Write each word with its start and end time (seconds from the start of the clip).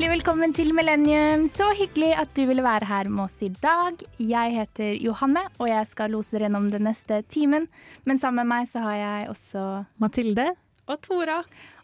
hjertelig 0.00 0.16
velkommen 0.16 0.52
til 0.56 0.70
Millennium. 0.72 1.42
Så 1.44 1.66
hyggelig 1.76 2.14
at 2.16 2.30
du 2.32 2.46
ville 2.48 2.62
være 2.64 2.86
her 2.88 3.10
med 3.12 3.26
oss 3.26 3.42
i 3.44 3.50
dag. 3.52 4.00
Jeg 4.16 4.54
heter 4.54 4.96
Johanne, 4.96 5.42
og 5.60 5.68
jeg 5.68 5.90
skal 5.90 6.14
lose 6.14 6.32
dere 6.32 6.46
gjennom 6.46 6.70
den 6.72 6.86
neste 6.88 7.20
timen. 7.28 7.68
Men 8.08 8.16
sammen 8.16 8.40
med 8.40 8.48
meg 8.48 8.70
så 8.70 8.80
har 8.80 8.96
jeg 8.96 9.28
også 9.28 9.66
Mathilde. 10.00 10.48
Og 10.88 11.02
Tora. 11.04 11.42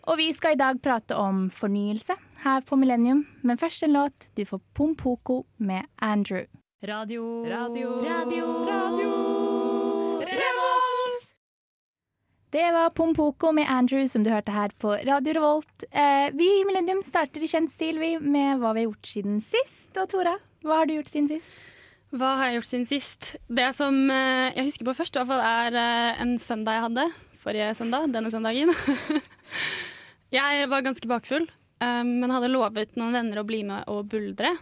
Og 0.09 0.17
vi 0.17 0.31
skal 0.33 0.57
i 0.57 0.61
dag 0.63 0.81
prate 0.81 1.13
om 1.13 1.51
fornyelse 1.53 2.17
her 2.47 2.65
på 2.65 2.81
Millennium. 2.81 3.27
Men 3.45 3.61
først 3.61 3.85
en 3.85 3.99
låt. 4.01 4.31
Du 4.33 4.47
får 4.49 4.65
Pompoko 4.73 5.43
med 5.59 5.85
Andrew. 6.01 6.47
Radio. 6.89 7.45
Radio. 7.45 7.99
Radio. 8.01 8.53
Radio. 8.65 9.36
Det 12.57 12.73
var 12.73 12.91
Pompoko 12.91 13.51
med 13.53 13.69
Andrew 13.69 14.07
som 14.09 14.23
du 14.25 14.31
hørte 14.33 14.53
her 14.55 14.73
på 14.81 14.95
Radio 15.05 15.33
Revolt. 15.37 15.85
Eh, 15.91 16.31
vi 16.33 16.47
i 16.49 16.63
Millennium 16.65 17.03
starter 17.05 17.43
i 17.45 17.49
kjent 17.53 17.69
stil 17.69 17.99
vi 18.01 18.15
med 18.17 18.63
hva 18.63 18.71
vi 18.73 18.81
har 18.81 18.87
gjort 18.87 19.11
siden 19.11 19.43
sist. 19.45 19.91
Og 20.01 20.07
Tora, 20.09 20.33
hva 20.65 20.79
har 20.79 20.89
du 20.89 20.95
gjort 20.95 21.11
siden 21.13 21.29
sist? 21.35 21.51
Hva 22.17 22.31
har 22.39 22.49
jeg 22.49 22.57
gjort 22.57 22.69
siden 22.71 22.89
sist? 22.89 23.29
Det 23.61 23.67
som 23.77 23.99
eh, 24.09 24.57
jeg 24.57 24.71
husker 24.71 24.89
på 24.89 24.97
først, 24.97 25.19
i 25.19 25.21
hvert 25.21 25.35
fall 25.35 25.45
er 25.45 25.77
eh, 25.83 26.23
en 26.25 26.33
søndag 26.41 26.79
jeg 26.79 26.87
hadde. 26.87 27.07
Forrige 27.45 27.69
søndag. 27.77 28.09
Denne 28.17 28.33
søndagen. 28.33 28.73
jeg 30.39 30.73
var 30.73 30.89
ganske 30.89 31.13
bakfull, 31.13 31.45
eh, 31.85 32.03
men 32.09 32.37
hadde 32.39 32.55
lovet 32.55 32.97
noen 32.97 33.21
venner 33.21 33.43
å 33.43 33.49
bli 33.53 33.67
med 33.69 33.85
og 33.93 34.09
buldre. 34.17 34.57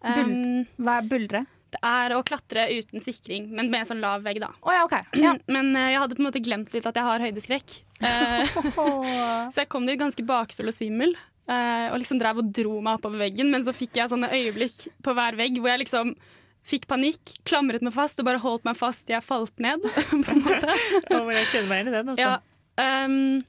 Um, 0.00 0.64
Hva 0.80 1.02
er 1.02 1.12
buldre? 1.12 1.44
Det 1.72 1.80
er 1.88 2.12
å 2.12 2.22
klatre 2.26 2.66
uten 2.68 3.00
sikring, 3.00 3.48
men 3.56 3.70
med 3.72 3.88
sånn 3.88 4.02
lav 4.02 4.24
vegg, 4.26 4.42
da. 4.42 4.50
Oh, 4.60 4.72
ja, 4.74 4.84
okay. 4.84 5.06
Ja. 5.16 5.34
Men 5.54 5.72
eh, 5.78 5.92
jeg 5.94 6.02
hadde 6.02 6.18
på 6.18 6.24
en 6.24 6.28
måte 6.28 6.42
glemt 6.44 6.74
litt 6.74 6.88
at 6.88 6.98
jeg 6.98 7.06
har 7.06 7.24
høydeskrekk. 7.24 7.76
Eh, 8.04 8.56
så 9.52 9.62
jeg 9.62 9.70
kom 9.72 9.88
dit 9.88 10.00
ganske 10.00 10.26
bakfull 10.28 10.68
og 10.72 10.76
svimmel. 10.76 11.16
eh, 11.48 11.88
og 11.88 11.98
liksom 12.02 12.20
drev 12.20 12.42
og 12.42 12.52
dro 12.54 12.76
meg 12.84 13.00
oppover 13.00 13.24
veggen, 13.24 13.50
men 13.54 13.64
så 13.64 13.74
fikk 13.76 14.02
jeg 14.02 14.12
sånne 14.12 14.30
øyeblikk 14.32 14.84
på 15.04 15.16
hver 15.16 15.38
vegg 15.40 15.56
hvor 15.60 15.72
jeg 15.72 15.84
liksom 15.86 16.14
fikk 16.68 16.84
panikk, 16.90 17.32
klamret 17.48 17.82
meg 17.82 17.94
fast 17.94 18.20
og 18.22 18.28
bare 18.28 18.38
holdt 18.42 18.66
meg 18.68 18.76
fast 18.78 19.08
til 19.08 19.16
jeg 19.16 19.26
falt 19.26 19.56
ned. 19.62 19.82
på 20.10 20.20
en 20.20 20.44
måte. 20.44 20.76
oh, 21.16 21.32
jeg 21.32 21.48
kjenner 21.54 21.72
meg 21.72 21.82
inn 21.82 21.90
i 21.90 21.96
den. 21.96 22.12
Altså. 22.12 22.28
Ja, 22.28 23.06
um, 23.08 23.40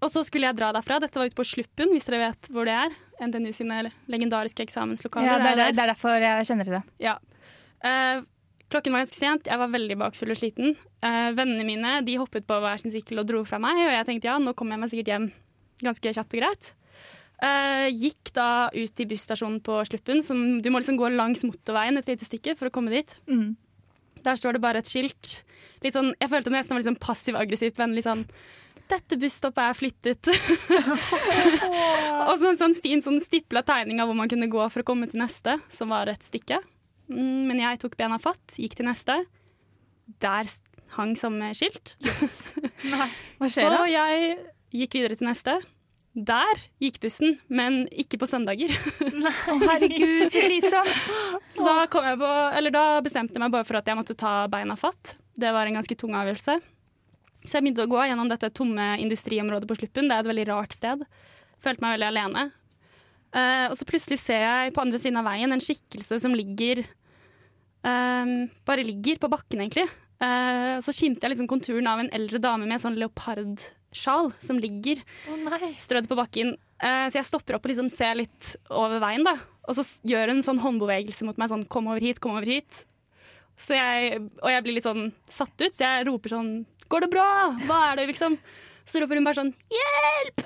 og 0.00 0.10
så 0.12 0.24
skulle 0.26 0.48
jeg 0.48 0.58
dra 0.58 0.72
derfra. 0.74 0.98
Dette 1.00 1.20
var 1.20 1.28
ute 1.30 1.38
på 1.38 1.46
Sluppen, 1.46 1.92
hvis 1.94 2.08
dere 2.08 2.26
vet 2.26 2.50
hvor 2.52 2.66
det 2.68 2.74
er. 2.76 2.96
NTNU 3.22 3.52
sine 3.56 3.84
legendariske 4.10 4.64
eksamenslokaler. 4.66 5.28
Ja, 5.28 5.38
det, 5.40 5.52
er, 5.52 5.76
det 5.76 5.84
er 5.84 5.92
derfor 5.94 6.18
jeg 6.18 6.48
kjenner 6.48 6.68
til 6.68 6.76
det. 6.78 6.82
Ja. 7.04 7.14
Eh, 7.84 8.22
klokken 8.72 8.94
var 8.94 9.04
ganske 9.04 9.18
sent, 9.18 9.50
jeg 9.50 9.60
var 9.60 9.72
veldig 9.72 9.98
bakfull 10.00 10.32
og 10.34 10.40
sliten. 10.40 10.76
Eh, 11.04 11.30
vennene 11.36 11.66
mine 11.68 11.98
de 12.06 12.16
hoppet 12.20 12.46
på 12.48 12.60
hver 12.64 12.80
sin 12.80 12.94
sykkel 12.94 13.20
og 13.22 13.28
dro 13.28 13.42
fra 13.48 13.60
meg, 13.62 13.82
og 13.84 13.92
jeg 13.92 14.08
tenkte 14.08 14.30
ja, 14.30 14.38
nå 14.40 14.56
kommer 14.56 14.76
jeg 14.76 14.84
meg 14.84 14.94
sikkert 14.94 15.12
hjem 15.12 15.28
ganske 15.84 16.14
kjapt 16.16 16.36
og 16.36 16.42
greit. 16.42 16.72
Eh, 17.44 17.88
gikk 17.90 18.30
da 18.36 18.48
ut 18.72 18.94
til 18.96 19.08
busstasjonen 19.10 19.60
på 19.64 19.80
Sluppen. 19.88 20.22
Som, 20.24 20.44
du 20.62 20.70
må 20.70 20.80
liksom 20.80 20.98
gå 21.00 21.10
langs 21.12 21.44
motorveien 21.46 21.98
et 22.00 22.08
lite 22.08 22.26
stykke 22.28 22.56
for 22.58 22.70
å 22.70 22.74
komme 22.74 22.94
dit. 22.94 23.16
Mm. 23.28 23.54
Der 24.24 24.38
står 24.40 24.56
det 24.56 24.64
bare 24.64 24.80
et 24.80 24.90
skilt. 24.90 25.40
Litt 25.84 25.96
sånn, 25.96 26.14
jeg 26.20 26.30
følte 26.32 26.52
nesten 26.54 26.72
var 26.72 26.80
litt 26.80 26.88
sånn 26.88 27.02
passiv-aggressivt 27.02 27.80
vennlig 27.80 28.06
sånn 28.06 28.22
Dette 28.88 29.16
busstoppet 29.16 29.64
er 29.64 29.76
flyttet. 29.76 30.28
og 32.28 32.34
så 32.36 32.50
en 32.50 32.60
sånn 32.60 32.76
fin 32.76 33.00
sånn 33.04 33.16
stipla 33.22 33.62
tegning 33.64 34.00
av 34.00 34.10
hvor 34.10 34.18
man 34.18 34.28
kunne 34.28 34.48
gå 34.52 34.60
for 34.68 34.84
å 34.84 34.86
komme 34.88 35.08
til 35.08 35.22
neste, 35.22 35.56
som 35.72 35.92
var 35.92 36.10
et 36.12 36.24
stykke. 36.24 36.60
Mm, 37.10 37.44
men 37.50 37.60
jeg 37.60 37.80
tok 37.82 37.96
bena 38.00 38.18
fatt, 38.22 38.56
gikk 38.58 38.76
til 38.78 38.88
neste. 38.88 39.18
Der 40.22 40.48
hang 40.96 41.14
samme 41.18 41.52
skilt. 41.56 41.94
Hva 42.04 43.48
skjer 43.48 43.64
Så 43.64 43.70
da? 43.72 43.84
jeg 43.90 44.36
gikk 44.74 44.98
videre 44.98 45.18
til 45.18 45.28
neste. 45.28 45.56
Der 46.14 46.60
gikk 46.78 47.00
bussen, 47.02 47.40
men 47.50 47.84
ikke 47.90 48.20
på 48.22 48.28
søndager. 48.30 48.70
Å, 49.50 49.56
herregud, 49.64 50.28
så 50.30 50.44
slitsomt. 50.44 51.08
Så 51.54 51.66
da, 51.66 51.88
kom 51.90 52.06
jeg 52.06 52.18
på, 52.20 52.30
eller 52.58 52.74
da 52.74 52.84
bestemte 53.02 53.34
jeg 53.34 53.42
meg 53.42 53.50
bare 53.54 53.66
for 53.66 53.78
at 53.78 53.90
jeg 53.90 53.98
måtte 53.98 54.14
ta 54.18 54.44
beina 54.50 54.76
fatt. 54.78 55.16
Det 55.34 55.50
var 55.54 55.66
en 55.66 55.80
ganske 55.80 55.96
tung 55.98 56.14
avgjørelse. 56.18 56.56
Så 57.44 57.56
jeg 57.58 57.64
begynte 57.66 57.84
å 57.84 57.90
gå 57.90 58.00
gjennom 58.06 58.30
dette 58.30 58.48
tomme 58.54 58.94
industriområdet 59.02 59.68
på 59.68 59.76
Sluppen. 59.80 60.06
Det 60.08 60.16
er 60.16 60.22
et 60.24 60.30
veldig 60.30 60.46
rart 60.52 60.74
sted. 60.74 61.02
Følte 61.62 61.84
meg 61.84 61.96
veldig 61.96 62.08
alene. 62.12 62.44
Eh, 63.34 63.66
og 63.66 63.74
så 63.78 63.86
plutselig 63.88 64.20
ser 64.22 64.44
jeg 64.44 64.74
på 64.74 64.82
andre 64.84 65.00
siden 65.02 65.18
av 65.18 65.26
veien 65.26 65.50
en 65.50 65.62
skikkelse 65.62 66.20
som 66.22 66.36
ligger 66.38 66.84
ehm, 67.82 68.46
Bare 68.68 68.86
ligger 68.86 69.18
på 69.18 69.30
bakken, 69.32 69.64
egentlig. 69.64 69.88
Uh, 70.22 70.78
og 70.78 70.84
så 70.86 70.92
skimter 70.94 71.26
jeg 71.26 71.34
liksom 71.34 71.48
konturen 71.50 71.88
av 71.90 72.00
en 72.00 72.12
eldre 72.14 72.38
dame 72.40 72.68
med 72.70 72.80
sånn 72.80 72.94
leopardsjal 72.96 74.30
som 74.40 74.60
ligger 74.62 75.02
oh, 75.28 75.66
strødd 75.82 76.06
på 76.08 76.16
bakken. 76.16 76.54
Uh, 76.78 77.10
så 77.10 77.18
jeg 77.18 77.28
stopper 77.28 77.58
opp 77.58 77.66
og 77.66 77.72
liksom 77.72 77.90
ser 77.92 78.14
litt 78.22 78.54
over 78.70 79.02
veien, 79.02 79.26
da. 79.26 79.34
Og 79.66 79.76
så 79.76 79.84
gjør 80.06 80.30
hun 80.30 80.38
en 80.38 80.46
sånn 80.46 80.62
håndbevegelse 80.62 81.26
mot 81.26 81.40
meg 81.40 81.50
sånn 81.50 81.66
'kom 81.66 81.90
over 81.90 82.04
hit, 82.04 82.22
kom 82.22 82.38
over 82.38 82.46
hit'. 82.48 82.84
Så 83.58 83.76
jeg, 83.76 84.22
og 84.42 84.50
jeg 84.50 84.62
blir 84.64 84.76
litt 84.78 84.86
sånn 84.86 85.10
satt 85.30 85.54
ut, 85.60 85.74
så 85.74 85.82
jeg 85.82 86.06
roper 86.08 86.36
sånn 86.36 86.52
'går 86.88 87.04
det 87.04 87.10
bra? 87.10 87.28
Hva 87.66 87.80
er 87.90 87.96
det?' 87.96 88.14
liksom. 88.14 88.38
Så 88.84 89.00
roper 89.00 89.16
hun 89.16 89.24
bare 89.24 89.38
sånn 89.40 89.54
'hjelp'! 89.72 90.44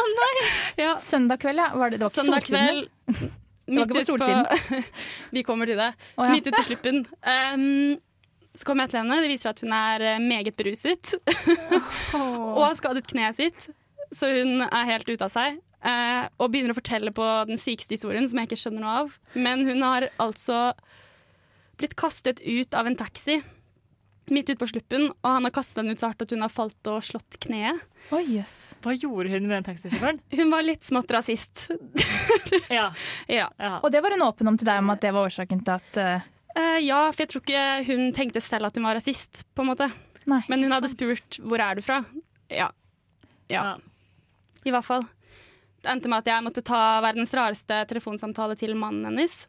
ja, 0.84 0.94
Søndag 1.02 1.42
kveld, 1.42 1.58
ja. 1.58 1.72
Var 1.74 1.90
det, 1.90 1.98
det 1.98 2.06
var 2.06 2.14
ikke 2.14 2.22
søndag 2.22 2.46
kveld. 2.46 2.90
midt 3.66 3.90
ute 3.90 3.98
på 3.98 4.04
solsiden. 4.12 4.84
Vi 5.34 5.42
kommer 5.46 5.66
til 5.66 5.80
det. 5.80 5.92
Oh, 6.16 6.26
ja. 6.26 6.34
Midt 6.34 6.46
ute 6.46 6.56
på 6.60 6.66
Sluppen. 6.68 7.02
Um, 7.26 7.96
så 8.56 8.68
kommer 8.68 8.86
jeg 8.86 8.94
til 8.94 9.02
henne. 9.02 9.18
Det 9.24 9.32
viser 9.32 9.50
at 9.50 9.60
hun 9.60 9.74
er 9.76 10.04
eh, 10.14 10.22
meget 10.22 10.56
beruset. 10.56 11.16
og 12.16 12.62
har 12.62 12.76
skadet 12.78 13.04
kneet 13.10 13.36
sitt, 13.36 13.66
så 14.14 14.30
hun 14.32 14.62
er 14.64 14.92
helt 14.92 15.10
ute 15.10 15.26
av 15.26 15.32
seg. 15.34 15.58
Uh, 15.86 16.24
og 16.40 16.54
begynner 16.54 16.72
å 16.72 16.78
fortelle 16.78 17.12
på 17.14 17.26
den 17.50 17.60
sykeste 17.60 17.98
historien, 17.98 18.24
som 18.30 18.40
jeg 18.40 18.48
ikke 18.48 18.62
skjønner 18.62 18.86
noe 18.86 18.94
av. 19.02 19.18
Men 19.34 19.66
hun 19.68 19.84
har 19.84 20.08
altså 20.22 20.70
blitt 21.76 21.98
kastet 22.00 22.40
ut 22.40 22.72
av 22.78 22.88
en 22.88 22.96
taxi 22.96 23.42
midt 24.32 24.50
ute 24.50 24.58
på 24.60 24.68
sluppen, 24.70 25.08
og 25.10 25.28
han 25.28 25.46
har 25.46 25.54
kastet 25.54 25.80
henne 25.82 25.94
ut 25.94 26.02
så 26.02 26.10
hardt 26.10 26.24
at 26.24 26.32
hun 26.34 26.44
har 26.44 26.52
falt 26.52 26.90
og 26.90 27.04
slått 27.06 27.38
kneet. 27.42 27.82
Oi, 28.14 28.22
jøss. 28.36 28.56
Hva 28.84 28.94
gjorde 28.94 29.32
hun 29.32 29.48
med 29.48 29.56
den 29.56 29.66
taxisjåføren? 29.66 30.20
Hun 30.38 30.52
var 30.52 30.62
litt 30.62 30.86
smått 30.86 31.10
rasist. 31.14 31.68
Ja. 32.70 32.92
ja. 33.26 33.48
ja. 33.58 33.72
Og 33.82 33.90
det 33.90 34.00
var 34.04 34.14
hun 34.14 34.22
åpen 34.22 34.48
om 34.48 34.56
til 34.58 34.68
deg 34.68 34.78
om 34.78 34.92
at 34.92 35.00
det 35.02 35.10
var 35.14 35.26
årsaken 35.26 35.64
til 35.66 35.74
at 35.74 35.98
uh... 35.98 36.26
Uh, 36.56 36.78
ja, 36.78 37.00
for 37.10 37.24
jeg 37.24 37.30
tror 37.32 37.42
ikke 37.42 37.64
hun 37.88 38.06
tenkte 38.14 38.42
selv 38.44 38.68
at 38.68 38.78
hun 38.78 38.86
var 38.86 38.96
rasist, 38.96 39.42
på 39.54 39.64
en 39.64 39.70
måte. 39.72 39.88
Nei. 40.30 40.40
Men 40.50 40.62
hun 40.62 40.74
hadde 40.76 40.90
spurt 40.92 41.38
hvor 41.42 41.62
er 41.62 41.78
du 41.78 41.82
fra. 41.84 42.00
Ja. 42.52 42.70
ja. 43.50 43.64
Ja. 43.64 43.74
I 44.66 44.74
hvert 44.74 44.86
fall. 44.86 45.06
Det 45.86 45.92
endte 45.92 46.10
med 46.10 46.24
at 46.24 46.28
jeg 46.32 46.42
måtte 46.42 46.62
ta 46.66 46.78
verdens 46.98 47.30
rareste 47.36 47.76
telefonsamtale 47.86 48.56
til 48.58 48.72
mannen 48.74 49.04
hennes. 49.06 49.44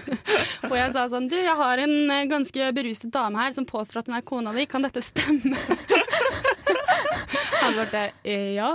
og 0.70 0.72
jeg 0.78 0.94
sa 0.94 1.02
sånn 1.12 1.26
Du, 1.28 1.34
jeg 1.36 1.56
har 1.58 1.82
en 1.82 2.08
eh, 2.08 2.22
ganske 2.30 2.70
beruset 2.72 3.12
dame 3.12 3.36
her 3.36 3.52
som 3.52 3.66
påstår 3.68 4.00
at 4.00 4.08
hun 4.08 4.16
er 4.16 4.24
kona 4.24 4.54
di. 4.56 4.64
Kan 4.64 4.86
dette 4.86 5.02
stemme? 5.04 5.52
Han 7.60 7.76
svarte 7.76 8.06
eh, 8.24 8.56
ja. 8.56 8.70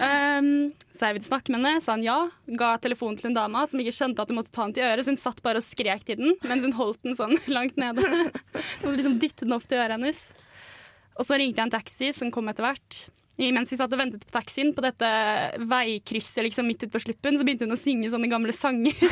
um, 0.00 0.48
så 0.96 1.10
jeg 1.10 1.18
ville 1.18 1.28
snakke 1.28 1.52
med 1.52 1.60
henne, 1.60 1.84
sa 1.84 1.98
han 1.98 2.06
ja. 2.06 2.16
Ga 2.48 2.72
telefonen 2.80 3.20
til 3.20 3.28
en 3.28 3.36
dame 3.36 3.66
som 3.68 3.84
ikke 3.84 3.94
skjønte 3.98 4.24
at 4.24 4.32
hun 4.32 4.40
måtte 4.40 4.56
ta 4.56 4.64
den 4.64 4.78
til 4.80 4.88
øret, 4.88 5.04
så 5.04 5.12
hun 5.12 5.20
satt 5.20 5.44
bare 5.44 5.60
og 5.60 5.68
skrek 5.68 6.08
til 6.08 6.22
den 6.22 6.40
mens 6.48 6.64
hun 6.64 6.72
holdt 6.80 7.04
den 7.04 7.20
sånn 7.20 7.36
langt 7.52 7.76
nede. 7.76 8.00
Hun 8.00 8.88
måtte 8.88 8.96
liksom 8.96 9.20
dytte 9.20 9.44
den 9.44 9.60
opp 9.60 9.68
til 9.68 9.84
øret 9.84 9.98
hennes. 9.98 10.24
Og 11.20 11.28
så 11.28 11.36
ringte 11.36 11.60
jeg 11.60 11.68
en 11.68 11.76
taxi 11.76 12.12
som 12.16 12.32
kom 12.32 12.48
etter 12.48 12.64
hvert. 12.64 13.04
Mens 13.38 13.70
vi 13.70 13.76
satt 13.78 13.92
og 13.94 14.00
ventet 14.00 14.24
på 14.26 14.32
taxien 14.34 14.72
på 14.74 14.82
dette 14.82 15.06
veikrysset 15.70 16.42
liksom 16.42 16.66
midt 16.66 16.82
ute 16.82 16.90
på 16.90 16.98
sluppen, 17.04 17.36
så 17.38 17.44
begynte 17.46 17.68
hun 17.68 17.76
å 17.76 17.78
synge 17.78 18.10
sånne 18.10 18.26
gamle 18.32 18.50
sanger. 18.56 18.98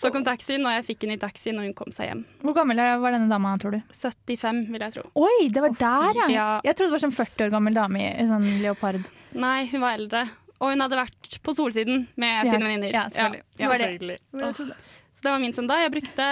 så 0.00 0.10
kom 0.12 0.24
taxien, 0.26 0.64
og 0.66 0.74
jeg 0.74 0.84
fikk 0.88 1.04
henne 1.06 1.16
i 1.16 1.20
taxien, 1.22 1.58
og 1.60 1.66
hun 1.68 1.76
kom 1.78 1.92
seg 1.94 2.10
hjem. 2.10 2.24
Hvor 2.42 2.56
gammel 2.56 2.80
var 3.02 3.14
denne 3.14 3.30
dama, 3.30 3.54
tror 3.62 3.76
du? 3.76 3.80
75, 3.94 4.64
vil 4.74 4.84
jeg 4.88 4.96
tro. 4.96 5.06
Oi, 5.22 5.46
det 5.54 5.62
var 5.64 5.76
der, 5.78 6.20
ja. 6.24 6.28
Ja. 6.34 6.48
Jeg 6.66 6.76
trodde 6.78 6.90
det 6.92 6.98
var 6.98 7.04
sånn 7.06 7.14
40 7.16 7.46
år 7.46 7.54
gammel 7.54 7.78
dame 7.78 8.02
i 8.10 8.26
sånn 8.28 8.46
leopard. 8.64 9.06
Nei, 9.38 9.60
hun 9.70 9.84
var 9.86 9.96
eldre. 10.00 10.24
Og 10.56 10.72
hun 10.72 10.80
hadde 10.82 10.98
vært 10.98 11.38
på 11.44 11.52
Solsiden 11.56 12.06
med 12.16 12.46
Ja. 12.46 12.50
sine 12.50 12.64
venninner. 12.64 12.90
Ja, 12.92 13.06
selvfølgelig. 13.12 13.42
Ja. 13.60 13.70
Selvfølgelig. 13.70 14.18
Så 15.12 15.22
det 15.24 15.30
var 15.30 15.38
min 15.40 15.52
søndag. 15.52 15.82
Jeg 15.84 15.92
brukte 15.92 16.26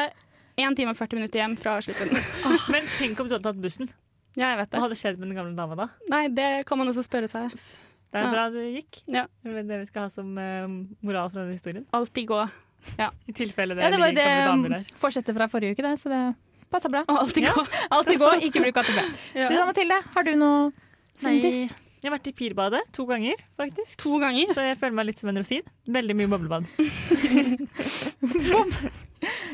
1 0.56 0.76
time 0.78 0.90
og 0.94 0.96
40 0.96 1.18
minutter 1.18 1.40
hjem 1.42 1.56
fra 1.60 1.76
slutten. 1.84 2.10
Men 2.72 2.88
tenk 2.98 3.20
om 3.20 3.28
du 3.28 3.34
hadde 3.36 3.44
tatt 3.48 3.60
bussen. 3.60 3.90
Ja, 4.36 4.50
jeg 4.52 4.58
vet 4.58 4.70
det. 4.70 4.78
Hva 4.78 4.80
det. 4.80 4.84
hadde 4.88 4.98
skjedd 5.00 5.18
med 5.20 5.28
den 5.30 5.36
gamle 5.38 5.54
dama 5.58 5.76
da? 5.78 5.88
Nei, 6.10 6.24
det 6.34 6.48
kan 6.66 6.78
man 6.80 6.88
også 6.90 7.04
spørre 7.06 7.28
seg. 7.30 7.50
Det 7.54 8.20
er 8.20 8.24
Ja. 8.26 8.30
bra 8.30 8.44
det 8.50 8.64
gikk. 8.76 9.02
Ja. 9.10 9.26
Det 9.42 9.56
er 9.56 9.62
det 9.68 9.78
vi 9.80 9.86
skal 9.90 10.02
ha 10.06 10.08
som 10.10 10.32
uh, 10.38 10.66
moral 11.02 11.30
fra 11.30 11.42
denne 11.44 11.56
historien. 11.58 11.86
Alltid 11.92 12.26
gå. 12.30 12.40
I 13.28 13.32
tilfelle 13.32 13.74
det, 13.74 13.82
Ja, 13.82 13.90
det 13.90 13.98
var 14.00 14.12
det 14.12 14.24
gamle 14.24 14.50
damer 14.50 14.68
det 14.68 14.80
der. 14.84 14.98
fortsettet 15.00 15.34
fra 15.38 15.46
forrige 15.48 15.72
uke, 15.74 15.82
det, 15.86 15.94
så 15.98 16.10
det 16.12 16.22
passa 16.70 16.88
bra. 16.90 17.04
Alltid 17.08 17.46
gå. 17.46 17.64
Alltid 17.96 18.18
gå, 18.18 18.32
ikke 18.48 18.60
bruk 18.66 18.76
ATB. 18.82 18.98
Ja. 19.40 19.48
Du 19.48 19.54
da, 19.56 19.64
Mathilde, 19.70 19.98
har 20.14 20.22
du 20.26 20.34
noe 20.36 20.72
siden 21.16 21.40
sist? 21.40 21.80
Jeg 22.04 22.10
har 22.10 22.18
vært 22.18 22.26
i 22.28 22.32
Pirbadet 22.36 22.82
to 22.92 23.06
ganger, 23.08 23.38
faktisk. 23.56 23.96
To 24.02 24.18
ganger. 24.20 24.50
Så 24.52 24.60
jeg 24.60 24.76
føler 24.76 24.92
meg 24.98 25.06
litt 25.08 25.22
som 25.22 25.30
en 25.32 25.38
rosin. 25.40 25.62
Veldig 25.88 26.16
mye 26.18 26.28
boblebad. 26.28 26.66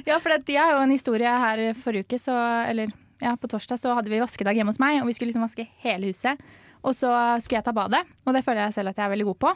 Ja, 0.09 0.17
for 0.19 0.35
jeg 0.35 0.59
har 0.59 0.73
jo 0.75 0.81
en 0.82 0.91
historie 0.91 1.31
her 1.44 1.62
forrige 1.79 2.09
uke, 2.09 2.19
så 2.19 2.35
Eller 2.67 2.91
ja, 3.20 3.37
på 3.37 3.49
torsdag 3.50 3.81
så 3.81 3.94
hadde 3.96 4.11
vi 4.12 4.20
vaskedag 4.22 4.58
hjemme 4.58 4.72
hos 4.75 4.81
meg, 4.82 5.00
og 5.02 5.08
vi 5.11 5.14
skulle 5.17 5.31
liksom 5.32 5.46
vaske 5.46 5.67
hele 5.84 6.11
huset. 6.12 6.40
Og 6.81 6.94
så 6.96 7.11
skulle 7.44 7.58
jeg 7.58 7.67
ta 7.67 7.75
badet, 7.76 8.00
og 8.25 8.32
det 8.32 8.40
føler 8.46 8.62
jeg 8.64 8.78
selv 8.78 8.93
at 8.94 9.00
jeg 9.00 9.05
er 9.05 9.12
veldig 9.12 9.26
god 9.28 9.38
på. 9.44 9.50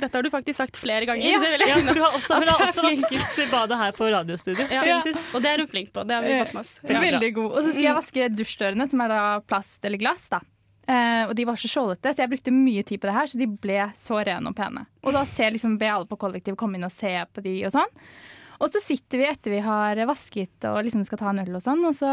Dette 0.00 0.16
har 0.16 0.24
du 0.24 0.30
faktisk 0.32 0.56
sagt 0.62 0.78
flere 0.80 1.04
ganger. 1.08 1.26
Ja. 1.28 1.40
Det 1.42 1.50
vil 1.52 1.64
jeg 1.66 1.74
Ja, 1.74 1.92
du 1.92 2.00
har 2.00 2.14
også, 2.16 2.38
hun 2.40 2.48
har 2.48 2.62
også 2.64 2.84
vasket 2.86 3.50
badet 3.52 3.76
her 3.82 3.92
på 3.98 4.08
radiostudio. 4.14 4.64
Ja. 4.72 4.84
Ja. 4.88 5.00
Og 5.36 5.44
det 5.44 5.50
er 5.50 5.60
hun 5.60 5.68
flink 5.68 5.92
på. 5.92 6.06
Det 6.08 6.16
har 6.16 6.24
vi 6.24 6.38
fått 6.40 6.54
med 6.56 6.62
oss. 6.62 6.72
Ja. 6.86 7.02
Veldig 7.04 7.30
god. 7.36 7.50
Og 7.50 7.60
så 7.60 7.74
skulle 7.74 7.90
jeg 7.90 7.98
vaske 7.98 8.30
dusjdørene, 8.32 8.88
som 8.88 9.04
er 9.04 9.12
da 9.12 9.20
plast 9.44 9.84
eller 9.84 10.00
glass. 10.00 10.30
da. 10.32 10.40
Eh, 10.90 11.28
og 11.28 11.34
de 11.36 11.44
var 11.46 11.60
så 11.60 11.68
skjoldete, 11.70 12.14
så 12.16 12.24
jeg 12.24 12.32
brukte 12.32 12.54
mye 12.54 12.82
tid 12.86 13.02
på 13.02 13.10
det 13.10 13.14
her, 13.14 13.28
så 13.30 13.38
de 13.38 13.46
ble 13.62 13.82
så 14.00 14.16
rene 14.26 14.50
og 14.50 14.56
pene. 14.58 14.86
Og 15.04 15.12
da 15.14 15.26
ser 15.28 15.52
liksom, 15.54 15.76
ber 15.78 15.92
alle 15.98 16.08
på 16.08 16.18
kollektiv 16.18 16.56
komme 16.58 16.80
inn 16.80 16.88
og 16.88 16.94
se 16.94 17.12
på 17.28 17.44
de 17.44 17.58
og 17.68 17.74
sånn. 17.76 17.92
Og 18.60 18.72
så 18.72 18.80
sitter 18.82 19.20
vi 19.20 19.28
etter 19.28 19.54
vi 19.54 19.60
har 19.64 20.00
vasket 20.08 20.66
og 20.68 20.80
liksom 20.84 21.04
skal 21.06 21.20
ta 21.20 21.30
en 21.30 21.44
øl 21.44 21.60
og 21.60 21.62
sånn, 21.64 21.84
og 21.88 21.94
så 21.96 22.10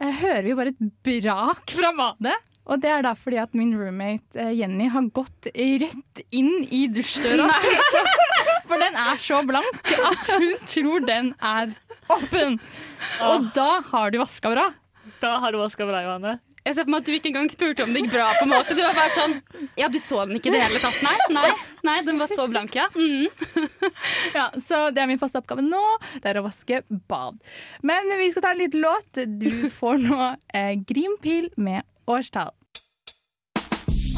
hører 0.00 0.46
vi 0.46 0.54
bare 0.56 0.72
et 0.72 0.80
brak 1.04 1.74
fra 1.76 1.90
badet. 1.96 2.36
Og 2.70 2.78
det 2.82 2.90
er 2.92 3.02
da 3.02 3.14
fordi 3.18 3.38
at 3.42 3.54
min 3.56 3.72
roommate 3.74 4.38
eh, 4.38 4.52
Jenny 4.60 4.86
har 4.92 5.08
gått 5.16 5.48
rett 5.54 6.20
inn 6.36 6.52
i 6.70 6.84
dusjdøra. 6.92 7.48
For 8.70 8.78
den 8.78 8.98
er 9.00 9.18
så 9.18 9.40
blank 9.48 9.90
at 10.06 10.28
hun 10.30 10.52
tror 10.70 11.06
den 11.08 11.32
er 11.42 11.72
åpen. 12.12 12.60
Og 13.26 13.48
da 13.56 13.80
har 13.90 14.12
du 14.14 14.20
vaska 14.22 14.52
bra. 14.52 14.68
Da 15.20 15.34
har 15.42 15.52
du 15.52 15.58
vaska 15.60 15.88
bra, 15.88 16.04
Johanne. 16.04 16.36
Jeg 16.60 16.76
ser 16.76 16.84
for 16.84 16.92
meg 16.92 17.00
at 17.00 17.08
du 17.08 17.14
ikke 17.16 17.30
engang 17.30 17.48
spurte 17.52 17.84
om 17.86 17.94
det 17.94 18.02
gikk 18.02 18.12
bra. 18.12 18.26
på 18.36 18.44
en 18.44 18.52
måte. 18.52 18.76
Du 18.76 18.82
var 18.84 18.96
bare 18.96 19.12
sånn 19.14 19.38
Ja, 19.80 19.88
du 19.88 19.98
så 20.02 20.24
den 20.28 20.36
ikke 20.36 20.50
i 20.52 20.56
det 20.58 20.62
hele 20.66 20.80
tatt? 20.82 20.98
Nei, 21.06 21.16
nei, 21.32 21.50
nei 21.88 21.96
den 22.04 22.20
var 22.20 22.28
så 22.32 22.46
blank, 22.50 22.76
ja. 22.76 22.86
Mm. 22.94 23.28
Ja, 24.36 24.50
så 24.62 24.90
det 24.94 25.02
er 25.02 25.08
min 25.10 25.18
faste 25.20 25.40
oppgave 25.40 25.64
nå. 25.64 25.82
Det 26.20 26.30
er 26.30 26.38
å 26.40 26.44
vaske 26.44 26.82
bad. 27.10 27.40
Men 27.86 28.10
vi 28.20 28.28
skal 28.30 28.44
ta 28.44 28.52
en 28.54 28.60
liten 28.60 28.84
låt. 28.84 29.22
Du 29.40 29.68
får 29.72 30.00
nå 30.04 30.18
eh, 30.54 30.74
Grimpil 30.86 31.50
med 31.56 31.86
årstall. 32.10 32.52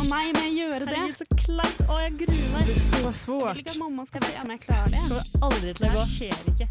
Å 0.02 0.06
nei, 0.08 0.24
må 0.34 0.42
jeg 0.48 0.54
gjøre 0.58 0.86
det? 0.88 0.96
Herregud, 0.98 1.20
så 1.22 1.40
kleint. 1.44 1.80
Å, 1.86 2.00
jeg 2.02 2.14
gruer 2.24 2.50
meg. 2.56 2.66
Det 2.66 2.74
er 2.74 2.84
så 2.88 3.14
svårt. 3.22 3.52
Jeg 3.52 3.60
vil 3.60 3.64
ikke 3.64 3.76
at 3.76 3.82
mamma 3.84 4.06
skal 4.08 4.26
se 4.26 4.34
om 4.42 4.52
jeg 4.54 4.62
klarer 4.66 4.90
det. 4.90 4.98
Det 4.98 5.06
kommer 5.06 5.48
aldri 5.48 5.74
til 5.78 5.86
å 5.86 5.94
gå. 5.94 6.04
Skjer 6.16 6.44
ikke. 6.52 6.68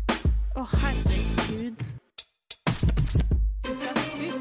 Å, 0.51 0.67
herregud. 0.75 1.89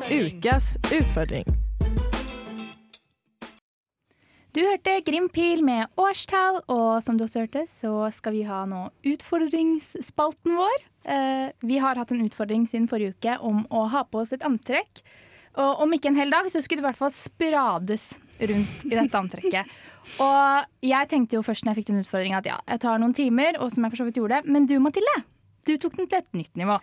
Ukas 0.09 0.77
utfordring. 1.01 1.45
Du 4.53 4.61
hørte 4.65 4.97
Grimpil 5.07 5.61
med 5.63 5.93
årstall, 6.01 6.63
og 6.73 7.03
som 7.05 7.19
du 7.19 7.27
også 7.27 7.45
hørte, 7.45 7.67
så 7.71 8.09
skal 8.15 8.35
vi 8.35 8.47
ha 8.49 8.63
nå 8.67 8.87
utfordringsspalten 9.07 10.57
vår. 10.59 10.87
Eh, 11.05 11.53
vi 11.63 11.79
har 11.79 12.01
hatt 12.01 12.15
en 12.15 12.25
utfordring 12.25 12.65
siden 12.71 12.89
forrige 12.91 13.13
uke 13.15 13.37
om 13.47 13.63
å 13.69 13.85
ha 13.93 14.03
på 14.09 14.23
oss 14.25 14.33
et 14.35 14.47
antrekk. 14.47 15.03
Og 15.61 15.85
om 15.85 15.93
ikke 15.95 16.11
en 16.11 16.19
hel 16.19 16.33
dag, 16.33 16.49
så 16.51 16.63
skulle 16.65 16.81
det 16.81 16.87
i 16.87 16.89
hvert 16.89 17.03
fall 17.03 17.15
sprades 17.15 18.15
rundt 18.41 18.87
i 18.89 18.95
dette 18.97 19.21
antrekket. 19.21 19.77
Og 20.25 20.87
jeg 20.87 21.11
tenkte 21.11 21.37
jo 21.37 21.45
først 21.45 21.67
når 21.67 21.75
jeg 21.75 21.83
fikk 21.83 21.93
den 21.93 22.01
utfordringa 22.01 22.41
at 22.41 22.49
ja, 22.49 22.57
jeg 22.73 22.83
tar 22.87 23.03
noen 23.03 23.15
timer, 23.15 23.61
og 23.61 23.69
som 23.71 23.85
jeg 23.85 23.93
for 23.93 24.01
så 24.01 24.09
vidt 24.09 24.23
gjorde. 24.23 24.41
Men 24.49 24.65
du 24.67 24.79
Mathilde, 24.83 25.19
du 25.69 25.77
tok 25.77 25.99
den 25.99 26.09
til 26.09 26.23
et 26.23 26.31
nytt 26.35 26.57
nivå. 26.57 26.79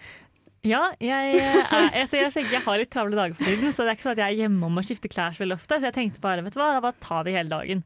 Ja, 0.66 0.82
jeg, 1.04 1.38
eh, 1.38 1.74
er, 1.78 1.88
jeg, 2.02 2.10
jeg, 2.12 2.46
jeg 2.52 2.62
har 2.66 2.80
litt 2.82 2.92
travle 2.94 3.18
dager 3.18 3.38
for 3.38 3.46
tiden, 3.48 3.72
så 3.72 3.86
det 3.86 3.94
er 3.94 3.98
ikke 3.98 4.08
sånn 4.08 4.16
at 4.18 4.24
jeg 4.24 4.34
er 4.34 4.44
hjemme 4.46 4.70
om 4.70 4.80
å 4.80 4.84
skifte 4.86 5.12
klær 5.12 5.36
så 5.36 5.44
veldig 5.44 5.58
ofte. 5.60 5.80
Så 5.80 5.90
jeg 5.90 5.96
tenkte 5.96 6.24
bare, 6.24 6.44
vet 6.46 6.56
du 6.56 6.60
hva, 6.60 6.74
da 6.76 6.84
bare 6.84 6.98
tar 7.04 7.28
vi 7.28 7.36
hele 7.38 7.52
dagen. 7.52 7.84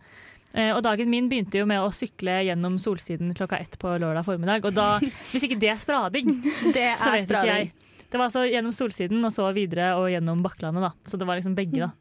Eh, 0.53 0.71
og 0.75 0.81
dagen 0.83 1.11
min 1.11 1.29
begynte 1.31 1.61
jo 1.61 1.67
med 1.69 1.79
å 1.83 1.91
sykle 1.95 2.41
gjennom 2.47 2.75
Solsiden 2.81 3.31
klokka 3.37 3.59
ett 3.61 3.77
på 3.79 3.93
lørdag 4.01 4.25
formiddag. 4.27 4.67
Og 4.67 4.75
da, 4.75 4.89
hvis 5.31 5.47
ikke 5.47 5.59
det 5.61 5.71
er 5.75 5.79
sprading, 5.81 6.33
Det 6.75 6.87
så 6.99 7.13
vet 7.13 7.27
vet 7.27 7.37
ikke 7.37 7.47
jeg. 7.47 7.71
Det 8.11 8.19
var 8.19 8.27
altså 8.27 8.43
gjennom 8.43 8.75
Solsiden 8.75 9.23
og 9.23 9.31
så 9.31 9.45
videre 9.55 9.93
og 9.99 10.09
gjennom 10.11 10.41
Bakklandet, 10.43 10.83
da. 10.83 10.91
Så 11.07 11.19
det 11.19 11.27
var 11.29 11.39
liksom 11.39 11.55
begge, 11.55 11.85
da. 11.85 11.93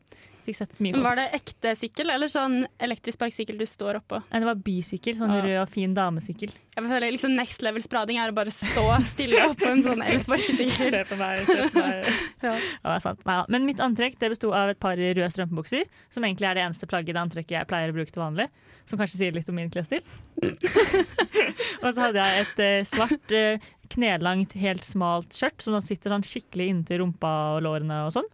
Fikk 0.51 0.59
sett 0.59 0.73
mye 0.83 0.97
folk. 0.97 1.05
Var 1.07 1.19
det 1.21 1.27
ekte 1.39 1.73
sykkel 1.79 2.11
eller 2.11 2.31
sånn 2.31 2.65
elektrisk 2.83 3.21
sparkesykkel 3.21 3.59
du 3.61 3.67
står 3.71 4.01
oppå? 4.01 4.19
Nei, 4.33 4.41
det 4.43 4.49
var 4.49 4.59
bysykkel. 4.67 5.15
Sånn 5.21 5.35
rød 5.37 5.59
og 5.61 5.69
fin 5.71 5.93
damesykkel. 5.95 6.51
Jeg 6.75 6.87
føler 6.91 7.13
liksom 7.15 7.37
Next 7.39 7.63
level 7.63 7.85
sprading 7.85 8.19
er 8.19 8.33
å 8.33 8.35
bare 8.35 8.51
stå 8.55 8.85
stille 9.07 9.45
oppå 9.47 9.69
en 9.71 9.85
sånn 9.85 10.03
elsparkesykkel. 10.03 10.91
Se 10.97 11.03
på 11.07 11.19
meg, 11.21 11.45
se 11.47 11.69
på 11.71 11.85
meg. 11.85 12.09
Ja. 12.41 12.55
Ja, 12.57 12.87
det 12.89 12.95
er 12.97 13.03
sant. 13.05 13.23
Men 13.53 13.67
mitt 13.69 13.83
antrekk 13.85 14.17
det 14.19 14.31
besto 14.33 14.51
av 14.57 14.73
et 14.73 14.81
par 14.83 14.97
røde 14.99 15.29
strømpebukser, 15.31 15.85
som 16.11 16.25
egentlig 16.27 16.49
er 16.49 16.57
det 16.57 16.65
eneste 16.65 16.89
plagget 16.91 17.15
det 17.15 17.23
antrekket 17.23 17.57
jeg 17.59 17.69
pleier 17.71 17.93
å 17.93 17.97
bruke 17.99 18.15
til 18.15 18.23
vanlig. 18.25 18.49
Som 18.89 18.99
kanskje 18.99 19.21
sier 19.21 19.37
litt 19.37 19.51
om 19.53 19.59
min 19.61 19.71
klesstil. 19.71 20.01
og 21.85 21.93
så 21.93 22.09
hadde 22.09 22.25
jeg 22.25 22.47
et 22.47 22.63
eh, 22.65 22.89
svart, 22.89 23.37
eh, 23.37 23.71
knelangt, 23.93 24.57
helt 24.59 24.87
smalt 24.87 25.37
skjørt 25.37 25.63
som 25.63 25.79
sitter 25.85 26.17
sånn 26.17 26.27
skikkelig 26.27 26.71
inntil 26.73 27.05
rumpa 27.05 27.35
og 27.55 27.63
lårene 27.69 28.03
og 28.09 28.15
sånn. 28.17 28.31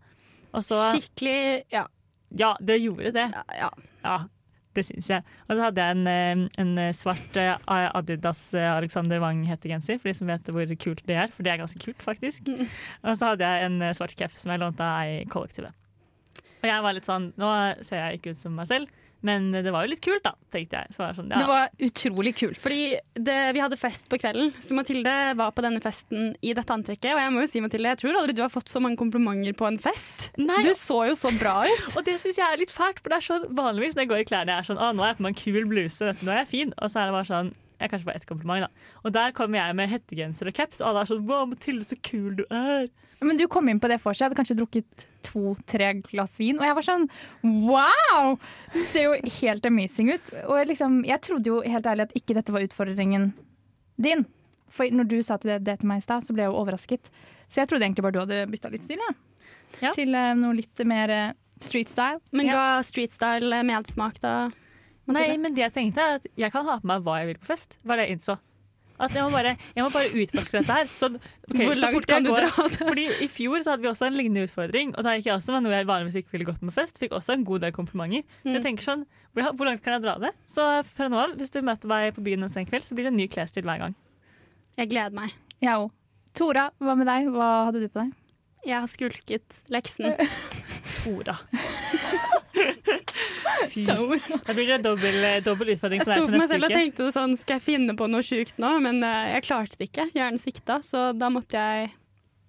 Og 0.57 0.65
så 0.65 0.81
Skikkelig 0.95 1.67
Ja. 1.75 1.85
Ja, 2.34 2.56
det 2.61 2.81
gjorde 2.82 3.12
det. 3.14 3.28
ja, 3.58 3.70
ja. 4.02 4.17
Det 4.76 4.82
syns 4.84 5.06
jeg. 5.08 5.25
Og 5.49 5.56
så 5.56 5.62
hadde 5.62 5.81
jeg 5.81 5.96
en, 5.96 6.08
eh, 6.11 6.61
en 6.61 6.93
svart 6.93 7.37
eh, 7.40 7.56
Adidas 7.96 8.43
eh, 8.52 8.76
Alexander 8.76 9.23
Wang-hettegenser, 9.23 9.96
for 10.02 10.11
de 10.11 10.14
som 10.19 10.28
vet 10.28 10.50
hvor 10.52 10.75
kult 10.76 11.00
det 11.08 11.17
er. 11.17 11.32
For 11.32 11.46
det 11.46 11.55
er 11.55 11.62
ganske 11.62 11.81
kult, 11.81 12.02
faktisk. 12.05 12.50
Og 13.06 13.17
så 13.17 13.32
hadde 13.32 13.49
jeg 13.49 13.70
en 13.70 13.81
eh, 13.81 13.94
svart 13.96 14.12
caps 14.20 14.43
som 14.43 14.52
jeg 14.52 14.61
lånte 14.61 14.84
av 14.84 15.06
ei 15.06 15.25
kollektiv 15.32 15.46
kollektivet. 15.46 15.73
Og 16.62 16.69
jeg 16.69 16.82
var 16.82 16.96
litt 16.96 17.06
sånn 17.06 17.31
Nå 17.38 17.49
ser 17.84 18.00
jeg 18.00 18.19
ikke 18.19 18.34
ut 18.34 18.40
som 18.40 18.56
meg 18.56 18.69
selv, 18.70 19.02
men 19.26 19.50
det 19.55 19.73
var 19.75 19.87
jo 19.87 19.93
litt 19.93 20.02
kult, 20.05 20.23
da, 20.25 20.34
tenkte 20.55 20.81
jeg. 20.81 20.94
Så 20.94 21.02
var 21.02 21.12
det, 21.12 21.19
sånn, 21.20 21.32
ja. 21.34 21.43
Det 21.43 21.50
var 21.50 21.88
utrolig 21.88 22.32
kult. 22.38 22.61
Fordi 22.62 22.87
det, 23.28 23.37
vi 23.56 23.62
hadde 23.64 23.78
fest 23.81 24.08
på 24.12 24.20
kvelden, 24.23 24.52
så 24.62 24.78
Mathilde 24.78 25.17
var 25.38 25.52
på 25.56 25.64
denne 25.67 25.82
festen 25.84 26.32
i 26.40 26.55
dette 26.56 26.76
antrekket. 26.76 27.12
Og 27.14 27.23
jeg 27.23 27.34
må 27.34 27.44
jo 27.44 27.50
si, 27.50 27.62
Mathilde, 27.64 27.93
jeg 27.94 28.02
tror 28.05 28.20
aldri 28.23 28.37
du 28.38 28.44
har 28.44 28.52
fått 28.52 28.73
så 28.73 28.82
mange 28.84 29.00
komplimenter 29.00 29.56
på 29.58 29.69
en 29.69 29.78
fest. 29.82 30.31
Nei. 30.40 30.62
Du 30.67 30.73
så 30.78 31.02
jo 31.11 31.19
så 31.19 31.32
bra 31.40 31.58
ut. 31.67 31.87
Og 31.96 32.06
det 32.06 32.19
syns 32.23 32.40
jeg 32.40 32.46
er 32.46 32.62
litt 32.62 32.75
fælt, 32.75 33.02
for 33.02 33.12
det 33.12 33.20
er 33.20 33.28
sånn 33.28 33.46
vanligvis 33.56 33.96
når 33.99 34.06
jeg 34.06 34.12
går 34.14 34.25
i 34.25 34.28
klærne, 34.32 34.56
jeg 34.56 34.64
er 34.64 34.70
sånn 34.70 34.82
Å, 34.82 34.90
nå 34.94 35.05
har 35.05 35.14
jeg 35.14 35.20
på 35.20 35.26
meg 35.26 35.34
en 35.34 35.43
kul 35.43 35.70
bluse, 35.70 36.17
nå 36.23 36.32
er 36.32 36.43
jeg 36.44 36.52
fin. 36.52 36.75
Og 36.81 36.93
så 36.93 37.02
er 37.02 37.11
det 37.11 37.17
bare 37.19 37.31
sånn 37.31 37.55
Jeg 37.81 37.90
kanskje 37.93 38.08
bare 38.08 38.17
ett 38.20 38.28
kompliment, 38.28 38.64
da. 38.67 38.93
Og 39.05 39.12
der 39.12 39.34
kommer 39.37 39.61
jeg 39.61 39.76
med 39.76 39.90
hettegenser 39.93 40.49
og 40.49 40.55
caps, 40.56 40.81
og 40.81 40.88
alle 40.90 41.02
er 41.05 41.11
sånn 41.11 41.26
Wow, 41.28 41.44
Mathilde, 41.50 41.84
så 41.84 41.99
kul 42.00 42.38
du 42.38 42.44
er. 42.49 42.87
Men 43.25 43.38
du 43.40 43.46
kom 43.49 43.69
inn 43.69 43.81
på 43.81 43.88
det 43.88 43.96
for 44.02 44.17
seg, 44.17 44.28
hadde 44.28 44.37
kanskje 44.38 44.56
drukket 44.58 45.06
to-tre 45.25 45.90
glass 46.05 46.37
vin, 46.40 46.58
og 46.61 46.67
jeg 46.69 46.76
var 46.76 46.84
sånn 46.87 47.06
wow! 47.67 48.35
Det 48.75 48.85
ser 48.88 49.09
jo 49.09 49.35
helt 49.40 49.66
amazing 49.68 50.12
ut. 50.12 50.33
Og 50.47 50.59
jeg 50.61 50.71
liksom, 50.73 50.99
jeg 51.09 51.23
trodde 51.25 51.52
jo 51.52 51.61
helt 51.64 51.88
ærlig 51.88 52.09
at 52.09 52.16
ikke 52.18 52.37
dette 52.37 52.52
var 52.54 52.64
utfordringen 52.66 53.30
din. 53.97 54.26
For 54.73 54.88
når 54.92 55.09
du 55.09 55.16
sa 55.25 55.38
til 55.40 55.54
det, 55.54 55.62
det 55.64 55.78
til 55.80 55.88
meg 55.88 56.02
i 56.02 56.04
stad, 56.04 56.25
så 56.26 56.35
ble 56.37 56.45
jeg 56.45 56.52
jo 56.52 56.61
overrasket. 56.61 57.09
Så 57.49 57.62
jeg 57.62 57.71
trodde 57.71 57.87
egentlig 57.88 58.04
bare 58.04 58.16
du 58.16 58.23
hadde 58.25 58.42
bytta 58.52 58.73
litt 58.73 58.85
stil, 58.85 59.00
ja. 59.00 59.14
Ja. 59.83 59.90
Til 59.97 60.12
uh, 60.14 60.33
noe 60.38 60.56
litt 60.56 60.80
mer 60.88 61.12
uh, 61.12 61.33
street 61.62 61.90
style. 61.92 62.21
Men 62.37 62.49
Ja. 62.50 62.56
ga 62.56 62.83
streetstyle 62.87 63.62
medsmak 63.66 64.21
da? 64.21 64.37
Nei, 65.07 65.37
men 65.39 65.55
det 65.55 65.63
jeg 65.69 65.73
tenkte 65.73 66.03
er 66.03 66.15
at 66.21 66.27
jeg 66.37 66.51
kan 66.53 66.65
ha 66.67 66.79
på 66.83 66.87
meg 66.91 67.03
hva 67.07 67.19
jeg 67.21 67.27
vil 67.29 67.39
på 67.39 67.47
fest. 67.53 67.77
Var 67.87 67.97
det 67.97 68.09
jeg 68.09 68.17
innså. 68.19 68.39
At 68.99 69.13
jeg 69.13 69.23
må 69.27 69.29
bare, 69.31 69.51
jeg 69.77 69.85
må 69.85 69.91
bare 69.93 70.09
utforske 70.09 70.57
dette 70.57 70.73
her. 70.73 70.87
Sånn, 70.97 71.19
okay, 71.51 71.67
Hvor 71.67 71.75
så 71.77 71.83
langt 71.85 71.95
fort 71.99 72.07
kan 72.09 72.23
du 72.25 72.31
går- 72.33 72.47
dra 72.49 72.65
det? 72.69 72.79
Fordi 72.81 73.05
I 73.23 73.29
fjor 73.29 73.61
så 73.61 73.71
hadde 73.75 73.83
vi 73.85 73.89
også 73.91 74.07
en 74.07 74.15
lignende 74.17 74.47
utfordring, 74.49 74.95
og 74.97 75.05
da 75.05 75.13
gikk 75.19 75.27
jeg 75.29 75.35
også 75.37 75.53
med 75.53 75.63
noe 75.67 75.75
jeg 75.77 75.87
vanligvis 75.87 76.17
ikke 76.23 76.33
ville 76.33 76.47
gått 76.49 76.63
med 76.65 76.73
på 76.73 76.79
fest. 76.81 76.99
Fikk 76.99 77.13
også 77.13 77.35
en 77.37 77.45
god 77.45 77.61
del 77.61 77.73
komplimenter. 77.77 78.25
Så 78.43 78.55
jeg 78.55 78.63
Mm. 78.63 78.65
tenker 78.65 78.83
sånn, 78.89 79.05
hvor, 79.35 79.65
langt 79.69 79.83
kan 79.85 79.93
jeg 79.93 80.03
dra 80.03 80.17
det? 80.19 80.33
Så 80.49 80.83
fra 80.87 81.09
nå 81.09 81.17
av, 81.23 81.37
hvis 81.37 81.51
du 81.53 81.61
møter 81.61 81.87
meg 81.87 82.15
på 82.17 82.25
byen 82.25 82.43
en 82.43 82.49
sen 82.49 82.65
kveld, 82.65 82.85
så 82.89 82.95
blir 82.97 83.05
det 83.05 83.13
en 83.13 83.17
ny 83.21 83.29
klesstil 83.29 83.63
hver 83.65 83.79
gang. 83.85 83.95
Jeg 84.79 84.89
gleder 84.89 85.13
meg. 85.13 85.31
Jeg 85.61 85.75
òg. 85.77 85.91
Tora, 86.33 86.71
hva 86.81 86.97
med 86.97 87.07
deg? 87.07 87.29
Hva 87.33 87.67
hadde 87.67 87.81
du 87.85 87.89
på 87.89 88.01
deg? 88.01 88.13
Jeg 88.65 88.81
har 88.81 88.87
skulket 88.89 89.63
leksen. 89.69 90.17
Tora. 91.05 91.37
Da 93.85 94.54
blir 94.54 94.71
det 94.71 94.78
dobbel, 94.87 95.18
dobbel 95.45 95.75
utfordring 95.75 96.00
Jeg 96.00 96.06
for 96.06 96.14
deg 96.14 96.23
sto 96.23 96.30
for 96.30 96.40
meg 96.40 96.49
selv 96.50 96.68
og 96.68 96.73
tenkte 96.73 97.09
sånn, 97.12 97.37
skal 97.37 97.59
jeg 97.59 97.64
finne 97.66 97.97
på 97.99 98.09
noe 98.09 98.25
sjukt 98.25 98.61
nå? 98.62 98.71
Men 98.85 99.02
eh, 99.04 99.35
jeg 99.35 99.45
klarte 99.49 99.76
det 99.80 99.90
ikke. 99.90 100.06
Hjernen 100.16 100.40
svikta, 100.40 100.78
så 100.85 101.11
da 101.16 101.28
måtte 101.33 101.61
jeg 101.61 101.90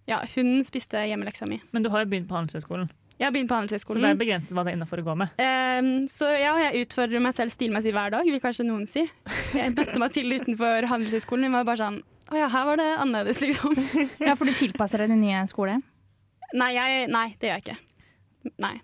Ja, 0.07 0.21
hun 0.37 0.61
spiste 0.63 1.01
hjemmeleksa 1.03 1.49
mi. 1.49 1.59
Men 1.75 1.83
du 1.83 1.91
har 1.91 2.05
jo 2.05 2.11
begynt 2.13 2.29
på 2.29 2.37
Handelshøyskolen, 2.37 2.87
Jeg 3.17 3.27
har 3.27 3.33
begynt 3.35 3.49
på 3.51 3.79
så 3.81 3.97
det 3.97 4.11
er 4.13 4.19
begrenset 4.19 4.53
hva 4.55 4.63
det 4.63 4.71
er 4.71 4.77
innafor 4.77 5.01
å 5.01 5.07
gå 5.09 5.15
med. 5.19 5.41
Um, 5.41 5.89
så 6.11 6.29
ja, 6.37 6.53
jeg 6.67 6.85
utfordrer 6.85 7.23
meg 7.23 7.35
selv 7.35 7.51
stilmessig 7.51 7.91
hver 7.95 8.13
dag, 8.13 8.29
vil 8.29 8.39
kanskje 8.43 8.67
noen 8.67 8.85
si. 8.87 9.03
Jeg 9.57 9.73
møtte 9.73 9.99
Mathilde 9.99 10.39
utenfor 10.43 10.87
Handelshøyskolen. 10.93 11.49
Hun 11.49 11.59
var 11.59 11.67
bare 11.67 11.81
sånn 11.81 11.99
Å 12.31 12.39
ja, 12.39 12.47
her 12.53 12.65
var 12.69 12.79
det 12.79 12.87
annerledes, 13.01 13.41
liksom. 13.43 13.75
Ja, 14.27 14.37
For 14.37 14.47
du 14.47 14.53
tilpasser 14.55 15.03
deg 15.03 15.11
din 15.15 15.25
nye 15.25 15.43
skole? 15.49 15.79
Nei, 16.55 16.71
jeg, 16.77 17.07
nei 17.11 17.27
det 17.35 17.49
gjør 17.49 17.57
jeg 17.57 17.65
ikke. 17.65 17.79
Nei. 18.63 18.75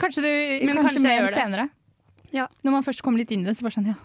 Kanskje 0.00 0.22
du 0.24 0.30
Men 0.66 0.80
kanskje, 0.80 0.90
kanskje 0.90 1.02
jeg 1.02 1.08
mer 1.08 1.20
gjør 1.20 1.28
det. 1.30 1.40
senere? 1.40 1.68
Ja. 2.36 2.46
Når 2.66 2.74
man 2.74 2.84
først 2.84 3.02
kommer 3.04 3.22
litt 3.22 3.32
inn 3.32 3.46
i 3.46 3.48
det, 3.48 3.56
så 3.56 3.66
bare 3.66 3.78
sånn, 3.78 3.88
ja. 3.94 3.96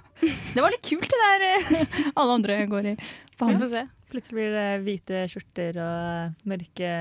Det 0.56 0.64
var 0.64 0.72
litt 0.74 0.86
kult 0.88 1.12
det 1.12 1.20
der 1.22 1.46
eh, 1.50 2.00
alle 2.16 2.40
andre 2.40 2.58
går 2.72 2.94
i. 2.94 2.96
Vi 2.96 3.60
får 3.60 3.70
se. 3.74 3.86
Plutselig 4.12 4.38
blir 4.38 4.56
det 4.56 4.68
hvite 4.86 5.22
skjorter 5.32 5.78
og 5.84 6.48
mørke 6.52 6.92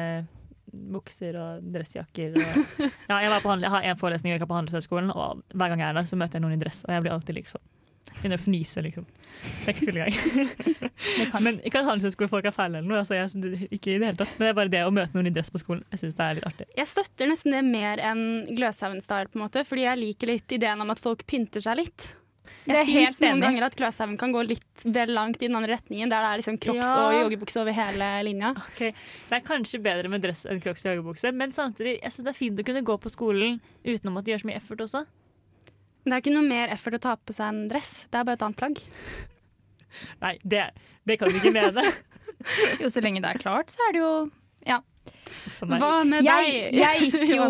bukser 0.71 1.37
og 1.41 1.67
dressjakker. 1.75 2.37
Og 2.39 2.85
ja, 3.11 3.19
jeg, 3.25 3.31
var 3.33 3.43
på 3.43 3.51
handel, 3.51 3.67
jeg 3.67 3.75
har 3.75 3.89
en 3.91 4.01
forelesning 4.01 4.33
jeg 4.33 4.41
gikk 4.41 4.51
på 4.51 4.59
Handelshøyskolen, 4.59 5.11
og 5.11 5.43
hver 5.51 5.73
gang 5.73 5.83
jeg 5.83 5.91
er 5.91 5.99
der, 5.99 6.09
så 6.11 6.19
møter 6.19 6.39
jeg 6.39 6.47
noen 6.47 6.57
i 6.57 6.61
dress. 6.63 6.85
Og 6.87 6.95
jeg 6.95 7.05
blir 7.07 7.15
alltid 7.17 7.39
like 7.39 7.53
sånn. 7.53 7.67
Begynner 8.19 8.37
å 8.41 8.43
fnise, 8.43 8.83
liksom. 8.85 9.07
Fikk 9.65 9.79
ikke 9.81 9.87
tull 9.93 10.01
engang. 10.03 11.43
Men 11.47 11.61
ikke 11.65 11.81
at 11.81 11.87
handelshøyskolefolk 11.89 12.49
er 12.51 12.55
fæle 12.57 12.81
eller 12.81 12.89
noe, 12.91 13.01
altså, 13.05 13.17
jeg, 13.17 13.69
ikke 13.73 13.95
i 13.95 13.99
det 14.03 14.11
hele 14.11 14.19
tatt. 14.21 14.35
Men 14.37 14.45
det 14.45 14.51
er 14.53 14.59
bare 14.59 14.73
det 14.75 14.83
å 14.85 14.93
møte 14.93 15.17
noen 15.17 15.31
i 15.31 15.35
dress 15.35 15.53
på 15.55 15.63
skolen. 15.63 15.85
Jeg 15.95 16.03
syns 16.03 16.19
det 16.19 16.27
er 16.27 16.39
litt 16.41 16.49
artig. 16.51 16.67
Jeg 16.77 16.91
støtter 16.91 17.31
nesten 17.31 17.55
det 17.57 17.63
mer 17.69 18.03
enn 18.11 18.25
Gløshaugen-style, 18.53 19.31
på 19.33 19.39
en 19.41 19.45
måte, 19.47 19.63
fordi 19.69 19.87
jeg 19.87 20.03
liker 20.03 20.35
litt 20.35 20.57
ideen 20.59 20.83
om 20.85 20.93
at 20.93 21.01
folk 21.01 21.25
pynter 21.31 21.65
seg 21.65 21.79
litt. 21.81 22.11
Jeg 22.67 22.83
helt 22.91 23.15
syns 23.15 23.21
noen 23.23 23.37
enig. 23.39 23.45
ganger 23.47 23.65
at 23.69 23.77
Gløshaugen 23.79 24.19
kan 24.21 24.33
gå 24.35 24.43
litt 24.45 24.85
vel 24.85 25.13
langt 25.17 25.39
i 25.41 25.47
den 25.49 25.57
andre 25.57 25.77
retningen, 25.79 26.11
der 26.11 26.21
det 26.27 26.31
er 26.35 26.41
liksom 26.43 26.59
crocs 26.61 26.83
Ja. 26.83 26.91
og 27.07 27.15
joggebukse 27.23 27.61
over 27.63 27.73
hele 27.79 28.09
linja. 28.27 28.51
Okay. 28.73 28.91
Det 29.31 29.39
er 29.39 29.45
kanskje 29.47 29.81
bedre 29.83 30.11
med 30.13 30.21
dress 30.27 30.43
enn 30.51 30.61
crocs 30.61 30.85
og 30.85 30.99
joggebukse, 30.99 31.33
men 31.33 31.55
samtidig 31.57 31.97
jeg 32.03 32.11
synes 32.13 32.27
det 32.27 32.35
er 32.35 32.39
fint 32.43 32.61
å 32.61 32.67
kunne 32.67 32.83
gå 32.85 32.99
på 33.01 33.13
skolen 33.15 33.61
uten 33.87 34.11
å 34.11 34.15
måtte 34.19 34.35
gjøre 34.35 34.43
så 34.45 34.51
mye 34.51 34.59
effort 34.61 34.83
også. 34.85 35.05
Det 36.11 36.17
er 36.19 36.25
ikke 36.25 36.35
noe 36.35 36.47
mer 36.49 36.73
effort 36.75 36.97
å 36.99 37.03
ta 37.07 37.15
på 37.17 37.35
seg 37.37 37.49
en 37.53 37.61
dress. 37.71 37.91
Det 38.11 38.19
er 38.21 38.27
bare 38.29 38.39
et 38.39 38.45
annet 38.47 38.59
plagg. 38.61 38.81
Nei, 40.23 40.35
det, 40.43 40.65
det 41.09 41.17
kan 41.21 41.31
du 41.31 41.39
ikke 41.41 41.53
mene. 41.55 41.85
Jo, 42.81 42.89
så 42.93 43.03
lenge 43.05 43.21
det 43.23 43.31
er 43.35 43.41
klart, 43.43 43.73
så 43.75 43.83
er 43.89 43.97
det 43.97 44.03
jo 44.05 44.13
Ja. 44.69 44.81
Hva 45.61 46.03
med 46.09 46.25
Jeg, 46.25 46.53
deg? 46.73 46.79
jeg 46.81 47.11
gikk 47.11 47.33
jo 47.39 47.47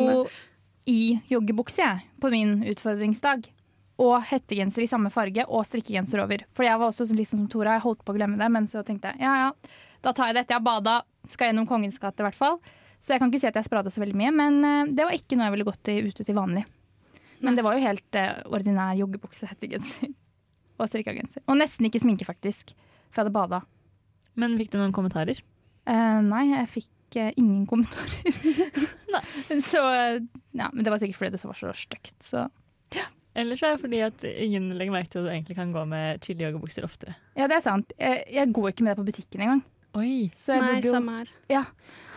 i 0.91 1.01
joggebukse 1.31 1.83
jeg, 1.83 2.05
på 2.23 2.31
min 2.33 2.61
utfordringsdag. 2.73 3.45
Og 4.01 4.15
hettegenser 4.31 4.83
i 4.83 4.89
samme 4.91 5.11
farge 5.13 5.45
og 5.45 5.67
strikkegenser 5.69 6.23
over. 6.23 6.43
For 6.57 6.65
jeg 6.65 6.81
var 6.81 6.89
også 6.89 7.05
liksom 7.05 7.19
litt 7.21 7.29
som 7.31 7.49
Tora, 7.53 7.77
jeg 7.77 7.85
holdt 7.85 8.03
på 8.07 8.15
å 8.15 8.17
glemme 8.17 8.41
det, 8.41 8.49
men 8.51 8.67
så 8.71 8.81
tenkte 8.87 9.13
jeg 9.13 9.21
ja 9.27 9.35
ja, 9.45 9.51
da 10.01 10.15
tar 10.17 10.31
jeg 10.31 10.39
det 10.39 10.45
etter 10.47 10.57
jeg 10.57 10.63
har 10.63 10.69
bada. 10.71 10.95
Skal 11.29 11.51
gjennom 11.51 11.69
Kongens 11.69 12.01
gate 12.01 12.23
i 12.23 12.27
hvert 12.27 12.39
fall. 12.39 12.57
Så 13.01 13.13
jeg 13.15 13.21
kan 13.21 13.29
ikke 13.31 13.43
si 13.43 13.49
at 13.51 13.57
jeg 13.61 13.67
sprada 13.69 13.93
så 13.93 14.01
veldig 14.01 14.17
mye, 14.17 14.33
men 14.33 14.57
eh, 14.65 14.91
det 14.97 15.05
var 15.07 15.17
ikke 15.17 15.37
noe 15.37 15.47
jeg 15.51 15.55
ville 15.59 15.69
gått 15.69 15.91
i 15.93 15.99
ute 16.09 16.25
til 16.25 16.37
vanlig. 16.37 16.65
Men 17.41 17.57
det 17.57 17.65
var 17.65 17.77
jo 17.77 17.85
helt 17.85 18.17
eh, 18.21 18.41
ordinær 18.53 18.97
joggebukse, 18.99 19.49
hettegenser 19.51 20.11
og 20.81 20.89
strikkegenser. 20.91 21.43
Og 21.49 21.57
nesten 21.61 21.89
ikke 21.89 22.01
sminke, 22.03 22.27
faktisk. 22.29 22.75
For 23.11 23.21
jeg 23.21 23.27
hadde 23.27 23.35
bada. 23.37 23.63
Men 24.39 24.59
fikk 24.61 24.71
du 24.75 24.79
noen 24.81 24.93
kommentarer? 24.95 25.41
Eh, 25.91 26.19
nei, 26.27 26.45
jeg 26.53 26.69
fikk 26.77 27.17
eh, 27.19 27.33
ingen 27.41 27.65
kommentarer. 27.67 28.37
Nei. 29.15 29.23
Så 29.65 29.81
eh, 29.83 30.21
ja, 30.55 30.69
Men 30.73 30.85
det 30.87 30.93
var 30.93 31.01
sikkert 31.03 31.19
fordi 31.19 31.33
det 31.35 31.43
var 31.49 31.59
så 31.59 31.73
stygt. 31.75 32.15
Så 32.23 32.45
Eller 33.35 33.59
så 33.59 33.69
er 33.71 33.75
det 33.77 33.83
fordi 33.85 33.99
at 34.05 34.25
ingen 34.31 34.71
legger 34.79 34.95
merke 34.95 35.11
til 35.13 35.21
at 35.23 35.27
du 35.29 35.33
egentlig 35.33 35.57
kan 35.59 35.73
gå 35.75 35.83
med 35.89 36.23
chili 36.25 36.43
joggebukser 36.45 36.85
oftere. 36.87 37.15
ja, 37.39 37.47
det 37.51 37.57
er 37.61 37.65
sant. 37.65 37.93
Jeg, 37.99 38.25
jeg 38.31 38.53
går 38.55 38.73
ikke 38.73 38.87
med 38.87 38.93
det 38.93 39.01
på 39.01 39.07
butikken 39.11 39.45
engang. 39.47 39.61
Oi, 39.99 40.31
Så 40.35 40.55
jeg 40.55 40.63
Nei, 40.63 40.73
burde 40.77 40.87
jo 40.91 40.95
samme 40.95 41.19
her. 41.19 41.31
ja. 41.51 41.65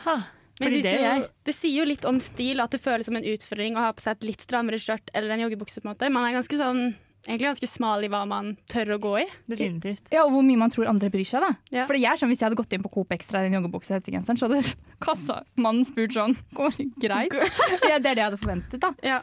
ha. 0.05 0.15
Men 0.59 0.69
Fordi 0.69 0.81
jeg 0.81 0.83
det 0.83 0.99
jo, 0.99 1.05
jeg. 1.07 1.29
det 1.49 1.53
sier 1.57 1.77
jo 1.79 1.85
litt 1.89 2.05
om 2.05 2.19
stil 2.21 2.59
at 2.61 2.69
det 2.75 2.79
føles 2.83 3.07
som 3.09 3.15
en 3.17 3.23
utfordring 3.25 3.73
å 3.75 3.87
ha 3.87 3.93
på 3.95 4.03
seg 4.03 4.17
et 4.19 4.27
litt 4.29 4.43
strammere 4.45 4.77
skjørt 4.77 5.09
eller 5.17 5.33
en 5.33 5.41
joggebukse. 5.47 5.81
på 5.81 5.87
en 5.89 5.95
måte. 5.95 6.11
Man 6.13 6.27
er 6.29 6.35
ganske 6.37 6.59
sånn, 6.59 6.81
egentlig 7.25 7.47
ganske 7.49 7.69
smal 7.71 8.03
i 8.05 8.09
hva 8.13 8.21
man 8.29 8.51
tør 8.69 8.91
å 8.93 8.99
gå 9.01 9.13
i. 9.23 9.25
Definitivt. 9.49 10.03
ja, 10.13 10.21
Og 10.27 10.31
hvor 10.35 10.43
mye 10.45 10.59
man 10.61 10.69
tror 10.69 10.85
andre 10.91 11.09
bryr 11.09 11.25
seg, 11.25 11.41
da. 11.41 11.49
Ja. 11.73 11.87
For 11.89 11.97
jeg 11.97 12.05
er 12.11 12.21
sånn, 12.21 12.29
Hvis 12.29 12.43
jeg 12.43 12.49
hadde 12.51 12.59
gått 12.61 12.73
inn 12.77 12.83
på 12.85 12.91
Coop 12.93 13.11
Extra 13.17 13.41
i 13.41 13.49
den 13.49 13.57
joggebuksa 13.57 13.95
og 13.95 14.01
hettegenseren, 14.03 14.37
så 14.37 14.45
hadde 14.47 14.61
kassamannen 15.07 15.85
spurt 15.89 16.13
sånn 16.13 16.37
Går 16.53 16.77
det 16.77 16.87
greit? 17.01 17.33
Ja, 17.89 17.97
det 17.97 18.13
er 18.13 18.15
det 18.15 18.21
jeg 18.21 18.27
hadde 18.29 18.41
forventet, 18.43 18.79
da. 18.83 18.93
Ja. 19.01 19.21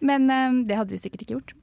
Men 0.00 0.28
um, 0.30 0.64
det 0.68 0.76
hadde 0.76 0.92
du 0.92 1.00
sikkert 1.00 1.24
ikke 1.24 1.38
gjort. 1.38 1.54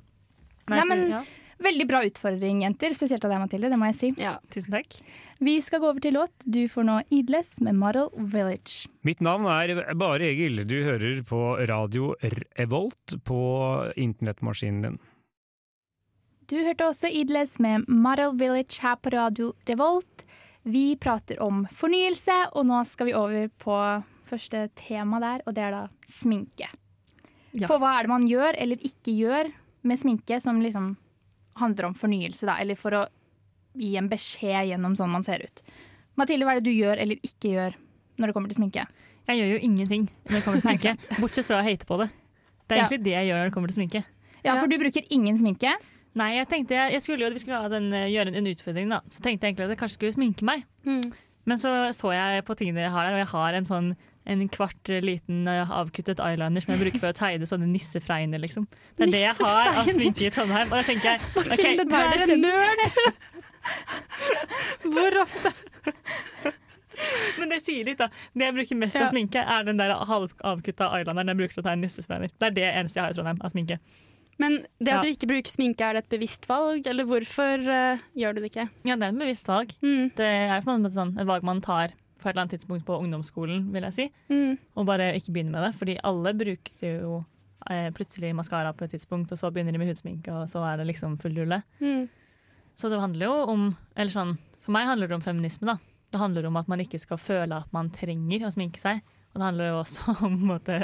Nei, 0.72 0.80
Nei 0.82 0.86
men- 0.90 1.10
ja, 1.12 1.22
Veldig 1.64 1.88
bra 1.90 2.04
utfordring, 2.06 2.62
jenter. 2.62 2.94
Spesielt 2.94 3.24
av 3.26 3.32
deg, 3.34 3.42
Mathilde. 3.42 3.72
Det 3.74 3.80
må 3.82 3.90
jeg 3.90 3.98
si. 3.98 4.10
Ja. 4.22 4.36
tusen 4.54 4.76
takk. 4.76 5.00
Vi 5.42 5.56
skal 5.62 5.82
gå 5.82 5.90
over 5.90 6.02
til 6.02 6.14
låt. 6.18 6.46
Du 6.46 6.64
får 6.70 6.86
nå 6.86 6.98
Idles 7.14 7.56
med 7.66 7.78
Model 7.78 8.10
Village. 8.18 8.88
Mitt 9.06 9.22
navn 9.26 9.46
er 9.50 9.94
Bare 9.98 10.30
Egil. 10.30 10.64
Du 10.70 10.78
hører 10.86 11.22
på 11.26 11.42
radio 11.70 12.14
Revolt 12.58 13.18
på 13.26 13.40
internettmaskinen 13.98 14.86
din. 14.86 15.00
Du 16.48 16.56
hørte 16.64 16.88
også 16.88 17.10
Idles 17.12 17.58
med 17.60 17.90
Model 17.90 18.38
Village 18.40 18.80
her 18.82 18.96
på 19.02 19.12
Radio 19.14 19.52
Revolt. 19.68 20.24
Vi 20.68 20.98
prater 21.00 21.42
om 21.44 21.66
fornyelse, 21.72 22.36
og 22.54 22.66
nå 22.68 22.82
skal 22.88 23.10
vi 23.10 23.16
over 23.16 23.50
på 23.62 23.76
første 24.28 24.66
tema 24.76 25.20
der, 25.24 25.44
og 25.48 25.56
det 25.56 25.64
er 25.64 25.76
da 25.76 25.84
sminke. 26.12 26.68
Ja. 27.56 27.68
For 27.70 27.80
hva 27.82 27.98
er 27.98 28.06
det 28.08 28.12
man 28.12 28.28
gjør 28.28 28.58
eller 28.60 28.82
ikke 28.86 29.14
gjør 29.16 29.52
med 29.88 30.00
sminke 30.02 30.40
som 30.44 30.60
liksom 30.62 30.96
handler 31.60 31.90
om 31.90 31.96
fornyelse, 31.98 32.46
da, 32.50 32.56
eller 32.62 32.76
for 32.80 32.96
å 32.98 33.04
gi 33.78 33.96
en 34.00 34.08
beskjed 34.10 34.72
gjennom 34.72 34.96
sånn 34.98 35.12
man 35.14 35.26
ser 35.26 35.44
ut. 35.46 35.62
Mathilde, 36.18 36.46
hva 36.48 36.56
er 36.56 36.62
det 36.62 36.70
du 36.72 36.74
gjør 36.78 36.98
eller 37.04 37.20
ikke 37.26 37.52
gjør 37.54 37.76
når 38.18 38.28
det 38.32 38.34
kommer 38.38 38.50
til 38.50 38.58
sminke? 38.62 38.88
Jeg 39.28 39.38
gjør 39.42 39.52
jo 39.54 39.60
ingenting 39.68 40.08
når 40.30 40.34
det 40.40 40.44
kommer 40.46 40.62
til 40.62 40.66
sminke, 40.70 40.96
bortsett 41.22 41.46
fra 41.50 41.60
å 41.62 41.66
hate 41.68 41.86
på 41.90 42.00
det. 42.02 42.10
Det 42.68 42.74
er 42.76 42.80
Ja. 42.82 42.88
egentlig 42.88 43.04
det 43.06 43.14
jeg 43.18 43.28
gjør 43.30 43.38
når 43.42 43.50
det 43.52 43.54
kommer 43.58 43.72
til 43.74 43.78
sminke. 43.82 44.04
Ja, 44.46 44.56
for 44.58 44.68
du 44.72 44.78
bruker 44.80 45.04
ingen 45.14 45.38
sminke. 45.38 45.76
Nei, 46.18 46.32
jeg 46.40 46.48
tenkte 46.50 46.74
jeg, 46.74 46.94
jeg 46.96 47.02
skulle 47.04 47.28
jo, 47.28 47.34
Vi 47.36 47.40
skulle 47.44 47.60
ha 47.62 47.70
den, 47.70 47.92
eh, 47.94 48.08
gjøre 48.10 48.32
en, 48.32 48.36
en 48.42 48.48
utfordring, 48.50 48.90
da. 48.90 49.02
Så 49.14 49.22
tenkte 49.22 49.46
jeg 49.46 49.54
egentlig 49.54 49.68
at 49.68 49.74
jeg 49.76 49.80
kanskje 49.84 49.98
skulle 50.00 50.16
sminke 50.16 50.46
meg. 50.48 50.64
Mm. 50.88 51.12
Men 51.48 51.58
så 51.62 51.70
så 51.96 52.12
jeg 52.16 52.44
på 52.48 52.56
tingene 52.58 52.82
jeg 52.88 52.92
har 52.92 53.06
her, 53.06 53.14
og 53.14 53.22
jeg 53.22 53.30
har 53.36 53.54
en 53.60 53.68
sånn 53.70 53.92
en 54.28 54.44
kvart 54.52 54.90
eh, 54.92 55.02
liten 55.04 55.48
eh, 55.48 55.72
avkuttet 55.82 56.20
eyeliner 56.24 56.64
som 56.64 56.74
jeg 56.74 56.82
bruker 56.84 57.00
for 57.04 57.14
å 57.14 57.18
tegne 57.18 57.48
sånne 57.50 57.68
nissefregner, 57.72 58.42
liksom. 58.44 58.68
Det 58.98 59.08
er 59.08 59.14
det 59.16 59.22
jeg 59.24 59.36
har 59.40 59.70
av 59.82 59.88
sminke 59.90 60.28
i 60.28 60.32
Trondheim. 60.36 60.72
Og 60.72 60.82
da 60.82 60.84
tenker 60.88 61.14
jeg 61.14 61.20
Mathilde, 61.38 61.86
du 61.88 61.96
er 61.96 62.26
en 62.28 62.42
nerd! 62.44 63.22
Hvor 64.94 65.18
ofte? 65.24 65.52
Men 67.38 67.52
det 67.54 67.60
sier 67.62 67.86
litt, 67.86 68.00
da. 68.02 68.08
Det 68.34 68.48
jeg 68.48 68.56
bruker 68.58 68.80
mest 68.82 68.96
Ja. 68.98 69.06
av 69.06 69.12
sminke, 69.14 69.44
er 69.44 69.64
den 69.68 69.78
der 69.78 69.94
halvavkutta 70.10 70.88
eyelineren 70.98 71.30
jeg 71.34 71.38
bruker 71.44 71.58
til 71.58 71.64
å 71.64 71.68
tegne 71.70 71.86
nissefregner. 71.86 72.32
Det 72.40 72.48
er 72.50 72.56
det 72.58 72.68
eneste 72.72 72.98
jeg 73.00 73.06
har 73.06 73.14
i 73.14 73.18
Trondheim 73.20 73.42
av 73.46 73.54
sminke. 73.54 73.78
Men 74.42 74.60
det 74.80 74.92
at 74.94 74.98
Ja. 74.98 75.02
du 75.02 75.08
ikke 75.14 75.30
bruker 75.30 75.50
sminke, 75.52 75.82
er 75.82 75.94
det 75.98 76.04
et 76.06 76.10
bevisst 76.20 76.48
valg, 76.50 76.86
eller 76.88 77.06
hvorfor 77.10 77.58
uh, 77.66 77.98
gjør 78.18 78.36
du 78.36 78.42
det 78.42 78.52
ikke? 78.52 78.68
Ja, 78.86 78.96
det 78.96 79.04
er 79.08 79.14
et 79.14 79.20
bevisst 79.22 79.48
valg. 79.50 79.72
Mm. 79.82 80.12
Det 80.18 80.26
er 80.26 80.62
på 80.62 80.74
en 80.74 80.84
måte 80.84 80.94
sånn, 80.94 81.14
et 81.20 81.26
valg 81.30 81.44
man 81.44 81.62
tar 81.62 81.94
på 82.18 82.28
et 82.28 82.34
eller 82.34 82.44
annet 82.46 82.58
tidspunkt 82.58 82.86
på 82.88 82.98
ungdomsskolen, 82.98 83.68
vil 83.74 83.88
jeg 83.88 83.96
si. 83.96 84.06
Mm. 84.32 84.58
Og 84.76 84.88
bare 84.90 85.14
ikke 85.18 85.34
begynne 85.36 85.54
med 85.54 85.66
det. 85.68 85.74
Fordi 85.78 85.98
alle 86.08 86.34
bruker 86.38 86.88
jo 86.88 87.20
eh, 87.70 87.90
plutselig 87.96 88.34
maskara 88.38 88.74
på 88.74 88.86
et 88.86 88.96
tidspunkt, 88.96 89.32
og 89.32 89.40
så 89.40 89.52
begynner 89.52 89.76
de 89.76 89.82
med 89.82 89.92
hudsminke, 89.92 90.34
og 90.34 90.50
så 90.52 90.64
er 90.68 90.82
det 90.82 90.90
liksom 90.92 91.18
full 91.22 91.38
rulle. 91.38 91.62
Mm. 91.80 92.08
Så 92.78 92.90
det 92.94 93.02
handler 93.02 93.26
jo 93.26 93.38
om 93.54 93.70
Eller 93.96 94.14
sånn, 94.14 94.36
for 94.62 94.76
meg 94.76 94.90
handler 94.90 95.10
det 95.10 95.18
om 95.18 95.26
feminisme, 95.26 95.74
da. 95.74 95.78
Det 96.12 96.22
handler 96.22 96.46
om 96.48 96.58
at 96.60 96.70
man 96.72 96.82
ikke 96.84 97.00
skal 97.02 97.20
føle 97.20 97.58
at 97.58 97.72
man 97.76 97.90
trenger 97.92 98.46
å 98.48 98.52
sminke 98.54 98.80
seg. 98.80 99.02
Og 99.34 99.40
det 99.40 99.48
handler 99.48 99.72
jo 99.72 99.80
også 99.82 100.16
om 100.28 100.36
måte, 100.50 100.80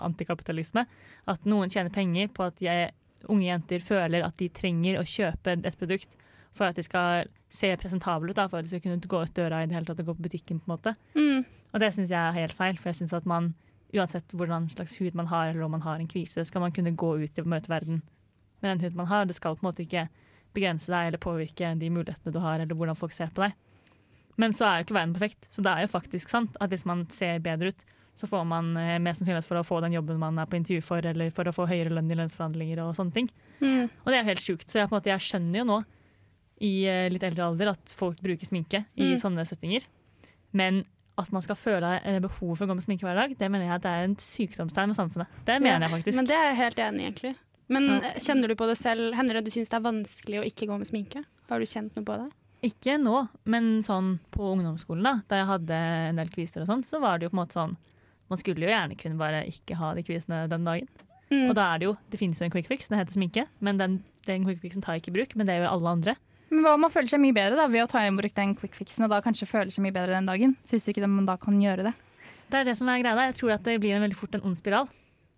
antikapitalisme. 0.00 0.86
At 1.30 1.46
noen 1.48 1.72
tjener 1.72 1.92
penger 1.94 2.30
på 2.34 2.46
at 2.48 2.62
jeg, 2.64 2.92
unge 3.28 3.48
jenter 3.48 3.82
føler 3.84 4.24
at 4.24 4.36
de 4.40 4.48
trenger 4.48 5.00
å 5.00 5.04
kjøpe 5.04 5.58
et 5.58 5.80
produkt 5.80 6.14
for 6.56 6.70
at 6.70 6.78
de 6.78 6.84
skal 6.84 7.30
se 7.50 7.70
presentable 7.78 8.30
ut, 8.30 8.38
da, 8.38 8.46
for 8.50 8.60
at 8.60 8.66
de 8.66 8.72
skal 8.72 8.82
kunne 8.84 9.10
gå 9.10 9.22
ut 9.22 9.34
døra 9.36 9.62
i 9.62 9.68
det 9.68 9.76
hele 9.76 9.88
tatt 9.88 10.02
og 10.02 10.12
gå 10.12 10.16
på 10.18 10.28
butikken. 10.28 10.60
på 10.60 10.70
en 10.70 10.76
måte. 10.76 10.94
Mm. 11.14 11.44
Og 11.72 11.82
det 11.82 11.92
syns 11.94 12.10
jeg 12.10 12.20
er 12.20 12.38
helt 12.38 12.56
feil, 12.58 12.78
for 12.78 12.90
jeg 12.90 13.00
syns 13.00 13.14
at 13.16 13.26
man, 13.26 13.52
uansett 13.94 14.34
hvordan 14.34 14.68
slags 14.70 14.96
hud 14.98 15.14
man 15.18 15.30
har, 15.30 15.50
eller 15.50 15.66
om 15.66 15.70
man 15.70 15.86
har 15.86 15.98
en 15.98 16.10
kvise, 16.10 16.44
skal 16.44 16.60
man 16.60 16.72
kunne 16.72 16.94
gå 16.94 17.16
ut 17.22 17.38
og 17.38 17.46
møte 17.46 17.70
verden 17.70 18.02
med 18.60 18.70
den 18.70 18.84
huden 18.84 18.96
man 18.96 19.10
har. 19.10 19.24
Det 19.24 19.38
skal 19.38 19.56
på 19.56 19.64
en 19.64 19.70
måte 19.70 19.82
ikke 19.86 20.08
begrense 20.54 20.90
deg 20.90 21.08
eller 21.08 21.22
påvirke 21.22 21.74
de 21.78 21.90
mulighetene 21.90 22.34
du 22.34 22.40
har, 22.42 22.58
eller 22.60 22.74
hvordan 22.74 22.98
folk 22.98 23.14
ser 23.14 23.30
på 23.34 23.46
deg. 23.46 23.54
Men 24.40 24.54
så 24.56 24.66
er 24.66 24.78
jo 24.78 24.88
ikke 24.88 24.96
verden 24.96 25.14
perfekt, 25.14 25.46
så 25.52 25.62
det 25.62 25.72
er 25.72 25.84
jo 25.84 25.92
faktisk 25.92 26.30
sant 26.32 26.54
at 26.60 26.72
hvis 26.72 26.86
man 26.88 27.04
ser 27.12 27.42
bedre 27.44 27.70
ut, 27.74 27.82
så 28.18 28.26
får 28.26 28.44
man 28.48 28.72
eh, 28.76 28.98
mest 29.02 29.20
sannsynlighet 29.20 29.46
for 29.46 29.60
å 29.60 29.64
få 29.64 29.78
den 29.84 29.94
jobben 29.94 30.18
man 30.20 30.38
er 30.40 30.48
på 30.50 30.58
intervju 30.58 30.82
for, 30.84 31.04
eller 31.06 31.30
for 31.34 31.48
å 31.48 31.54
få 31.54 31.66
høyere 31.70 31.92
lønn 31.94 32.10
i 32.10 32.18
lønnsforhandlinger 32.18 32.82
og 32.82 32.94
sånne 32.96 33.14
ting. 33.16 33.30
Mm. 33.60 33.86
Og 33.86 34.10
det 34.10 34.18
er 34.18 34.26
helt 34.26 34.42
sjukt. 34.42 34.66
Så 34.68 34.80
jeg, 34.80 34.90
måte, 34.92 35.12
jeg 35.12 35.24
skjønner 35.24 35.62
jo 35.62 35.66
nå, 35.68 35.78
i 36.60 36.84
eh, 36.86 37.08
litt 37.12 37.22
eldre 37.24 37.46
alder, 37.50 37.70
at 37.72 37.92
folk 37.96 38.20
bruker 38.20 38.46
sminke 38.46 38.84
i 38.96 39.12
Mm. 39.14 39.18
sånne 39.22 39.46
settinger. 39.48 39.84
Men 40.52 40.84
at 41.18 41.30
man 41.32 41.42
skal 41.42 41.56
føle 41.56 42.00
eh, 42.04 42.18
behov 42.20 42.56
for 42.56 42.64
å 42.66 42.68
gå 42.70 42.74
med 42.78 42.84
sminke 42.84 43.04
hver 43.04 43.14
dag, 43.16 43.36
det 43.38 43.50
mener 43.50 43.66
jeg 43.66 43.74
at 43.76 43.82
det 43.84 43.90
er 43.92 44.04
en 44.08 44.16
sykdomstegn 44.16 44.88
med 44.92 44.96
samfunnet. 44.96 45.26
Det 45.44 45.60
mener 45.60 45.86
jeg 45.88 45.90
faktisk. 45.98 46.16
Men 46.16 46.28
det 46.30 46.36
er 46.36 46.46
jeg 46.50 46.56
helt 46.60 46.78
enig 46.86 47.00
i, 47.00 47.08
egentlig. 47.10 47.34
Men 47.70 47.86
Ja. 47.88 48.12
kjenner 48.18 48.48
du 48.48 48.54
på 48.56 48.66
det 48.66 48.76
selv? 48.78 49.14
Hender 49.14 49.34
det 49.34 49.42
at 49.44 49.44
du 49.44 49.50
syns 49.50 49.68
det 49.70 49.76
er 49.78 49.84
vanskelig 49.86 50.40
å 50.40 50.46
ikke 50.48 50.66
gå 50.66 50.78
med 50.78 50.86
sminke? 50.88 51.24
Har 51.48 51.58
du 51.60 51.66
kjent 51.66 51.94
noe 51.96 52.04
på 52.04 52.16
det? 52.18 52.30
Ikke 52.62 52.98
nå, 53.00 53.28
men 53.46 53.80
sånn 53.80 54.18
på 54.32 54.40
ungdomsskolen, 54.54 55.02
da 55.02 55.22
da 55.28 55.36
jeg 55.40 55.46
hadde 55.46 55.70
en 56.10 56.16
del 56.16 56.28
kviser 56.28 56.60
og 56.62 56.68
sånn, 56.68 56.84
så 56.84 57.00
var 57.00 57.18
det 57.18 57.24
jo 57.24 57.30
på 57.30 57.38
en 57.40 57.46
måte 57.46 57.56
sånn 57.56 57.76
Man 58.30 58.38
skulle 58.38 58.60
jo 58.62 58.68
gjerne 58.70 58.96
kunne 58.96 59.18
bare 59.18 59.44
ikke 59.48 59.74
ha 59.74 59.92
de 59.94 60.02
kvisene 60.04 60.48
den 60.48 60.62
dagen. 60.64 60.86
Mm. 61.32 61.48
Og 61.50 61.54
da 61.56 61.74
er 61.74 61.78
det 61.80 61.86
jo 61.88 61.96
Det 62.10 62.18
finnes 62.20 62.38
jo 62.38 62.44
en 62.44 62.50
quick 62.50 62.66
fix, 62.68 62.86
den 62.88 62.98
heter 62.98 63.12
sminke, 63.16 63.46
men 63.60 63.76
den, 63.78 64.04
den 64.26 64.44
quick 64.44 64.60
fixen 64.60 64.82
tar 64.82 64.94
jeg 64.94 65.02
ikke 65.02 65.10
i 65.10 65.16
bruk, 65.18 65.34
men 65.36 65.46
det 65.46 65.56
gjør 65.58 65.70
alle 65.72 65.88
andre. 65.88 66.16
Men 66.50 66.64
hva 66.64 66.74
om 66.74 66.82
man 66.82 66.90
føler 66.90 67.10
seg 67.12 67.20
mye 67.22 67.34
bedre 67.34 67.58
da, 67.58 67.68
ved 67.70 67.84
å 67.84 67.90
ta 67.90 68.02
i 68.02 68.10
bruk 68.14 68.34
den 68.34 68.56
quick 68.58 68.74
fixen, 68.74 69.06
og 69.06 69.12
da 69.12 69.20
kanskje 69.22 69.46
føler 69.46 69.70
seg 69.70 69.84
mye 69.84 69.94
bedre 69.94 70.16
den 70.16 70.26
dagen? 70.26 70.56
Syns 70.66 70.86
du 70.86 70.90
ikke 70.92 71.06
man 71.06 71.28
da 71.28 71.36
kan 71.38 71.60
gjøre 71.62 71.86
det? 71.86 71.92
Det 72.50 72.58
er 72.58 72.66
det 72.66 72.74
som 72.80 72.88
er 72.90 73.02
greia. 73.04 73.28
Jeg 73.28 73.36
tror 73.38 73.54
at 73.54 73.66
det 73.66 73.76
blir 73.82 73.94
en 73.94 74.02
veldig 74.02 74.18
fort 74.18 74.34
en 74.34 74.42
ond 74.48 74.58
spiral. 74.58 74.90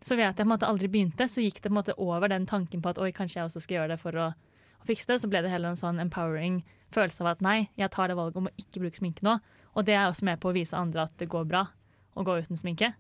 Så 0.03 0.17
ved 0.17 0.25
at 0.27 0.41
jeg 0.41 0.47
på 0.47 0.49
en 0.49 0.55
måte 0.55 0.67
aldri 0.67 0.89
begynte, 0.91 1.29
så 1.29 1.45
gikk 1.45 1.61
det 1.61 1.69
på 1.69 1.75
en 1.75 1.79
måte 1.83 1.97
over 2.01 2.33
den 2.33 2.49
tanken 2.49 2.81
på 2.83 2.91
at 2.91 2.99
oi, 2.99 3.11
kanskje 3.15 3.39
jeg 3.39 3.51
også 3.51 3.63
skal 3.63 3.77
gjøre 3.77 3.93
det 3.93 4.01
for 4.01 4.17
å, 4.19 4.31
å 4.33 4.89
fikse 4.89 5.13
det. 5.13 5.21
Så 5.21 5.29
ble 5.31 5.45
det 5.45 5.53
heller 5.53 5.75
en 5.75 5.79
sånn 5.79 6.01
empowering 6.03 6.63
følelse 6.93 7.23
av 7.23 7.35
at 7.35 7.45
nei, 7.45 7.59
jeg 7.79 7.93
tar 7.93 8.09
det 8.09 8.17
valget 8.19 8.41
om 8.41 8.49
å 8.49 8.57
ikke 8.57 8.83
bruke 8.83 9.03
sminke 9.03 9.29
nå. 9.29 9.37
Og 9.77 9.87
det 9.87 9.95
er 9.99 10.09
også 10.09 10.27
med 10.29 10.41
på 10.41 10.51
å 10.51 10.57
vise 10.57 10.77
andre 10.79 11.05
at 11.05 11.15
det 11.21 11.29
går 11.33 11.45
bra 11.49 11.67
å 12.17 12.25
gå 12.25 12.41
uten 12.41 12.61
sminke. 12.61 12.95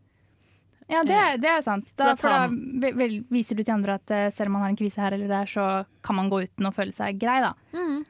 Ja, 0.90 1.02
det, 1.06 1.18
det 1.42 1.50
er 1.50 1.62
sant. 1.64 1.86
Da, 1.96 2.12
da 2.12 2.16
for 2.18 2.32
da 2.32 2.92
viser 3.32 3.58
du 3.58 3.62
til 3.62 3.74
andre 3.74 3.98
at 4.00 4.10
eh, 4.14 4.28
selv 4.34 4.50
om 4.50 4.56
man 4.58 4.64
har 4.66 4.72
en 4.72 4.78
kvise 4.80 5.00
her 5.02 5.14
eller 5.16 5.30
der, 5.30 5.50
så 5.50 5.66
kan 6.02 6.18
man 6.18 6.30
gå 6.32 6.42
uten 6.46 6.68
å 6.68 6.72
føle 6.74 6.94
seg 6.96 7.20
grei, 7.22 7.40
da. 7.44 7.52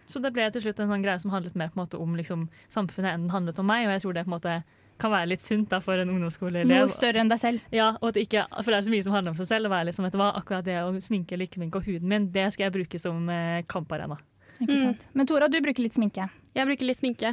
Så 0.08 0.22
det 0.22 0.32
ble 0.34 0.46
til 0.54 0.64
slutt 0.64 0.80
en 0.80 0.92
sånn 0.92 1.04
greie 1.04 1.20
som 1.22 1.32
handlet 1.34 1.56
mer 1.58 1.72
på 1.72 1.78
en 1.78 1.84
måte 1.84 2.00
om 2.00 2.14
liksom, 2.18 2.46
samfunnet 2.72 3.14
enn 3.14 3.26
den 3.26 3.34
handlet 3.34 3.60
om 3.60 3.68
meg, 3.68 3.86
og 3.88 3.94
jeg 3.96 4.04
tror 4.06 4.16
det 4.16 4.24
på 4.26 4.32
en 4.32 4.36
måte 4.38 4.56
kan 5.02 5.10
være 5.10 5.32
litt 5.32 5.42
sunt 5.42 5.70
da, 5.72 5.80
for 5.82 5.98
en 5.98 6.10
ungdomsskoleelev. 6.12 6.70
Noe 6.70 6.90
større 6.92 7.22
enn 7.22 7.30
deg 7.32 7.40
selv. 7.42 7.62
Ja, 7.74 7.92
og 8.00 8.12
at 8.12 8.20
ikke, 8.22 8.44
for 8.60 8.70
det 8.70 8.78
er 8.78 8.86
så 8.86 8.92
mye 8.94 9.06
som 9.06 9.16
handler 9.16 9.34
om 9.34 9.38
seg 9.40 9.48
selv. 9.50 9.72
Liksom, 9.88 10.06
vet 10.06 10.14
du 10.14 10.20
hva, 10.20 10.28
akkurat 10.38 10.66
det 10.66 10.76
å 10.84 10.92
sminke 11.02 11.34
eller 11.34 11.48
ikke 11.48 11.58
sminke 11.58 11.80
og 11.80 11.88
huden 11.88 12.12
min, 12.12 12.28
det 12.34 12.52
skal 12.54 12.68
jeg 12.68 12.76
bruke 12.76 13.00
som 13.02 13.28
eh, 13.32 13.64
kamparena. 13.66 14.20
Ikke 14.60 14.72
Mm. 14.72 14.98
Men 15.18 15.26
Tora, 15.26 15.48
du 15.50 15.56
bruker 15.60 15.82
litt 15.82 15.96
sminke. 15.96 16.28
Jeg 16.54 16.68
bruker 16.68 16.86
litt 16.86 17.00
sminke. 17.00 17.32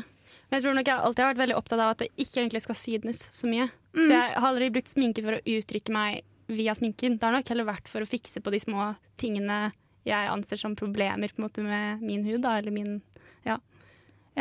Men 0.50 0.58
jeg 0.58 0.66
tror 0.66 0.78
nok 0.78 0.90
jeg 0.90 1.06
alltid 1.06 1.24
har 1.24 1.32
vært 1.34 1.44
veldig 1.44 1.58
opptatt 1.60 1.84
av 1.84 1.92
at 1.94 2.02
det 2.02 2.10
ikke 2.18 2.42
egentlig 2.42 2.64
skal 2.66 2.78
synes 2.78 3.22
så 3.38 3.50
mye. 3.50 3.68
Mm. 3.94 4.02
Så 4.02 4.10
jeg 4.10 4.34
har 4.34 4.48
aldri 4.50 4.72
brukt 4.74 4.92
sminke 4.92 5.24
for 5.26 5.38
å 5.38 5.44
uttrykke 5.58 5.94
meg 5.94 6.24
via 6.50 6.74
sminken. 6.78 7.20
Det 7.20 7.28
har 7.28 7.36
nok 7.36 7.52
heller 7.54 7.70
vært 7.70 7.92
for 7.92 8.02
å 8.02 8.10
fikse 8.10 8.42
på 8.42 8.54
de 8.54 8.62
små 8.64 8.94
tingene 9.22 9.70
jeg 10.08 10.32
anser 10.32 10.58
som 10.58 10.74
problemer 10.80 11.30
på 11.30 11.42
en 11.42 11.46
måte, 11.46 11.62
med 11.66 12.02
min 12.02 12.26
hud. 12.26 12.42
Da, 12.46 12.58
eller 12.58 12.74
min 12.74 13.00
Ja, 13.46 13.60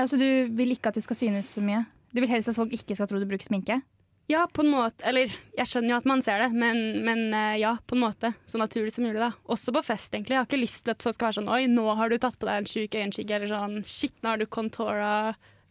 Så 0.06 0.16
du 0.16 0.48
vil 0.54 0.72
ikke 0.72 0.92
at 0.92 0.96
det 0.96 1.04
skal 1.04 1.18
synes 1.18 1.52
så 1.56 1.60
mye? 1.64 1.84
Du 2.14 2.20
vil 2.22 2.30
helst 2.30 2.48
at 2.48 2.56
folk 2.56 2.72
ikke 2.72 2.96
skal 2.96 3.08
tro 3.10 3.20
du 3.20 3.28
bruker 3.28 3.44
sminke? 3.44 3.80
Ja, 4.28 4.46
på 4.52 4.60
en 4.60 4.70
måte. 4.70 5.02
Eller 5.08 5.32
jeg 5.56 5.68
skjønner 5.68 5.94
jo 5.94 5.98
at 6.02 6.08
man 6.08 6.22
ser 6.24 6.42
det, 6.44 6.48
men, 6.52 7.00
men 7.04 7.32
eh, 7.32 7.60
ja, 7.62 7.74
på 7.88 7.96
en 7.96 8.02
måte. 8.04 8.30
Så 8.46 8.60
naturlig 8.60 8.92
som 8.92 9.06
mulig, 9.08 9.16
da. 9.20 9.32
Også 9.48 9.72
på 9.72 9.82
fest, 9.84 10.12
egentlig. 10.12 10.36
Jeg 10.36 10.42
har 10.42 10.48
ikke 10.48 10.60
lyst 10.60 10.82
til 10.84 10.92
at 10.92 11.04
folk 11.04 11.16
skal 11.16 11.30
være 11.30 11.38
sånn 11.40 11.52
Oi, 11.52 11.62
nå 11.72 11.86
har 11.96 12.12
du 12.12 12.18
tatt 12.20 12.36
på 12.36 12.48
deg 12.48 12.60
en 12.60 12.68
sjuk 12.68 12.98
øyenskygge, 13.00 13.38
eller 13.38 13.52
sånn 13.52 13.78
Shit, 13.88 14.14
nå 14.20 14.34
har 14.34 14.40
du 14.40 14.44
contora 14.52 15.12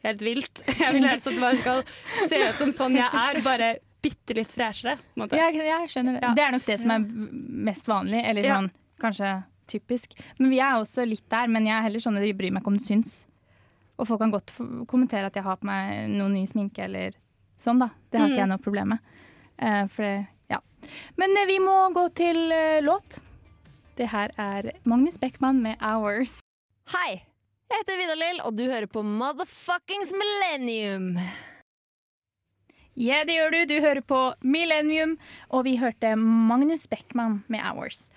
helt 0.03 0.21
vilt. 0.21 0.61
Jeg 0.79 0.93
vil 0.93 1.07
helst 1.07 1.27
at 1.27 1.33
det 1.33 1.41
bare 1.41 1.57
skal 1.61 1.83
se 2.29 2.39
ut 2.49 2.55
som 2.61 2.71
sånn 2.75 2.95
jeg 2.97 3.09
er, 3.11 3.41
bare 3.45 3.69
bitte 4.03 4.35
litt 4.37 4.51
freshere. 4.53 4.97
Ja, 5.33 5.47
jeg 5.49 5.89
skjønner 5.91 6.17
det. 6.19 6.21
Ja. 6.23 6.33
Det 6.37 6.43
er 6.45 6.51
nok 6.53 6.65
det 6.67 6.79
som 6.79 6.91
er 6.93 6.99
mest 7.69 7.87
vanlig, 7.89 8.21
eller 8.29 8.45
Ja. 8.45 8.59
sånn 8.59 8.69
kanskje 9.01 9.31
typisk. 9.67 10.13
Men 10.39 10.49
vi 10.53 10.59
er 10.63 10.77
også 10.77 11.03
litt 11.07 11.25
der, 11.29 11.47
men 11.51 11.65
jeg 11.67 11.75
er 11.75 11.81
heller 11.87 11.99
sånn 11.99 12.15
at 12.17 12.23
jeg 12.23 12.37
bryr 12.37 12.51
meg 12.53 12.61
ikke 12.63 12.71
om 12.71 12.77
det 12.77 12.85
syns. 12.85 13.25
Og 13.97 14.07
folk 14.07 14.21
kan 14.21 14.31
godt 14.31 14.53
kommentere 14.87 15.25
at 15.25 15.35
jeg 15.35 15.43
har 15.43 15.57
på 15.57 15.65
meg 15.67 16.07
noe 16.13 16.29
ny 16.29 16.45
sminke 16.45 16.85
eller 16.85 17.17
sånn, 17.59 17.79
da. 17.81 17.89
Det 18.11 18.19
har 18.21 18.27
Mm. 18.27 18.33
ikke 18.33 18.43
jeg 18.45 18.49
noe 18.53 18.63
problem 18.63 18.87
med. 18.93 18.99
Uh, 19.59 19.87
for 19.87 20.03
det, 20.03 20.27
ja. 20.53 20.59
Men 21.17 21.31
uh, 21.35 21.45
vi 21.49 21.57
må 21.59 21.75
gå 21.93 22.05
til 22.13 22.37
uh, 22.53 22.79
låt. 22.85 23.17
Det 23.97 24.07
her 24.13 24.29
er 24.37 24.71
Magnus 24.85 25.17
Beckmann 25.17 25.59
med 25.63 25.79
'Hours'. 25.79 26.37
Hei, 26.93 27.23
jeg 27.67 27.81
heter 27.81 27.99
Vidar-Lill, 27.99 28.39
og 28.47 28.55
du 28.57 28.63
hører 28.69 28.87
på 28.91 29.03
Motherfuckings 29.03 30.13
Millennium. 30.15 31.17
Ja, 32.97 33.21
det 33.27 33.35
gjør 33.35 33.53
du. 33.53 33.59
Du 33.69 33.75
hører 33.83 34.01
på 34.01 34.19
Millennium, 34.41 35.17
og 35.53 35.67
vi 35.67 35.75
hørte 35.77 36.15
Magnus 36.17 36.87
Beckmann 36.89 37.43
med 37.47 37.61
'Hours'. 37.61 38.07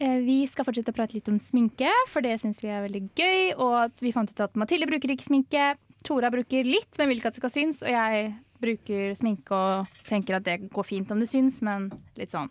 Eh, 0.00 0.18
Vi 0.20 0.46
skal 0.46 0.64
fortsette 0.64 0.92
å 0.92 0.94
prate 0.94 1.14
litt 1.14 1.28
om 1.28 1.38
sminke, 1.38 1.90
for 2.08 2.20
det 2.20 2.38
syns 2.40 2.60
vi 2.62 2.68
er 2.68 2.86
veldig 2.86 3.10
gøy. 3.16 3.54
Og 3.58 3.92
vi 4.00 4.12
fant 4.12 4.30
ut 4.30 4.40
at 4.40 4.54
Mathilde 4.54 4.86
bruker 4.86 5.08
ikke 5.08 5.26
sminke. 5.26 5.76
Tora 6.04 6.30
bruker 6.30 6.64
litt, 6.64 6.98
men 6.98 7.08
vil 7.08 7.18
ikke 7.18 7.26
at 7.32 7.34
det 7.34 7.42
skal 7.42 7.50
synes. 7.50 7.82
Og 7.82 7.88
jeg 7.88 8.34
bruker 8.60 9.14
sminke 9.14 9.50
og 9.50 9.86
tenker 10.06 10.36
at 10.36 10.44
det 10.44 10.70
går 10.70 10.84
fint 10.84 11.10
om 11.10 11.18
det 11.18 11.28
syns, 11.28 11.62
men 11.62 11.90
litt 12.16 12.30
sånn 12.30 12.50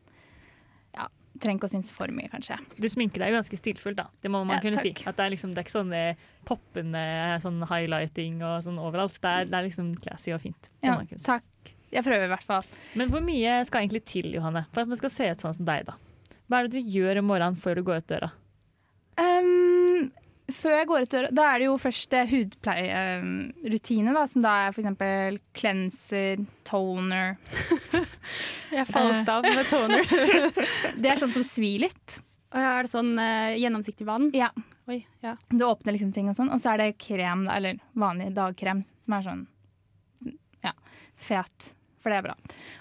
trenger 1.41 1.59
ikke 1.61 1.69
å 1.69 1.73
synes 1.75 1.91
for 1.93 2.11
mye, 2.13 2.29
kanskje. 2.31 2.57
Du 2.77 2.87
sminker 2.91 3.23
deg 3.23 3.31
jo 3.33 3.37
ganske 3.39 3.59
stilfullt, 3.59 3.97
da. 3.99 4.07
Det 4.23 4.31
må 4.33 4.43
man 4.45 4.57
Ja, 4.57 4.63
kunne 4.63 4.81
takk. 4.81 5.01
si. 5.01 5.07
At 5.09 5.17
det 5.19 5.25
er, 5.25 5.33
liksom, 5.35 5.53
det 5.53 5.61
er 5.61 5.67
ikke 5.67 5.75
sånn 5.77 5.93
eh, 5.93 6.15
poppende 6.47 7.03
sånn 7.43 7.61
highlighting 7.69 8.41
og 8.43 8.63
sånn 8.65 8.79
overalt. 8.79 9.17
Det 9.21 9.29
er, 9.33 9.45
det 9.51 9.59
er 9.61 9.67
liksom 9.69 9.93
classy 10.03 10.33
og 10.35 10.41
fint. 10.43 10.69
Ja, 10.85 10.97
si. 11.11 11.19
takk. 11.25 11.73
Jeg 11.93 12.03
prøver 12.03 12.25
i 12.27 12.31
hvert 12.33 12.43
fall. 12.43 12.65
Men 12.99 13.09
hvor 13.13 13.21
mye 13.23 13.61
skal 13.65 13.85
egentlig 13.85 14.03
til, 14.09 14.33
Johanne, 14.35 14.65
for 14.73 14.81
at 14.83 14.89
man 14.91 14.99
skal 14.99 15.09
se 15.13 15.29
ut 15.31 15.39
sånn 15.45 15.55
som 15.55 15.65
deg, 15.69 15.85
da? 15.87 15.95
Hva 16.47 16.59
er 16.59 16.67
det 16.67 16.81
du 16.81 16.91
gjør 16.97 17.19
om 17.21 17.29
morgenen 17.31 17.55
før 17.59 17.79
du 17.79 17.83
går 17.87 18.01
ut 18.03 18.07
døra? 18.11 18.29
Um, 19.17 19.76
før 20.53 20.77
jeg 20.77 20.87
går 20.89 21.03
ut 21.05 21.13
døra, 21.13 21.31
da 21.35 21.47
er 21.49 21.59
det 21.59 21.67
jo 21.67 21.75
først 21.81 22.13
eh, 22.15 22.29
hudpleierutine, 22.31 24.13
da, 24.15 24.23
som 24.29 24.45
da 24.45 24.53
er 24.63 24.77
eksempel 24.77 25.39
cleanser, 25.57 26.43
toner 26.67 27.35
Jeg 28.77 28.87
falt 28.89 29.29
av 29.31 29.45
med 29.47 29.67
toner. 29.69 30.07
Det 31.01 31.11
er 31.11 31.19
sånn 31.19 31.35
som 31.35 31.45
svir 31.47 31.85
litt. 31.85 32.19
Er 32.55 32.85
det 32.85 32.91
sånn 32.91 33.13
eh, 33.19 33.57
gjennomsiktig 33.59 34.07
vann? 34.07 34.29
Ja. 34.35 34.49
Oi, 34.87 35.01
ja. 35.23 35.35
Du 35.51 35.65
åpner 35.67 35.95
liksom 35.95 36.13
ting 36.15 36.29
og 36.31 36.37
sånn, 36.37 36.51
og 36.53 36.61
så 36.63 36.73
er 36.73 36.83
det 36.83 36.99
krem, 37.03 37.43
da, 37.47 37.57
eller 37.59 37.81
vanlig 37.99 38.31
dagkrem, 38.35 38.85
som 39.03 39.17
er 39.17 39.25
sånn 39.25 39.41
ja, 40.63 40.71
fet. 41.19 41.71
For 41.99 42.13
det 42.13 42.21
er 42.21 42.27
bra. 42.29 42.37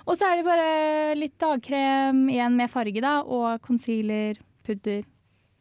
Og 0.06 0.14
så 0.18 0.28
er 0.28 0.38
det 0.38 0.46
bare 0.46 1.16
litt 1.18 1.34
dagkrem 1.42 2.28
igjen 2.30 2.58
med 2.58 2.70
farge, 2.70 3.02
da, 3.02 3.18
og 3.26 3.58
concealer, 3.64 4.38
pudder, 4.66 5.02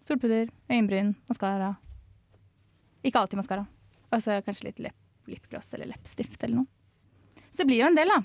solpudder, 0.05 0.53
øyenbryn, 0.69 1.15
maskara. 1.31 1.73
Ikke 3.05 3.21
alltid 3.21 3.39
maskara. 3.39 3.65
Og 4.11 4.21
så 4.23 4.39
kanskje 4.45 4.69
litt 4.71 4.81
lip 4.87 5.01
lipgloss 5.25 5.71
eller 5.73 5.89
leppestift 5.89 6.43
eller 6.45 6.61
noe. 6.61 6.67
Så 7.49 7.63
det 7.63 7.69
blir 7.71 7.79
jo 7.81 7.87
en 7.87 7.95
del, 7.97 8.11
da. 8.11 8.19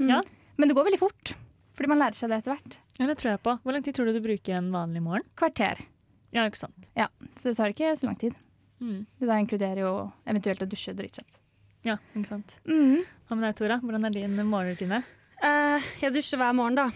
Mm. 0.00 0.08
Ja. 0.10 0.16
Men 0.58 0.70
det 0.70 0.74
går 0.74 0.88
veldig 0.88 0.98
fort, 0.98 1.34
fordi 1.78 1.90
man 1.92 2.00
lærer 2.00 2.18
seg 2.18 2.32
det 2.32 2.40
etter 2.40 2.56
hvert. 2.56 2.78
Ja, 2.98 3.06
det 3.06 3.14
tror 3.20 3.30
jeg 3.30 3.42
på. 3.44 3.54
Hvor 3.62 3.76
lang 3.76 3.84
tid 3.86 3.94
tror 3.96 4.08
du 4.10 4.16
du 4.16 4.24
bruker 4.24 4.56
en 4.58 4.70
vanlig 4.74 5.02
morgen? 5.04 5.26
Kvarter. 5.38 5.78
Ja, 6.34 6.42
ikke 6.50 6.58
sant. 6.64 6.88
Ja, 6.98 7.06
Så 7.38 7.50
det 7.50 7.56
tar 7.60 7.70
ikke 7.70 7.92
så 7.98 8.08
lang 8.08 8.18
tid. 8.18 8.34
Mm. 8.80 9.04
Det 9.20 9.28
da 9.30 9.38
inkluderer 9.38 9.82
jo 9.84 9.92
eventuelt 10.26 10.64
å 10.64 10.68
dusje 10.70 10.94
dritkjapt. 10.98 11.38
Ja, 11.86 11.96
ikke 12.16 12.32
sant. 12.32 12.56
Mm. 12.66 13.04
Hva 13.28 13.38
med 13.38 13.46
deg, 13.46 13.56
Tora? 13.60 13.78
Hvordan 13.84 14.08
er 14.08 14.16
din 14.16 14.36
morgenrutine? 14.48 15.04
Uh, 15.40 15.78
jeg 16.02 16.12
dusjer 16.18 16.40
hver 16.40 16.56
morgen, 16.56 16.76
da. 16.80 16.88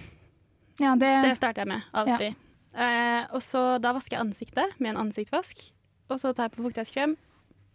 Ja, 0.83 0.97
det, 0.99 1.09
Så 1.15 1.23
det 1.23 1.37
starter 1.39 1.63
jeg 1.63 1.71
med. 1.71 1.87
Alltid. 1.95 2.41
Eh, 2.75 3.23
og 3.31 3.43
så 3.45 3.61
da 3.79 3.93
vasker 3.95 4.17
jeg 4.17 4.25
ansiktet 4.27 4.73
med 4.83 4.91
en 4.91 5.05
ansiktsvask. 5.05 5.61
Og 6.13 6.21
så 6.21 6.33
tar 6.37 6.49
jeg 6.49 6.57
på 6.57 6.65
fuktighetskrem. 6.67 7.17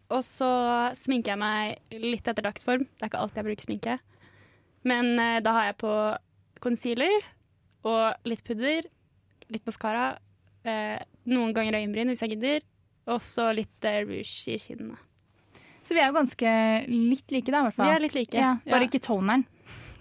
Og 0.09 0.23
så 0.25 0.49
sminker 0.97 1.35
jeg 1.35 1.41
meg 1.41 1.99
litt 2.01 2.27
etter 2.29 2.45
dagsform. 2.45 2.85
Det 2.85 3.05
er 3.05 3.11
ikke 3.11 3.21
alltid 3.23 3.41
jeg 3.41 3.47
bruker 3.49 3.67
sminke. 3.67 3.97
Men 4.89 5.11
eh, 5.19 5.37
da 5.45 5.53
har 5.57 5.67
jeg 5.69 5.77
på 5.83 5.91
concealer 6.63 7.19
og 7.87 8.27
litt 8.27 8.41
pudder, 8.47 8.87
litt 9.53 9.65
maskara, 9.67 10.07
eh, 10.67 10.97
noen 11.29 11.53
ganger 11.55 11.77
øyenbryn 11.79 12.11
hvis 12.11 12.23
jeg 12.25 12.33
gidder, 12.35 12.65
og 13.09 13.21
så 13.23 13.49
litt 13.55 13.85
eh, 13.87 14.01
rouge 14.05 14.49
i 14.55 14.57
kinnene. 14.61 14.97
Så 15.85 15.95
vi 15.95 16.01
er 16.03 16.11
jo 16.11 16.17
ganske 16.19 16.49
litt 16.89 17.31
like, 17.33 17.49
da, 17.49 17.61
i 17.63 17.67
hvert 17.69 17.77
fall. 17.77 17.87
Vi 17.89 17.95
er 17.95 18.03
litt 18.03 18.17
like. 18.17 18.37
ja, 18.37 18.51
bare 18.67 18.83
Ja. 18.85 18.89
ikke 18.89 19.01
toneren. 19.01 19.45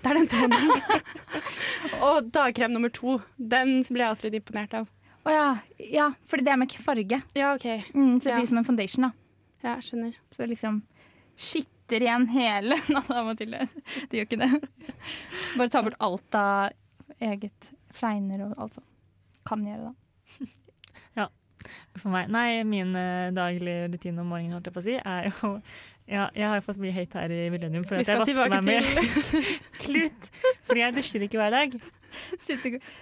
Det 0.03 0.11
er 0.11 0.19
den 0.19 0.29
toneren. 0.31 1.03
og 2.07 2.29
dagkrem 2.35 2.75
nummer 2.75 2.93
to. 2.93 3.19
Den 3.37 3.81
ble 3.89 4.05
jeg 4.05 4.13
også 4.15 4.29
litt 4.29 4.37
imponert 4.41 4.75
av. 4.79 4.89
Å 5.29 5.33
ja. 5.35 5.49
ja, 5.93 6.07
fordi 6.31 6.47
det 6.47 6.53
er 6.55 6.61
med 6.63 6.73
farge. 6.81 7.19
Ja, 7.37 7.51
OK. 7.55 7.67
Mm, 7.95 8.15
så 8.21 8.29
det 8.31 8.33
Ja. 8.33 8.39
blir 8.41 8.49
som 8.51 8.61
en 8.63 8.65
foundation, 8.69 9.09
da. 9.09 9.13
Ja, 9.67 9.75
skjønner. 9.85 10.15
Så 10.33 10.43
det 10.43 10.51
liksom 10.55 10.81
skitter 11.37 12.05
igjen 12.07 12.29
hele 12.33 12.79
natta, 12.95 13.15
da, 13.19 13.25
Mathilde. 13.29 13.67
Det 14.09 14.19
gjør 14.23 14.29
ikke 14.29 14.41
det. 14.41 14.51
Bare 15.59 15.69
ta 15.75 15.83
bort 15.85 15.99
alt 16.01 16.39
av 16.41 17.19
eget 17.21 17.71
fregner 17.95 18.47
og 18.49 18.57
alt 18.59 18.79
sånt. 18.81 18.89
Kan 19.49 19.65
gjøre, 19.69 19.91
da. 19.93 19.95
For 21.99 22.13
meg, 22.15 22.29
nei, 22.31 22.63
Min 22.65 22.95
eh, 22.97 23.33
daglige 23.35 23.89
rutine 23.91 24.23
om 24.23 24.29
morgenen 24.31 24.55
holdt 24.55 24.69
jeg 24.71 24.75
på 24.77 24.81
å 24.81 24.85
si, 24.87 24.95
er 24.97 25.27
jo 25.27 25.49
ja, 26.09 26.27
Jeg 26.35 26.49
har 26.49 26.63
fått 26.65 26.79
mye 26.81 26.93
hate 26.97 27.21
her 27.21 27.33
i 27.35 27.49
Millennium 27.53 27.85
for 27.87 28.01
at 28.01 28.09
jeg 28.09 28.19
vasker 28.21 28.49
meg 28.49 28.65
med 28.65 29.39
klut. 29.85 30.29
Fordi 30.69 30.81
jeg 30.83 30.97
dusjer 30.97 31.25
ikke 31.27 31.41
hver 31.41 31.55
dag. 31.55 31.77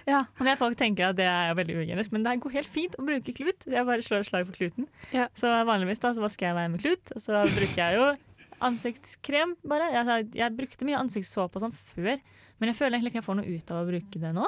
Ja. 0.09 0.21
Og 0.39 0.49
Folk 0.59 0.77
tenker 0.79 1.09
at 1.11 1.19
det 1.19 1.27
er 1.29 1.55
veldig 1.57 1.77
uhygienisk, 1.79 2.11
men 2.11 2.25
det 2.25 2.35
går 2.43 2.57
helt 2.59 2.71
fint 2.71 2.97
å 2.99 3.05
bruke 3.07 3.35
klut. 3.37 3.67
Jeg 3.69 3.87
bare 3.87 4.03
slår 4.03 4.25
et 4.25 4.29
slag 4.31 4.47
på 4.49 4.57
kluten. 4.59 4.89
Ja. 5.15 5.29
Så 5.39 5.51
vanligvis 5.67 6.03
da, 6.03 6.11
så 6.15 6.23
vasker 6.23 6.49
jeg 6.49 6.57
meg 6.59 6.73
med 6.75 6.83
klut, 6.83 7.13
og 7.15 7.23
så 7.23 7.45
bruker 7.55 7.79
jeg 7.79 7.99
jo 7.99 8.09
ansiktskrem. 8.67 9.55
bare. 9.67 9.89
Jeg, 9.95 10.27
jeg 10.35 10.57
brukte 10.57 10.87
mye 10.87 10.99
ansiktssåpe 10.99 11.59
og 11.59 11.67
sånn 11.67 11.75
før, 11.93 12.19
men 12.57 12.71
jeg 12.71 12.79
føler 12.79 12.97
egentlig 12.97 13.13
ikke 13.15 13.21
jeg 13.21 13.29
får 13.29 13.39
noe 13.39 13.55
ut 13.57 13.73
av 13.73 13.81
å 13.83 13.89
bruke 13.89 14.21
det 14.23 14.33
nå. 14.35 14.47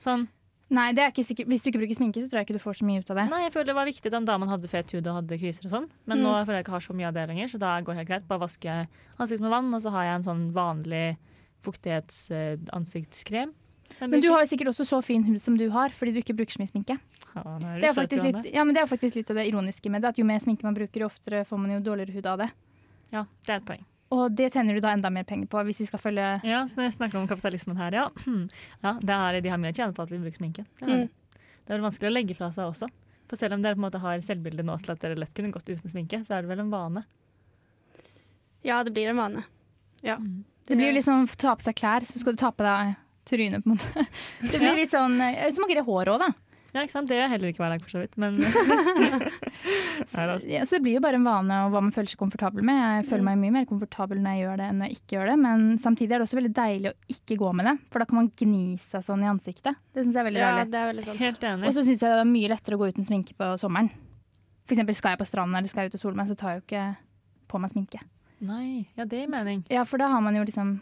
Sånn, 0.00 0.26
Nei, 0.70 0.92
det 0.94 1.02
er 1.02 1.10
ikke 1.10 1.24
sikkert. 1.26 1.48
Hvis 1.50 1.64
du 1.64 1.70
ikke 1.72 1.80
bruker 1.82 1.96
sminke, 1.98 2.20
så 2.22 2.28
tror 2.30 2.38
jeg 2.40 2.46
ikke 2.46 2.54
du 2.58 2.62
får 2.62 2.76
så 2.78 2.84
mye 2.86 3.00
ut 3.02 3.08
av 3.10 3.16
det. 3.18 3.24
Nei, 3.32 3.40
jeg 3.42 3.52
føler 3.52 3.66
det 3.72 3.74
var 3.74 3.86
viktig 3.90 4.10
den 4.14 4.24
da 4.28 4.36
man 4.38 4.48
hadde 4.52 4.68
fet 4.70 4.92
hud 4.94 5.06
og 5.10 5.16
hadde 5.18 5.38
kviser 5.40 5.66
og 5.66 5.72
sånn. 5.74 5.88
Men 6.06 6.18
Mm. 6.20 6.22
nå 6.28 6.34
føler 6.46 6.58
jeg 6.60 6.64
ikke 6.64 6.76
har 6.78 6.84
så 6.86 6.94
mye 6.94 7.08
av 7.08 7.14
det 7.14 7.24
lenger, 7.28 7.48
så 7.50 7.58
da 7.58 7.72
går 7.80 7.90
det 7.90 7.96
helt 8.00 8.08
greit. 8.08 8.28
Bare 8.28 8.38
vasker 8.44 8.68
jeg 8.70 8.88
ansiktet 9.18 9.40
med 9.40 9.50
vann, 9.50 9.74
og 9.74 9.82
så 9.82 9.90
har 9.90 10.04
jeg 10.04 10.14
en 10.20 10.28
sånn 10.30 10.52
vanlig 10.54 11.16
fuktighetsansiktskrem. 11.60 13.52
Men 14.00 14.20
du 14.22 14.28
har 14.30 14.46
sikkert 14.46 14.70
også 14.70 14.86
så 14.86 15.00
fin 15.04 15.24
hud 15.26 15.40
som 15.42 15.56
du 15.58 15.66
har, 15.74 15.90
fordi 15.90 16.12
du 16.14 16.20
ikke 16.22 16.36
bruker 16.38 16.54
så 16.54 16.60
mye 16.62 16.70
sminke. 16.70 16.96
ja, 17.34 17.42
det, 17.58 17.66
er 17.66 18.06
Det 18.06 18.18
er, 18.18 18.32
litt, 18.32 18.54
ja, 18.54 18.64
men 18.64 18.74
det 18.74 18.82
er 18.84 18.86
faktisk 18.86 19.16
litt 19.18 19.30
av 19.30 19.36
det 19.36 19.48
ironiske 19.50 19.90
med 19.90 20.02
det. 20.02 20.08
At 20.14 20.18
jo 20.18 20.24
mer 20.24 20.38
sminke 20.38 20.62
man 20.62 20.74
bruker, 20.74 21.00
jo 21.02 21.06
oftere 21.10 21.44
får 21.44 21.58
man 21.58 21.70
jo 21.74 21.80
dårligere 21.90 22.14
hud 22.14 22.26
av 22.26 22.38
det. 22.38 22.50
Ja, 23.12 23.24
det 23.44 23.50
er 23.52 23.56
et 23.58 23.66
poeng. 23.66 23.84
Og 24.10 24.24
det 24.34 24.48
tjener 24.52 24.74
du 24.74 24.80
da 24.82 24.90
enda 24.96 25.10
mer 25.14 25.22
penger 25.28 25.46
på, 25.52 25.60
hvis 25.68 25.80
vi 25.84 25.86
skal 25.86 26.00
følge 26.02 26.28
Ja, 26.42 26.64
så 26.66 26.80
når 26.80 26.88
jeg 26.88 26.96
snakker 26.98 27.20
om 27.20 27.28
kapitalismen 27.30 27.78
her, 27.78 27.94
ja. 27.94 28.06
ja 28.84 28.94
det 28.98 29.14
er, 29.16 29.40
de 29.44 29.52
har 29.52 29.60
mye 29.62 29.70
å 29.70 29.76
tjene 29.76 29.94
på 29.94 30.02
at 30.02 30.10
vi 30.10 30.18
bruker 30.18 30.40
sminke. 30.42 30.64
Det 30.80 30.88
er, 30.88 31.04
Mm. 31.04 31.06
det. 31.36 31.70
er 31.70 31.76
vel 31.76 31.84
vanskelig 31.86 32.10
å 32.10 32.14
legge 32.16 32.34
fra 32.34 32.48
seg 32.56 32.66
også. 32.72 32.88
For 33.30 33.38
selv 33.38 33.54
om 33.54 33.62
dere 33.62 33.76
på 33.78 33.82
en 33.84 33.86
måte 33.86 34.00
har 34.02 34.18
selvbildet 34.26 34.66
nå 34.66 34.74
til 34.82 34.90
at 34.96 35.00
dere 35.04 35.14
lett 35.22 35.34
kunne 35.36 35.52
gått 35.54 35.68
uten 35.70 35.90
sminke, 35.92 36.24
så 36.26 36.34
er 36.34 36.42
det 36.42 36.50
vel 36.50 36.64
en 36.64 36.72
vane. 36.74 37.04
Ja, 38.66 38.82
det 38.84 38.90
blir 38.96 39.08
en 39.12 39.16
vane. 39.22 39.44
Ja. 40.02 40.16
Mm. 40.18 40.42
Det 40.66 40.76
blir 40.76 40.90
jo 40.90 40.96
liksom 40.98 41.24
å 41.24 41.36
ta 41.38 41.54
på 41.56 41.62
seg 41.64 41.78
klær, 41.78 42.04
så 42.06 42.18
skal 42.20 42.34
du 42.34 42.40
ta 42.42 42.50
på 42.50 42.66
deg 42.66 42.96
trynet, 43.30 43.62
på 43.64 43.70
en 43.70 43.76
måte. 43.78 44.04
Det 44.50 44.58
blir 44.58 44.74
litt 44.78 44.90
sånn 44.94 45.16
eh, 45.22 45.46
Så 45.54 45.62
mange 45.62 45.76
det 45.78 45.86
håret 45.86 46.10
òg, 46.12 46.18
da. 46.26 46.32
Ja, 46.74 46.84
ikke 46.84 46.92
sant? 46.94 47.08
Det 47.10 47.16
gjør 47.16 47.24
jeg 47.26 47.32
heller 47.34 47.50
ikke 47.50 47.62
hver 47.64 47.72
dag, 47.74 47.82
for 47.82 47.90
så 47.90 48.00
vidt. 48.04 48.12
Men 48.20 48.36
så. 50.10 50.26
Ja, 50.48 50.64
så 50.64 50.76
det 50.76 50.82
blir 50.84 50.96
jo 50.98 51.02
bare 51.04 51.18
en 51.18 51.24
vane 51.26 51.56
og 51.66 51.72
hva 51.74 51.80
man 51.82 51.92
føler 51.94 52.10
seg 52.12 52.20
komfortabel 52.20 52.64
med. 52.66 52.78
Jeg 53.00 53.08
føler 53.10 53.26
meg 53.26 53.40
mye 53.42 53.54
mer 53.58 53.66
komfortabel 53.68 54.20
når 54.22 54.36
jeg 54.36 54.44
gjør 54.44 54.60
det 54.62 54.68
enn 54.70 54.78
når 54.82 54.90
jeg 54.92 55.00
ikke 55.00 55.16
gjør 55.16 55.30
det. 55.32 55.36
Men 55.44 55.64
samtidig 55.82 56.14
er 56.14 56.22
det 56.22 56.26
også 56.28 56.38
veldig 56.40 56.52
deilig 56.60 56.92
å 56.92 56.96
ikke 57.16 57.38
gå 57.42 57.50
med 57.58 57.68
det, 57.70 57.74
for 57.90 58.02
da 58.04 58.08
kan 58.10 58.20
man 58.20 58.30
gni 58.42 58.62
seg 58.82 59.04
sånn 59.06 59.24
i 59.26 59.30
ansiktet. 59.30 59.80
Det 59.94 60.04
syns 60.06 60.14
jeg 60.18 60.22
er 60.24 60.28
veldig 60.30 60.42
Ja, 60.44 60.52
deilig. 60.60 60.70
det 60.74 60.80
er 60.84 60.90
veldig 60.92 61.06
sant. 61.08 61.22
Helt 61.24 61.48
enig. 61.50 61.66
Og 61.70 61.76
så 61.76 61.84
syns 61.88 62.04
jeg 62.06 62.14
det 62.14 62.22
er 62.24 62.30
mye 62.30 62.52
lettere 62.54 62.78
å 62.78 62.82
gå 62.84 62.90
uten 62.94 63.08
sminke 63.08 63.36
på 63.38 63.50
sommeren. 63.62 63.90
For 64.66 64.76
eksempel 64.76 64.94
skal 64.94 65.16
jeg 65.16 65.22
på 65.24 65.26
stranden 65.26 65.58
eller 65.58 65.70
skal 65.72 65.82
jeg 65.86 65.90
ut 65.92 65.98
og 65.98 66.04
sole 66.04 66.20
meg, 66.20 66.30
så 66.30 66.38
tar 66.38 66.54
jeg 66.54 66.60
jo 66.62 66.66
ikke 66.68 66.84
på 67.50 67.58
meg 67.58 67.72
sminke. 67.74 68.04
Nei, 68.46 68.86
ja, 68.96 69.04
det 69.04 69.24
gir 69.24 69.32
mening. 69.32 69.64
Ja, 69.68 69.82
for 69.84 69.98
da 70.00 70.06
har 70.12 70.22
man 70.24 70.38
jo 70.38 70.44
liksom 70.46 70.76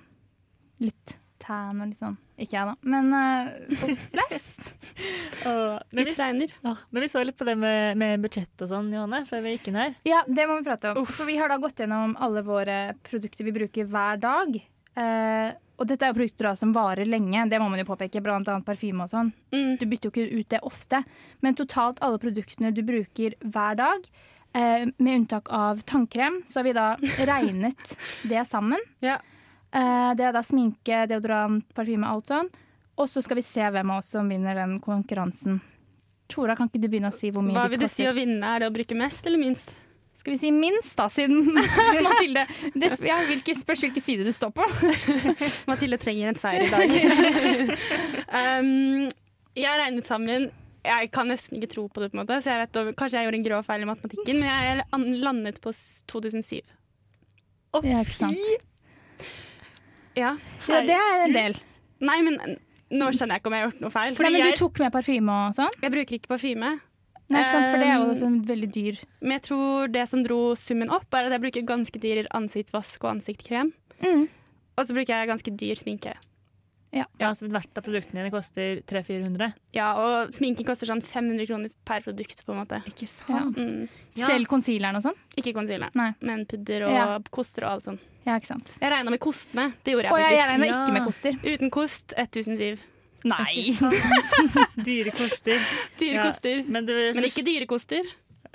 litt 0.85 1.17
tan 1.49 1.81
og 1.81 1.89
litt 1.91 2.01
sånn. 2.03 2.17
Ikke 2.39 2.55
jeg, 2.55 2.69
da. 2.69 2.75
Men 2.87 3.09
uh, 3.11 3.77
folk 3.81 4.03
flest. 4.13 4.67
Og, 5.49 5.79
men, 5.95 6.01
Litt 6.03 6.11
vi, 6.11 6.17
fregner. 6.19 6.53
ja, 6.65 6.73
men 6.91 7.05
vi 7.05 7.09
så 7.11 7.23
litt 7.25 7.37
på 7.39 7.47
det 7.49 7.55
med, 7.59 7.99
med 7.99 8.23
budsjett 8.23 8.65
og 8.65 8.71
sånn, 8.71 8.89
Johanne, 8.95 9.23
før 9.29 9.43
vi 9.45 9.53
gikk 9.55 9.69
inn 9.71 9.79
her. 9.79 9.95
Ja, 10.09 10.25
det 10.27 10.47
må 10.51 10.59
vi 10.59 10.67
prate 10.67 10.93
om. 10.93 11.07
For 11.07 11.29
vi 11.29 11.37
har 11.39 11.51
da 11.53 11.59
gått 11.63 11.81
gjennom 11.83 12.17
alle 12.21 12.43
våre 12.47 12.79
produkter 13.07 13.47
vi 13.47 13.55
bruker 13.55 13.89
hver 13.91 14.21
dag. 14.23 14.59
Uh, 14.99 15.55
og 15.79 15.87
dette 15.87 16.03
er 16.03 16.11
jo 16.11 16.19
produkter 16.19 16.49
da 16.49 16.55
som 16.59 16.73
varer 16.75 17.07
lenge, 17.07 17.45
det 17.51 17.61
må 17.63 17.69
man 17.71 17.79
jo 17.79 17.87
påpeke. 17.87 18.23
Blant 18.25 18.51
annet 18.51 18.67
parfyme 18.67 19.07
og 19.07 19.13
sånn. 19.13 19.31
Mm. 19.55 19.77
Du 19.79 19.87
bytter 19.87 20.11
jo 20.11 20.15
ikke 20.15 20.41
ut 20.41 20.51
det 20.55 20.63
ofte. 20.67 21.03
Men 21.45 21.59
totalt 21.59 22.03
alle 22.03 22.19
produktene 22.23 22.73
du 22.75 22.83
bruker 22.87 23.37
hver 23.47 23.79
dag, 23.79 24.09
eh, 24.59 24.89
med 24.99 25.21
unntak 25.21 25.53
av 25.55 25.85
tannkrem, 25.87 26.43
så 26.47 26.61
har 26.61 26.67
vi 26.67 26.75
da 26.75 26.89
regnet 27.31 27.95
det 28.27 28.43
sammen. 28.51 28.83
Ja. 29.05 29.21
Eh, 29.75 30.11
det 30.17 30.25
er 30.29 30.33
da 30.33 30.41
sminke, 30.47 31.03
deodorant, 31.11 31.65
parfyme, 31.77 32.07
alt 32.09 32.31
sånn. 32.31 32.49
Og 32.99 33.09
så 33.11 33.23
skal 33.23 33.39
vi 33.39 33.45
se 33.47 33.61
hvem 33.63 33.91
av 33.95 34.01
oss 34.03 34.13
som 34.15 34.29
vinner 34.31 34.57
den 34.59 34.79
konkurransen. 34.83 35.61
Tora, 36.29 36.57
kan 36.59 36.69
ikke 36.69 36.81
du 36.83 36.89
begynne 36.93 37.13
å 37.13 37.17
si 37.17 37.31
hvor 37.33 37.45
mye 37.45 37.57
Hva 37.57 37.69
vil 37.73 37.81
det 37.81 37.89
si 37.93 38.05
å 38.09 38.15
vinne? 38.17 38.43
Er 38.45 38.61
det 38.65 38.69
å 38.69 38.75
bruke 38.75 38.97
mest 38.99 39.27
eller 39.29 39.41
minst? 39.41 39.71
Skal 40.19 40.35
vi 40.35 40.39
si 40.41 40.51
minst, 40.51 40.97
da, 40.99 41.07
siden 41.09 41.45
Mathilde 42.09 42.43
det, 42.75 42.89
sp- 42.91 43.07
ja, 43.07 43.21
hvilke, 43.29 43.55
Spørs 43.55 43.85
hvilken 43.87 44.03
side 44.03 44.25
du 44.27 44.33
står 44.35 44.51
på. 44.57 44.67
Mathilde 45.71 45.99
trenger 46.03 46.33
en 46.33 46.41
seier 46.41 46.67
i 46.67 46.73
dag. 46.73 47.79
um, 48.59 49.05
jeg 49.55 49.67
har 49.69 49.79
regnet 49.85 50.07
sammen 50.11 50.49
Jeg 50.85 51.11
kan 51.15 51.31
nesten 51.31 51.59
ikke 51.59 51.71
tro 51.77 51.85
på 51.87 52.03
det, 52.03 52.11
på 52.11 52.19
en 52.19 52.23
måte, 52.25 52.41
så 52.43 52.51
jeg 52.51 52.65
vet, 52.65 52.81
om- 52.83 52.91
kanskje 52.99 53.21
jeg 53.21 53.29
gjorde 53.29 53.41
en 53.41 53.47
grov 53.47 53.69
feil 53.71 53.85
i 53.87 53.89
matematikken, 53.93 54.43
men 54.43 54.51
jeg 54.51 55.23
landet 55.23 55.63
på 55.65 55.73
2007. 56.11 56.61
Å, 57.79 57.83
sant? 58.11 58.43
Ja. 60.19 60.35
Ja, 60.69 60.83
det 60.85 60.97
er 60.99 61.25
en 61.25 61.37
del. 61.37 61.59
Nei, 62.05 62.19
men 62.27 62.39
nå 62.91 63.11
skjønner 63.13 63.37
jeg 63.37 63.43
ikke 63.43 63.51
om 63.51 63.57
jeg 63.57 63.65
har 63.65 63.71
gjort 63.71 63.83
noe 63.85 63.95
feil. 63.95 64.15
Nei, 64.19 64.31
men 64.35 64.47
du 64.47 64.61
tok 64.61 64.81
med 64.83 64.95
parfyme 64.95 65.35
og 65.35 65.59
sånn? 65.59 65.75
jeg 65.83 65.95
bruker 65.95 66.19
ikke 66.19 66.33
parfyme. 66.33 66.73
Nei, 67.29 67.43
ikke 67.43 67.53
sant? 67.53 67.69
For 67.69 67.83
det 67.83 67.89
er 67.91 67.99
jo 68.01 68.15
sånn 68.17 68.39
også 68.39 68.49
veldig 68.49 68.69
dyr 68.73 69.01
Men 69.21 69.35
jeg 69.35 69.43
tror 69.51 69.91
det 69.93 70.05
som 70.09 70.23
dro 70.25 70.39
summen 70.57 70.89
opp, 70.97 71.05
er 71.13 71.29
at 71.29 71.35
jeg 71.37 71.43
bruker 71.43 71.67
ganske 71.69 72.01
dyr 72.01 72.29
ansiktsvask 72.39 73.05
og 73.05 73.19
ansiktskrem. 73.19 73.75
mm. 74.01 74.27
Og 74.79 74.87
så 74.87 74.95
bruker 74.95 75.11
jeg 75.11 75.27
ganske 75.27 75.53
dyr 75.59 75.75
sminke. 75.75 76.13
Ja, 76.93 77.05
så 77.37 77.49
Hvert 77.53 77.77
av 77.77 77.85
produktene 77.85 78.23
dine 78.23 78.31
koster 78.33 78.81
300-400. 78.89 79.53
Ja, 79.77 79.91
og 80.01 80.31
sminken 80.33 80.65
koster 80.65 80.89
sånn 80.89 81.03
500 81.05 81.47
kroner 81.47 81.71
per 81.85 82.01
produkt, 82.07 82.41
på 82.47 82.55
en 82.55 82.61
måte. 82.63 82.79
Ikke 82.89 83.07
Ja. 83.29 83.43
Mm. 83.45 83.89
Ja. 84.17 84.27
Selv 84.27 84.47
concealeren 84.49 84.97
og 84.97 85.03
sånn? 85.05 85.19
Ikke 85.37 85.53
concealer, 85.55 85.91
Nei. 85.95 86.15
men 86.23 86.47
pudder 86.47 86.87
og 86.87 86.93
Ja. 86.93 87.19
koster 87.31 87.65
og 87.67 87.71
alt 87.73 87.85
sånn. 87.85 87.99
Ja, 88.27 88.37
ikke 88.39 88.47
sant. 88.47 88.77
Jeg 88.81 88.91
regna 88.93 89.11
med 89.11 89.21
kostene. 89.21 89.75
Det 89.85 89.93
gjorde 89.95 90.05
jeg 90.09 90.13
Og 90.13 90.19
jeg, 90.19 90.31
jeg 90.31 90.39
faktisk. 90.39 90.53
regner 90.53 90.67
Ja. 90.67 90.85
ikke 90.85 90.93
med 90.93 91.05
koster. 91.05 91.33
Uten 91.45 91.71
kost 91.71 92.13
1007. 92.17 92.79
Nei! 93.25 93.77
Dyre 94.89 95.11
koster. 95.11 95.59
Dyre 95.99 96.15
Ja, 96.15 96.25
koster. 96.31 96.65
Men, 96.69 96.87
det, 96.87 97.15
Men 97.17 97.25
ikke 97.25 97.45
dyre 97.45 97.67
koster. 97.67 98.03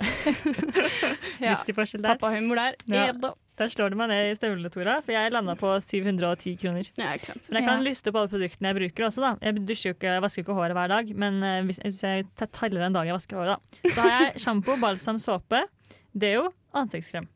ja. 1.40 1.54
Viktig 1.54 1.74
forskjell 1.76 2.02
der. 2.02 2.14
Pappahumor 2.16 2.56
der. 2.56 2.74
Ja. 2.90 3.12
Der 3.56 3.68
slår 3.70 3.90
du 3.90 3.96
meg 3.96 4.08
ned 4.10 4.32
i 4.32 4.34
støvlene, 4.34 4.70
Tora, 4.74 4.96
for 5.00 5.14
jeg 5.14 5.30
landa 5.30 5.54
på 5.54 5.68
710 5.78 6.56
kroner. 6.58 6.88
Ja, 6.98 7.12
ikke 7.14 7.28
sant. 7.30 7.46
Men 7.52 7.60
jeg 7.62 7.68
kan 7.68 7.78
Ja. 7.78 7.84
liste 7.86 8.10
opp 8.10 8.16
alle 8.18 8.28
produktene 8.32 8.72
jeg 8.72 8.78
bruker 8.80 9.06
også. 9.06 9.20
da. 9.22 9.30
Jeg 9.40 9.66
dusjer 9.68 9.92
jo 9.92 9.94
ikke, 9.94 10.14
vasker 10.24 10.42
jo 10.42 10.46
ikke 10.48 10.56
håret 10.58 10.74
hver 10.74 10.88
dag, 10.90 11.12
men 11.16 11.38
eh, 11.42 11.60
hvis, 11.62 11.78
hvis 11.84 12.00
jeg 12.02 12.26
teller 12.50 12.82
en 12.88 12.92
dag 12.92 13.06
jeg 13.06 13.14
vasker 13.14 13.36
håret, 13.38 13.54
da, 13.54 13.90
så 13.94 14.00
har 14.02 14.10
jeg 14.24 14.42
sjampo, 14.42 14.76
balsam, 14.82 15.18
såpe, 15.22 15.62
deo, 16.18 16.48
ansiktskrem. 16.74 17.28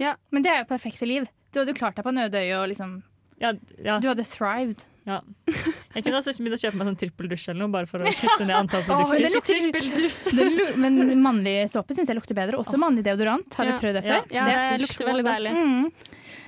Ja, 0.00 0.14
Men 0.32 0.42
det 0.42 0.50
er 0.50 0.62
jo 0.62 0.70
perfekte 0.72 1.04
liv. 1.06 1.26
Du 1.52 1.60
hadde 1.60 1.74
jo 1.74 1.76
klart 1.76 1.96
deg 1.96 2.04
på 2.06 2.14
øye 2.16 2.56
og 2.62 2.68
liksom 2.72 3.02
Ja, 3.40 3.52
ja, 3.84 3.98
Du 4.00 4.08
hadde 4.08 4.24
thrived. 4.24 4.84
Jeg 5.06 6.02
kunne 6.04 6.18
også 6.20 6.34
begynt 6.36 6.56
å 6.58 6.60
kjøpe 6.60 6.76
meg 6.80 6.88
sånn 6.90 6.98
trippeldusj 7.00 7.46
eller 7.50 7.60
noe, 7.64 7.72
bare 7.72 7.88
for 7.90 8.04
å 8.04 8.12
kutte 8.20 8.44
ned 8.46 8.56
antall 8.58 8.84
produkter. 8.86 9.16
Oh, 9.16 9.34
lukter 9.34 10.76
Men 10.78 11.00
mannlig 11.24 11.54
såpe 11.72 11.96
syns 11.96 12.10
jeg 12.12 12.18
lukter 12.18 12.36
bedre. 12.38 12.60
Også 12.60 12.78
mannlig 12.80 13.04
deodorant. 13.06 13.48
Har 13.56 13.64
Ja. 13.64 13.72
dere 13.72 13.82
prøvd 13.82 13.98
det 14.00 14.04
før? 14.06 14.22
Ja, 14.34 14.44
det 14.46 14.54
det 14.54 14.60
er 14.76 14.84
lukter 14.84 15.10
veldig 15.10 15.24
godt. 15.24 15.34
deilig. 15.34 15.52
Mm. 15.56 15.90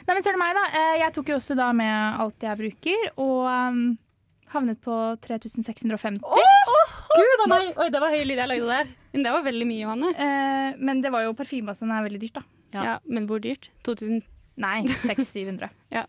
Nei, 0.02 0.14
men 0.14 0.22
så 0.22 0.30
er 0.30 0.36
det 0.36 0.42
meg, 0.42 0.54
da. 0.58 0.64
Eh, 0.78 0.94
Jeg 1.02 1.12
tok 1.16 1.28
jo 1.32 1.36
også 1.40 1.56
da 1.56 1.72
med 1.72 2.20
alt 2.26 2.46
jeg 2.48 2.58
bruker, 2.58 3.04
og 3.16 3.44
um, 3.48 3.82
havnet 4.52 4.80
på 4.84 4.96
3650. 5.24 6.18
Gud 6.22 7.44
a 7.44 7.46
meg! 7.50 7.72
Oi, 7.76 7.88
det 7.92 8.00
var 8.02 8.10
høy 8.14 8.22
lyd 8.26 8.38
jeg 8.42 8.48
lagde 8.52 8.66
der. 8.68 8.90
Men 9.12 9.22
det 9.26 9.32
var 9.34 9.42
veldig 9.46 9.66
mye, 9.68 9.82
Johanne. 9.84 10.10
Uh, 10.16 10.80
men 10.80 11.02
det 11.04 11.12
var 11.12 11.24
jo 11.26 11.34
parfyme 11.38 11.72
og 11.72 11.76
sånn 11.78 11.92
er 11.92 12.04
veldig 12.06 12.20
dyrt, 12.22 12.40
da. 12.40 12.44
Ja. 12.72 12.82
Ja. 12.84 12.94
Men 13.06 13.26
hvor 13.28 13.40
dyrt? 13.44 13.70
2000? 13.84 14.22
Nei, 14.62 14.82
600-700. 15.04 15.70
Ja. 15.92 16.04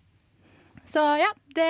Så 0.85 0.99
ja, 1.17 1.29
det, 1.55 1.65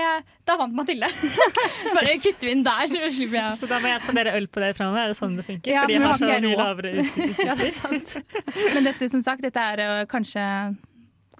da 0.48 0.56
vant 0.58 0.74
Mathilde. 0.74 1.06
Bare 1.96 2.16
kutter 2.24 2.48
vi 2.48 2.52
inn 2.56 2.64
der, 2.66 2.88
så 2.90 3.02
slipper 3.14 3.38
jeg 3.38 3.58
Så 3.60 3.68
da 3.70 3.78
må 3.84 3.92
jeg 3.92 4.02
spandere 4.02 4.34
øl 4.40 4.48
på 4.50 4.64
dere 4.64 4.74
framover? 4.78 5.04
Er 5.04 5.12
det 5.14 5.18
sånn 5.20 5.36
det 5.38 5.46
funker? 5.46 5.70
Ja, 5.72 5.84
Fordi 5.86 5.94
jeg 6.00 6.02
har 6.08 6.18
så 6.18 6.30
mye 6.32 6.56
lavere 6.58 6.94
utgifter. 7.04 7.46
Ja, 7.46 7.56
det 7.60 7.68
er 7.70 7.76
sant. 7.78 8.16
Men 8.74 8.90
dette 8.90 9.10
som 9.14 9.22
sagt, 9.26 9.46
dette 9.46 9.62
er 9.74 9.84
eh, 9.86 10.02
kanskje 10.10 10.42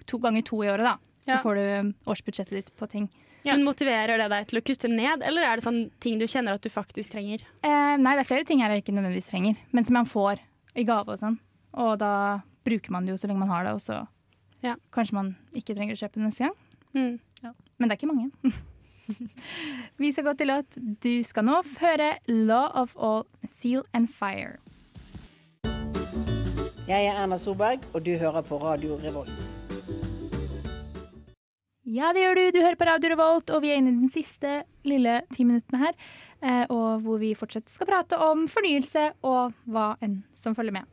to 0.06 0.20
ganger 0.22 0.44
to 0.46 0.60
i 0.62 0.70
året, 0.70 0.86
da. 0.86 0.96
Så 1.24 1.32
Ja. 1.34 1.40
får 1.42 1.54
du 1.58 1.92
årsbudsjettet 2.12 2.54
ditt 2.60 2.70
på 2.76 2.86
ting. 2.90 3.08
Ja. 3.44 3.54
Men 3.56 3.64
Motiverer 3.66 4.18
det 4.22 4.28
deg 4.32 4.46
til 4.48 4.60
å 4.60 4.64
kutte 4.64 4.88
ned, 4.88 5.22
eller 5.24 5.42
er 5.44 5.56
det 5.60 5.64
sånn 5.66 5.90
ting 6.00 6.18
du 6.20 6.24
kjenner 6.30 6.54
at 6.56 6.62
du 6.64 6.70
faktisk 6.72 7.12
trenger? 7.16 7.42
Eh, 7.64 7.96
nei, 8.00 8.14
det 8.16 8.22
er 8.24 8.28
flere 8.30 8.44
ting 8.48 8.60
her 8.62 8.70
jeg 8.72 8.84
ikke 8.84 8.94
nødvendigvis 8.96 9.28
trenger, 9.32 9.56
men 9.72 9.84
som 9.84 9.94
man 9.98 10.06
får 10.08 10.40
i 10.76 10.84
gave 10.88 11.08
og 11.12 11.18
sånn. 11.20 11.38
Og 11.74 11.98
da 12.00 12.40
bruker 12.64 12.90
man 12.94 13.04
det 13.04 13.12
jo 13.12 13.20
så 13.20 13.28
lenge 13.28 13.42
man 13.42 13.48
har 13.52 13.64
det, 13.66 13.74
og 13.74 13.80
så 13.84 14.06
Ja. 14.62 14.76
kanskje 14.94 15.12
man 15.18 15.36
ikke 15.54 15.74
trenger 15.76 15.92
å 15.96 16.00
kjøpe 16.00 16.14
det 16.20 16.24
neste 16.28 16.46
gang. 16.46 16.54
Mm. 16.94 17.20
Men 17.78 17.88
det 17.88 17.94
er 17.94 17.98
ikke 17.98 18.12
mange. 18.14 18.30
Vi 20.00 20.12
skal 20.12 20.24
gå 20.30 20.34
til 20.38 20.48
låt. 20.48 20.78
Du 21.04 21.22
skal 21.26 21.44
nå 21.44 21.58
høre 21.80 22.18
'Law 22.28 22.70
of 22.74 22.94
All 22.96 23.24
Seal 23.46 23.82
and 23.92 24.08
Fire'. 24.08 24.58
Jeg 26.88 27.06
er 27.08 27.16
Erna 27.16 27.36
Solberg, 27.40 27.80
og 27.94 28.02
du 28.04 28.12
hører 28.20 28.42
på 28.44 28.58
Radio 28.62 28.96
Revolt. 29.00 29.32
Ja, 31.84 32.12
det 32.12 32.20
gjør 32.24 32.34
du. 32.38 32.44
Du 32.56 32.60
hører 32.64 32.76
på 32.80 32.86
Radio 32.88 33.10
Revolt, 33.12 33.50
og 33.50 33.62
vi 33.62 33.70
er 33.72 33.76
inne 33.80 33.92
i 33.92 33.98
den 34.02 34.10
siste 34.12 34.62
lille 34.88 35.20
ti 35.32 35.44
minuttene 35.44 35.78
her. 35.84 35.94
eh, 36.42 36.66
Og 36.68 37.00
hvor 37.04 37.18
vi 37.18 37.34
fortsatt 37.34 37.68
skal 37.72 37.86
prate 37.86 38.16
om 38.20 38.46
fornyelse 38.48 39.12
og 39.22 39.52
hva 39.66 39.96
enn 40.02 40.22
som 40.34 40.54
følger 40.54 40.72
med. 40.72 40.84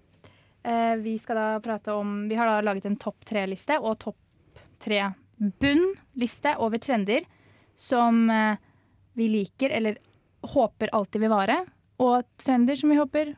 Eh, 0.64 0.96
Vi 0.98 1.18
skal 1.18 1.36
da 1.36 1.60
prate 1.60 1.92
om 1.94 2.28
Vi 2.30 2.36
har 2.36 2.46
da 2.48 2.62
laget 2.62 2.86
en 2.86 2.96
topp 2.96 3.26
tre-liste 3.26 3.80
og 3.82 4.00
topp 4.00 4.16
tre 4.80 5.14
bunn-liste 5.42 6.56
over 6.62 6.78
trender 6.82 7.26
som 7.76 8.30
eh, 8.30 8.56
vi 9.18 9.28
liker 9.34 9.70
eller 9.74 9.98
håper 10.54 10.92
alltid 10.96 11.22
vil 11.22 11.30
vare, 11.34 11.60
og 12.02 12.24
trender 12.42 12.78
som 12.80 12.90
vi 12.94 12.98
håper 12.98 13.34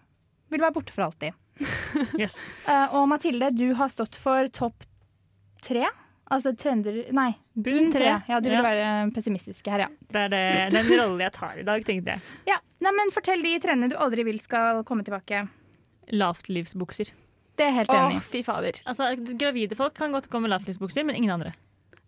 vil 0.53 0.61
være 0.61 0.75
borte 0.75 0.93
for 0.95 1.07
alltid. 1.09 1.33
Yes. 2.19 2.39
Eh, 2.67 2.95
Og 2.97 3.07
Mathilde, 3.11 3.49
du 3.55 3.73
har 3.77 3.89
stått 3.93 4.15
for 4.19 4.47
topp 4.53 4.83
tre. 5.63 5.85
Altså 6.33 6.53
trender 6.57 7.03
Nei, 7.13 7.29
bunn 7.53 7.91
tre. 7.93 8.13
Ja, 8.29 8.39
du 8.41 8.47
vil 8.49 8.63
være 8.63 9.09
pessimistisk 9.13 9.67
her, 9.69 9.83
ja. 9.85 9.89
Det 10.09 10.21
er 10.25 10.31
det, 10.33 10.43
den 10.75 10.87
rollen 10.97 11.21
jeg 11.21 11.33
tar 11.35 11.59
i 11.61 11.65
dag, 11.67 11.83
tenkte 11.85 12.15
jeg. 12.15 12.23
ja. 12.49 12.59
Nei, 12.83 12.91
men 12.97 13.11
Fortell 13.15 13.39
de 13.45 13.51
trendene 13.63 13.93
du 13.93 13.99
aldri 14.01 14.25
vil 14.27 14.39
skal 14.43 14.81
komme 14.87 15.05
tilbake. 15.07 15.45
Lavtlivsbukser. 16.11 17.11
Det 17.55 17.67
er 17.69 17.75
helt 17.77 17.91
Å, 17.93 17.99
enig 18.09 18.17
i. 18.17 18.23
fy 18.25 18.41
fader. 18.43 18.79
Altså, 18.89 19.11
Gravide 19.39 19.77
folk 19.79 19.93
kan 19.95 20.11
godt 20.11 20.27
gå 20.33 20.41
med 20.43 20.51
lavtlivsbukser, 20.51 21.05
men 21.07 21.15
ingen 21.19 21.31
andre. 21.35 21.53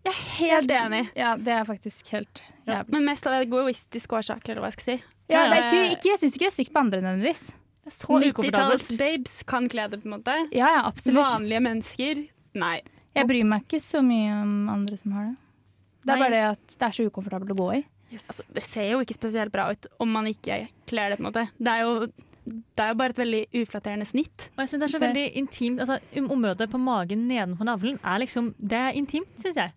Jeg 0.05 0.13
er 0.13 0.23
helt 0.37 0.71
enig. 0.71 1.03
Ja, 1.17 1.33
det 1.41 1.53
er 1.55 1.63
faktisk 1.65 2.09
helt 2.13 2.41
jævlig. 2.67 2.93
Men 2.93 3.07
mest 3.09 3.25
av 3.29 3.39
egoistiske 3.41 4.17
årsaker, 4.19 4.53
eller 4.53 4.61
hva 4.65 4.69
jeg 4.69 4.77
skal 4.77 4.87
si. 4.91 4.97
Ja, 5.31 5.45
det 5.49 5.55
er 5.55 5.55
Ja, 5.55 5.69
ikke, 5.69 5.85
ikke, 5.95 6.09
jeg 6.11 6.19
syns 6.21 6.35
ikke 6.37 6.45
det 6.45 6.51
er 6.51 6.57
stygt 6.59 6.73
på 6.75 6.83
andre 6.83 6.99
nødvendigvis. 7.01 7.45
Det 7.85 7.89
er 7.91 7.95
så 7.95 8.09
ukomfortabelt. 8.09 8.83
90-talls-babes 8.85 9.33
kan 9.49 9.69
kle 9.69 9.87
det, 9.89 10.01
på 10.03 10.09
en 10.09 10.13
måte. 10.17 10.35
Ja, 10.53 10.69
ja, 10.77 10.83
absolutt. 10.85 11.17
Vanlige 11.17 11.63
mennesker, 11.65 12.21
nei. 12.61 12.75
Jeg 13.15 13.29
bryr 13.29 13.47
meg 13.47 13.65
ikke 13.65 13.79
så 13.81 14.01
mye 14.05 14.37
om 14.43 14.53
andre 14.69 14.97
som 14.99 15.15
har 15.15 15.27
det. 15.31 15.35
Det 16.05 16.13
er 16.13 16.19
Nei. 16.19 16.23
bare 16.25 16.35
det 16.35 16.43
at 16.51 16.75
det 16.77 16.85
er 16.85 16.95
så 16.99 17.05
ukomfortabelt 17.09 17.53
å 17.55 17.57
gå 17.57 17.67
i. 17.79 17.81
Altså, 18.13 18.43
det 18.53 18.63
ser 18.63 18.91
jo 18.91 18.99
ikke 19.01 19.15
spesielt 19.17 19.53
bra 19.53 19.71
ut 19.73 19.87
om 20.03 20.11
man 20.13 20.27
ikke 20.29 20.59
kler 20.85 21.09
det, 21.09 21.17
på 21.17 21.23
en 21.23 21.29
måte. 21.31 21.45
Det 21.57 21.71
er 21.71 21.81
jo, 21.81 21.93
det 22.45 22.83
er 22.83 22.91
jo 22.91 22.97
bare 22.99 23.15
et 23.15 23.21
veldig 23.21 23.41
uflatterende 23.63 24.05
snitt. 24.05 24.49
Og 24.53 24.61
jeg 24.61 24.69
synes 24.69 24.83
det 24.83 24.87
er 24.89 24.93
så 24.93 25.01
veldig 25.01 25.25
intimt 25.41 25.81
altså, 25.81 25.97
Området 26.21 26.69
på 26.69 26.77
magen 26.81 27.25
nedenfor 27.31 27.65
navlen 27.65 27.97
er 28.03 28.21
liksom 28.21 28.51
Det 28.61 28.77
er 28.77 28.99
intimt, 28.99 29.31
syns 29.41 29.57
jeg. 29.63 29.73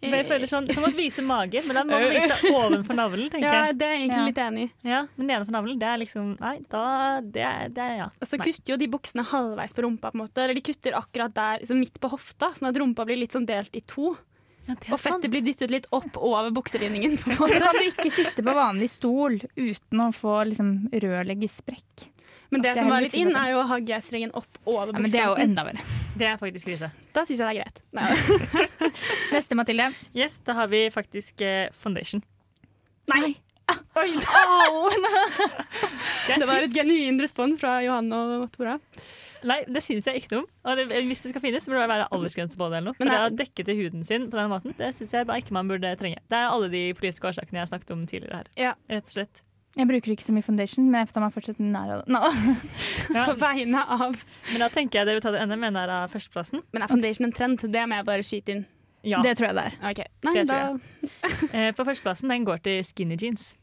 For 0.00 0.16
jeg 0.16 0.24
føler 0.30 0.48
sånn, 0.48 0.66
Du 0.66 0.72
kan 0.72 0.84
godt 0.86 0.96
vise 0.96 1.20
mage, 1.22 1.60
men 1.66 1.76
da 1.76 1.82
må 1.84 1.98
du 2.00 2.06
vise 2.14 2.36
ovenfor 2.56 2.96
navlen, 2.96 3.26
tenker 3.28 3.52
Ja, 3.52 3.72
det 3.76 3.84
er 3.84 3.92
jeg 3.98 4.06
egentlig 4.08 4.16
Ja. 4.16 4.28
litt 4.30 4.40
enig 4.46 4.62
i. 4.64 4.88
Ja, 4.88 5.00
Men 5.18 5.26
nedenfor 5.28 5.52
navlen, 5.58 5.78
det 5.82 5.88
er 5.90 5.98
liksom 6.00 6.30
Nei, 6.40 6.54
da 6.72 6.84
Det 7.20 7.42
er, 7.44 7.68
det 7.68 7.84
er 7.84 7.96
ja. 7.98 8.06
Og 8.16 8.26
så 8.30 8.38
Nei. 8.40 8.46
kutter 8.48 8.72
jo 8.72 8.78
de 8.80 8.88
buksene 8.88 9.26
halvveis 9.28 9.74
på 9.76 9.84
rumpa, 9.84 10.08
på 10.10 10.16
en 10.16 10.22
måte. 10.24 10.40
Eller 10.44 10.54
de 10.56 10.64
kutter 10.64 10.96
akkurat 10.96 11.34
der, 11.36 11.60
liksom 11.60 11.80
midt 11.84 12.00
på 12.00 12.08
hofta, 12.14 12.54
sånn 12.56 12.70
at 12.72 12.80
rumpa 12.80 13.04
blir 13.04 13.20
litt 13.20 13.32
sånn 13.36 13.44
delt 13.46 13.76
i 13.76 13.82
to. 13.84 14.16
Ja, 14.68 14.74
det 14.74 14.88
er 14.88 14.92
Og 14.94 15.00
fettet 15.00 15.20
sant. 15.24 15.30
blir 15.32 15.44
dyttet 15.44 15.70
litt 15.70 15.86
opp 15.92 16.16
over 16.16 16.50
bukselinningen. 16.54 17.18
Og 17.40 17.48
så 17.52 17.60
kan 17.60 17.76
du 17.76 17.84
ikke 17.90 18.10
sitte 18.12 18.42
på 18.46 18.54
vanlig 18.56 18.88
stol 18.92 19.36
uten 19.56 20.00
å 20.00 20.08
få 20.16 20.38
liksom 20.48 20.88
rørleggersprekk. 20.96 22.08
Men 22.50 22.62
det 22.64 22.74
Det 22.74 22.82
som 22.82 22.90
var 22.90 23.04
litt 23.04 23.14
inn, 23.14 23.30
er 23.36 23.52
jo 23.52 23.60
å 23.62 23.66
ha 23.70 23.78
G-strengen 23.78 24.32
opp 24.34 24.58
over 24.64 24.90
Ja, 24.90 24.98
men 24.98 25.10
det 25.10 25.20
er 25.20 25.28
jo 25.30 25.36
enda 25.38 25.64
verre. 25.68 25.84
Det 26.18 26.26
er 26.26 26.40
faktisk 26.40 26.66
krise. 26.66 26.90
Da 27.14 27.22
syns 27.26 27.38
jeg 27.38 27.46
det 27.46 27.52
er 27.52 27.60
greit. 27.62 27.78
Nei. 27.94 28.08
Neste, 29.34 29.58
Mathilde. 29.58 29.86
Yes, 30.16 30.40
da 30.46 30.56
har 30.58 30.70
vi 30.72 30.82
faktisk 30.90 31.44
eh, 31.46 31.70
foundation. 31.78 32.24
Nei. 33.12 33.36
Oi, 34.00 34.10
Jeg 36.26 36.38
det 36.42 36.46
var 36.48 36.64
et 36.64 36.74
genuin 36.74 37.20
respons 37.22 37.60
fra 37.60 37.76
Johanne 37.84 38.18
og 38.40 38.48
Tora. 38.54 38.78
Nei, 39.46 39.60
det 39.70 39.80
syns 39.84 40.08
jeg 40.08 40.20
ikke 40.20 40.34
noe 40.34 40.42
om. 40.42 40.48
Og 40.68 40.80
det, 40.80 40.84
hvis 41.08 41.22
det 41.24 41.32
skal 41.32 41.42
finnes, 41.44 41.64
så 41.64 41.72
burde 41.72 41.84
det 41.86 41.92
være 41.94 42.08
aldersgrense 42.12 42.58
på 42.60 42.68
det. 42.68 42.80
eller 42.80 42.90
noe. 42.90 42.98
Men 43.00 43.12
det 43.12 43.20
å 43.22 43.30
dekke 43.40 43.66
til 43.66 43.78
huden 43.78 44.02
sin 44.06 44.26
på 44.32 44.36
den 44.40 44.50
måten, 44.52 44.74
det 44.78 44.90
syns 44.96 45.14
jeg 45.16 45.28
bare 45.28 45.42
ikke 45.44 45.56
man 45.56 45.70
burde 45.70 45.94
trenge. 46.00 46.20
Det 46.28 46.36
er 46.40 46.50
alle 46.50 46.68
de 46.72 46.82
politiske 46.98 47.30
årsakene 47.30 47.60
jeg 47.60 47.64
har 47.64 47.70
snakket 47.72 47.94
om 47.94 48.02
tidligere 48.10 48.42
her. 48.42 48.50
Ja. 48.60 48.74
Rett 48.90 49.08
og 49.08 49.14
slett. 49.14 49.42
Jeg 49.78 49.86
bruker 49.86 50.12
ikke 50.12 50.24
så 50.26 50.32
mye 50.34 50.42
foundation, 50.42 50.88
men 50.90 50.98
jeg 51.04 51.08
får 51.10 51.14
ta 51.16 51.20
meg 51.22 51.34
fortsatt 51.36 51.60
nær 51.62 51.92
av 51.94 52.00
det. 52.02 52.10
No. 52.10 52.20
Ja. 53.14 53.24
På 53.26 53.32
vegne 53.40 53.80
av 53.90 54.20
Men 54.52 54.60
da 54.62 54.68
tenker 54.70 55.00
jeg 55.00 55.06
dere 55.08 55.16
vil 55.18 55.22
ta 55.24 55.32
det 55.34 55.40
enda 55.42 55.56
mer 55.58 55.72
nær 55.74 55.90
av 55.90 56.12
førsteplassen. 56.12 56.60
Men 56.70 56.84
er 56.84 56.90
foundation 56.90 57.26
en 57.26 57.32
trend? 57.34 57.62
Det 57.74 57.86
må 57.90 57.96
jeg 57.98 58.06
bare 58.06 58.26
skyte 58.26 58.54
inn. 58.54 58.60
Ja. 59.06 59.22
Det 59.24 59.32
tror 59.38 59.48
jeg 59.48 59.56
det 59.56 59.64
er. 59.70 59.78
Ok, 59.90 60.02
Nei, 60.26 60.34
Det 60.36 60.44
tror 60.46 60.52
da 60.52 61.56
Eh, 61.56 61.70
på 61.74 61.86
førsteplassen 61.88 62.30
den 62.30 62.44
går 62.46 62.60
til 62.66 62.78
skinny 62.86 63.16
jeans. 63.18 63.54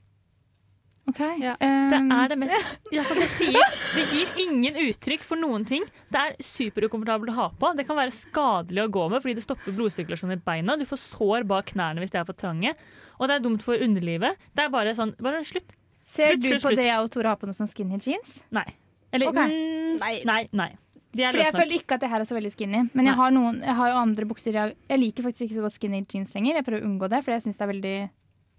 Ok. 1.07 1.21
Ja. 1.39 1.53
Det 1.61 2.01
Um, 2.01 2.11
er 2.11 2.27
det 2.33 2.37
mest 2.41 2.57
ja, 2.91 3.03
som 3.07 3.15
jeg 3.21 3.29
sier, 3.31 3.71
Det 3.95 4.03
gir 4.11 4.33
ingen 4.43 4.75
uttrykk 4.89 5.23
for 5.23 5.39
noen 5.39 5.63
ting. 5.67 5.85
Det 6.11 6.19
er 6.19 6.35
superukomfortabelt 6.43 7.31
å 7.31 7.37
ha 7.37 7.47
på. 7.55 7.71
Det 7.77 7.85
kan 7.87 7.95
være 7.95 8.11
skadelig 8.11 8.83
å 8.83 8.91
gå 8.91 9.05
med 9.13 9.23
fordi 9.23 9.37
det 9.39 9.45
stopper 9.45 9.75
blodsirkulasjonen 9.77 10.35
i 10.35 10.43
beina. 10.43 10.75
Du 10.75 10.83
får 10.89 10.99
sår 11.05 11.47
bak 11.47 11.71
knærne 11.71 12.03
hvis 12.03 12.11
de 12.11 12.19
er 12.19 12.27
for 12.27 12.35
trange. 12.35 12.73
Og 13.21 13.29
det 13.31 13.37
er 13.37 13.45
dumt 13.47 13.63
for 13.63 13.79
underlivet. 13.79 14.35
Det 14.51 14.65
er 14.67 14.73
bare 14.73 14.97
sånn 14.97 15.15
Bare 15.23 15.45
slutt. 15.47 15.71
Ser 16.07 16.33
Slutt, 16.33 16.43
du 16.43 16.47
slutt, 16.53 16.61
på 16.61 16.69
slutt. 16.71 16.79
det 16.79 16.87
jeg 16.87 16.99
og 17.03 17.09
Tore 17.11 17.31
har 17.33 17.39
på 17.39 17.49
noe 17.49 17.57
sånn 17.57 17.67
skinny 17.67 17.97
jeans? 17.99 18.37
Nei. 18.55 18.67
Eller 19.11 19.31
okay. 19.31 19.51
mm, 19.51 19.97
Nei. 19.99 20.13
nei. 20.27 20.41
nei. 20.55 20.69
Fordi 21.17 21.41
jeg 21.41 21.55
føler 21.55 21.75
ikke 21.79 21.97
at 21.97 22.03
det 22.03 22.09
her 22.11 22.21
er 22.23 22.27
så 22.29 22.35
veldig 22.37 22.51
skinny. 22.53 22.83
Men 22.93 23.09
jeg 23.09 23.17
har, 23.17 23.33
noen, 23.33 23.57
jeg 23.65 23.75
har 23.79 23.91
jo 23.91 23.97
andre 24.03 24.27
bukser. 24.29 24.55
Jeg, 24.55 24.75
jeg 24.91 25.01
liker 25.01 25.25
faktisk 25.25 25.47
ikke 25.47 25.57
så 25.57 25.65
godt 25.65 25.75
skinny 25.77 26.01
jeans 26.05 26.35
lenger. 26.37 26.59
Jeg 26.59 26.67
prøver 26.67 26.85
å 26.85 26.89
unngå 26.91 27.09
det, 27.11 27.21
for 27.25 27.33
jeg 27.33 27.43
syns 27.47 27.59
det 27.59 27.65
er 27.65 27.71
veldig 27.73 27.95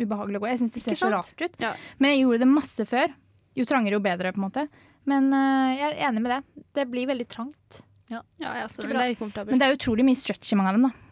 ubehagelig 0.03 0.41
å 0.41 0.43
gå. 0.45 0.51
Jeg 0.53 0.61
synes 0.63 0.77
det 0.77 0.85
ser 0.85 0.99
så 0.99 1.11
rart 1.15 1.45
ut. 1.45 1.59
Ja. 1.63 1.73
Men 2.03 2.15
jeg 2.15 2.25
gjorde 2.25 2.43
det 2.45 2.51
masse 2.53 2.87
før. 2.89 3.15
Jo 3.59 3.67
trangere, 3.69 3.99
jo 3.99 4.05
bedre, 4.05 4.33
på 4.35 4.43
en 4.43 4.47
måte. 4.49 4.67
Men 5.09 5.31
uh, 5.33 5.71
jeg 5.73 5.87
er 5.93 6.01
enig 6.11 6.25
med 6.25 6.35
det. 6.35 6.41
Det 6.79 6.89
blir 6.91 7.09
veldig 7.11 7.29
trangt. 7.31 7.81
Ja, 8.09 8.23
ja, 8.41 8.65
så, 8.69 8.83
Ikke 8.83 8.89
men 8.89 8.97
bra. 8.97 9.29
det 9.29 9.43
er. 9.45 9.51
Men 9.53 9.61
det 9.61 9.69
er 9.69 9.77
utrolig 9.77 10.07
mye 10.09 10.19
stretch 10.19 10.53
i 10.53 10.59
mange 10.59 10.73
av 10.73 10.79
dem, 10.79 10.89
da. 10.89 11.08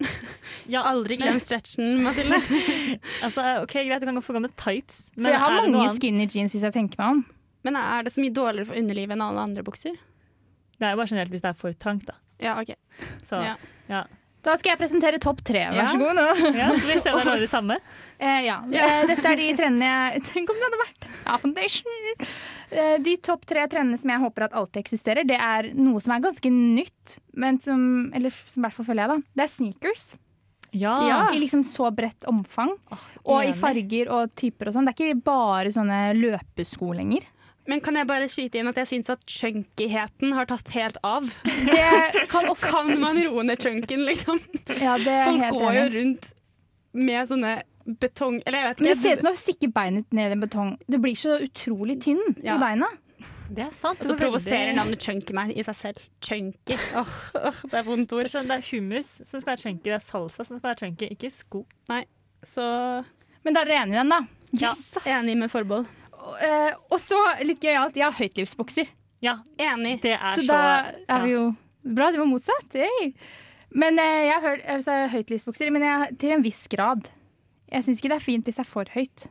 Ja, 0.68 0.82
Aldri 0.84 1.16
glem 1.16 1.38
stretchen, 1.40 2.02
Mathilde. 2.04 2.36
altså, 3.24 3.44
ok, 3.64 3.72
Greit, 3.88 4.02
du 4.04 4.06
kan 4.10 4.20
få 4.22 4.34
gå 4.36 4.42
med 4.44 4.52
tights. 4.60 5.06
For 5.16 5.30
jeg 5.32 5.40
har 5.40 5.64
mange 5.64 5.94
skinny 5.96 6.26
jeans 6.28 6.52
hvis 6.52 6.66
jeg 6.66 6.74
tenker 6.74 7.00
meg 7.00 7.14
om. 7.16 7.22
Men 7.66 7.78
er 7.80 8.04
det 8.04 8.12
så 8.14 8.20
mye 8.22 8.34
dårligere 8.36 8.68
for 8.68 8.78
underlivet 8.78 9.16
enn 9.16 9.24
alle 9.24 9.46
andre 9.48 9.64
bukser? 9.66 9.96
Det 10.78 10.86
er 10.86 10.92
jo 10.92 11.00
bare 11.00 11.10
generelt 11.10 11.32
hvis 11.32 11.42
det 11.46 11.50
er 11.50 11.58
for 11.58 11.74
trangt, 11.80 12.04
da. 12.10 12.18
Ja, 12.42 12.58
ok. 12.60 12.74
Så, 13.26 13.40
Ja. 13.42 13.56
ja. 13.88 14.04
Da 14.46 14.54
skal 14.58 14.72
jeg 14.72 14.80
presentere 14.80 15.18
topp 15.22 15.40
tre. 15.46 15.64
Vær 15.74 15.90
så 15.90 15.98
god. 16.00 16.18
nå. 16.18 16.52
Ja, 16.56 16.68
så 16.74 16.86
vi 16.86 17.00
ser 17.02 17.16
om 17.18 17.30
det 17.40 17.48
samme. 17.50 17.78
Eh, 18.18 18.44
ja. 18.46 18.60
Eh, 18.66 19.00
dette 19.10 19.26
er 19.30 19.38
de 19.38 19.48
trendene 19.58 19.88
jeg 19.88 20.22
Tenk 20.28 20.50
om 20.50 20.58
det 20.58 20.66
hadde 20.66 20.80
vært 20.80 21.08
ja, 21.08 21.34
foundation! 21.38 22.24
Eh, 22.68 22.94
de 23.04 23.16
topp 23.22 23.44
tre 23.48 23.66
trendene 23.70 23.98
som 24.00 24.10
jeg 24.10 24.22
håper 24.22 24.48
at 24.48 24.56
alltid 24.58 24.82
eksisterer, 24.82 25.26
det 25.28 25.38
er 25.38 25.70
noe 25.78 26.02
som 26.02 26.14
er 26.16 26.24
ganske 26.24 26.50
nytt, 26.52 27.18
men 27.38 27.60
som 27.62 27.82
Eller 28.16 28.34
som 28.34 28.62
i 28.62 28.66
hvert 28.66 28.78
fall 28.78 28.88
føler 28.88 29.04
jeg, 29.04 29.12
da. 29.14 29.36
Det 29.38 29.46
er 29.46 29.52
sneakers. 29.54 30.08
Ja. 30.70 30.92
Ja. 31.08 31.20
I 31.32 31.40
liksom 31.40 31.62
så 31.64 31.88
bredt 31.94 32.26
omfang. 32.28 32.74
Og 33.24 33.40
i 33.46 33.54
farger 33.56 34.10
og 34.12 34.34
typer 34.36 34.68
og 34.68 34.76
sånn. 34.76 34.88
Det 34.88 34.94
er 34.94 35.12
ikke 35.14 35.26
bare 35.30 35.72
sånne 35.72 36.00
løpesko 36.18 36.92
lenger. 36.98 37.24
Men 37.68 37.82
kan 37.84 37.98
jeg 38.00 38.08
bare 38.08 38.28
skyte 38.32 38.60
inn 38.62 38.68
at 38.70 38.78
jeg 38.80 38.88
syns 38.94 39.10
at 39.12 39.24
chunkyheten 39.28 40.32
har 40.36 40.46
tatt 40.48 40.70
helt 40.72 40.96
av? 41.04 41.26
Det 41.74 42.26
kan 42.32 42.48
ofte 42.52 42.70
Kan 42.72 42.94
man 43.02 43.18
roe 43.26 43.44
ned 43.44 43.60
chunken, 43.62 44.04
liksom? 44.08 44.40
Ja, 44.80 44.96
det 44.98 45.12
er 45.12 45.26
Folk 45.28 45.42
helt 45.44 45.58
går 45.60 45.76
jo 45.82 45.88
rundt 45.98 46.30
med 46.98 47.28
sånne 47.28 47.50
betong... 48.00 48.38
Eller 48.46 48.62
jeg 48.62 48.68
vet 48.70 48.80
Men 48.80 48.88
ikke. 48.88 48.94
det 48.94 49.02
ser 49.02 49.12
ut 49.18 49.20
som 49.22 49.36
du 49.36 49.40
stikker 49.42 49.70
beinet 49.76 50.08
ned 50.16 50.32
i 50.32 50.36
en 50.38 50.42
betong. 50.42 50.72
Du 50.88 50.96
blir 51.00 51.16
så 51.16 51.36
utrolig 51.44 51.98
tynn 52.04 52.20
Ja. 52.44 52.56
i 52.56 52.62
beina. 52.62 52.88
Det 53.48 53.62
er 53.64 53.70
sant. 53.72 54.00
Og 54.04 54.10
så 54.10 54.16
provoserer 54.18 54.74
navnet 54.76 55.00
chunky 55.00 55.32
meg 55.36 55.54
i 55.56 55.62
seg 55.64 55.76
selv. 55.78 56.02
Chunky. 56.24 56.76
Åh, 56.96 57.12
oh, 57.40 57.60
det 57.70 57.78
er 57.80 57.86
vondt 57.86 58.12
ord. 58.12 58.28
sånn, 58.28 58.48
det 58.50 58.58
er 58.60 58.66
hummus 58.72 59.08
som 59.24 59.40
skal 59.40 59.54
være 59.54 59.62
chunky, 59.62 59.86
det 59.88 59.94
er 59.96 60.04
salsa 60.04 60.44
som 60.44 60.58
skal 60.60 60.68
være 60.68 60.80
chunky, 60.82 61.08
ikke 61.14 61.30
sko. 61.32 61.62
Så 62.44 62.64
Men 63.44 63.56
da 63.56 63.62
er 63.64 63.70
dere 63.70 63.86
enige 63.86 63.96
i 63.96 64.02
den, 64.02 64.12
da? 64.12 64.20
Ja, 64.52 64.74
Yes, 64.74 64.84
Ja, 65.04 65.18
enig 65.20 65.36
med 65.40 65.50
forbehold. 65.52 65.88
Eh, 66.44 66.72
og 66.90 67.00
så 67.02 67.18
litt 67.46 67.62
gøyalt, 67.64 67.96
jeg 67.98 68.06
har 68.06 68.16
høytlivsbukser. 68.18 68.90
Ja, 69.24 69.40
Enig. 69.58 69.98
det 70.04 70.14
er 70.14 70.36
Så 70.38 70.44
så, 70.46 70.52
da 70.52 71.16
er 71.16 71.24
vi 71.24 71.32
jo 71.32 71.46
Bra, 71.88 72.10
det 72.12 72.20
var 72.20 72.28
motsatt. 72.28 72.74
Hey. 72.74 73.12
Men 73.70 73.98
eh, 74.02 74.26
jeg 74.28 74.42
har 74.44 74.62
altså, 74.74 74.96
høytlivsbukser, 75.12 75.70
men 75.72 75.86
jeg, 75.86 76.18
til 76.20 76.34
en 76.34 76.44
viss 76.44 76.66
grad. 76.68 77.08
Jeg 77.70 77.86
syns 77.86 78.00
ikke 78.00 78.10
det 78.12 78.18
er 78.18 78.24
fint 78.24 78.48
hvis 78.48 78.58
det 78.58 78.64
er 78.64 78.68
for 78.68 78.92
høyt. 78.92 79.28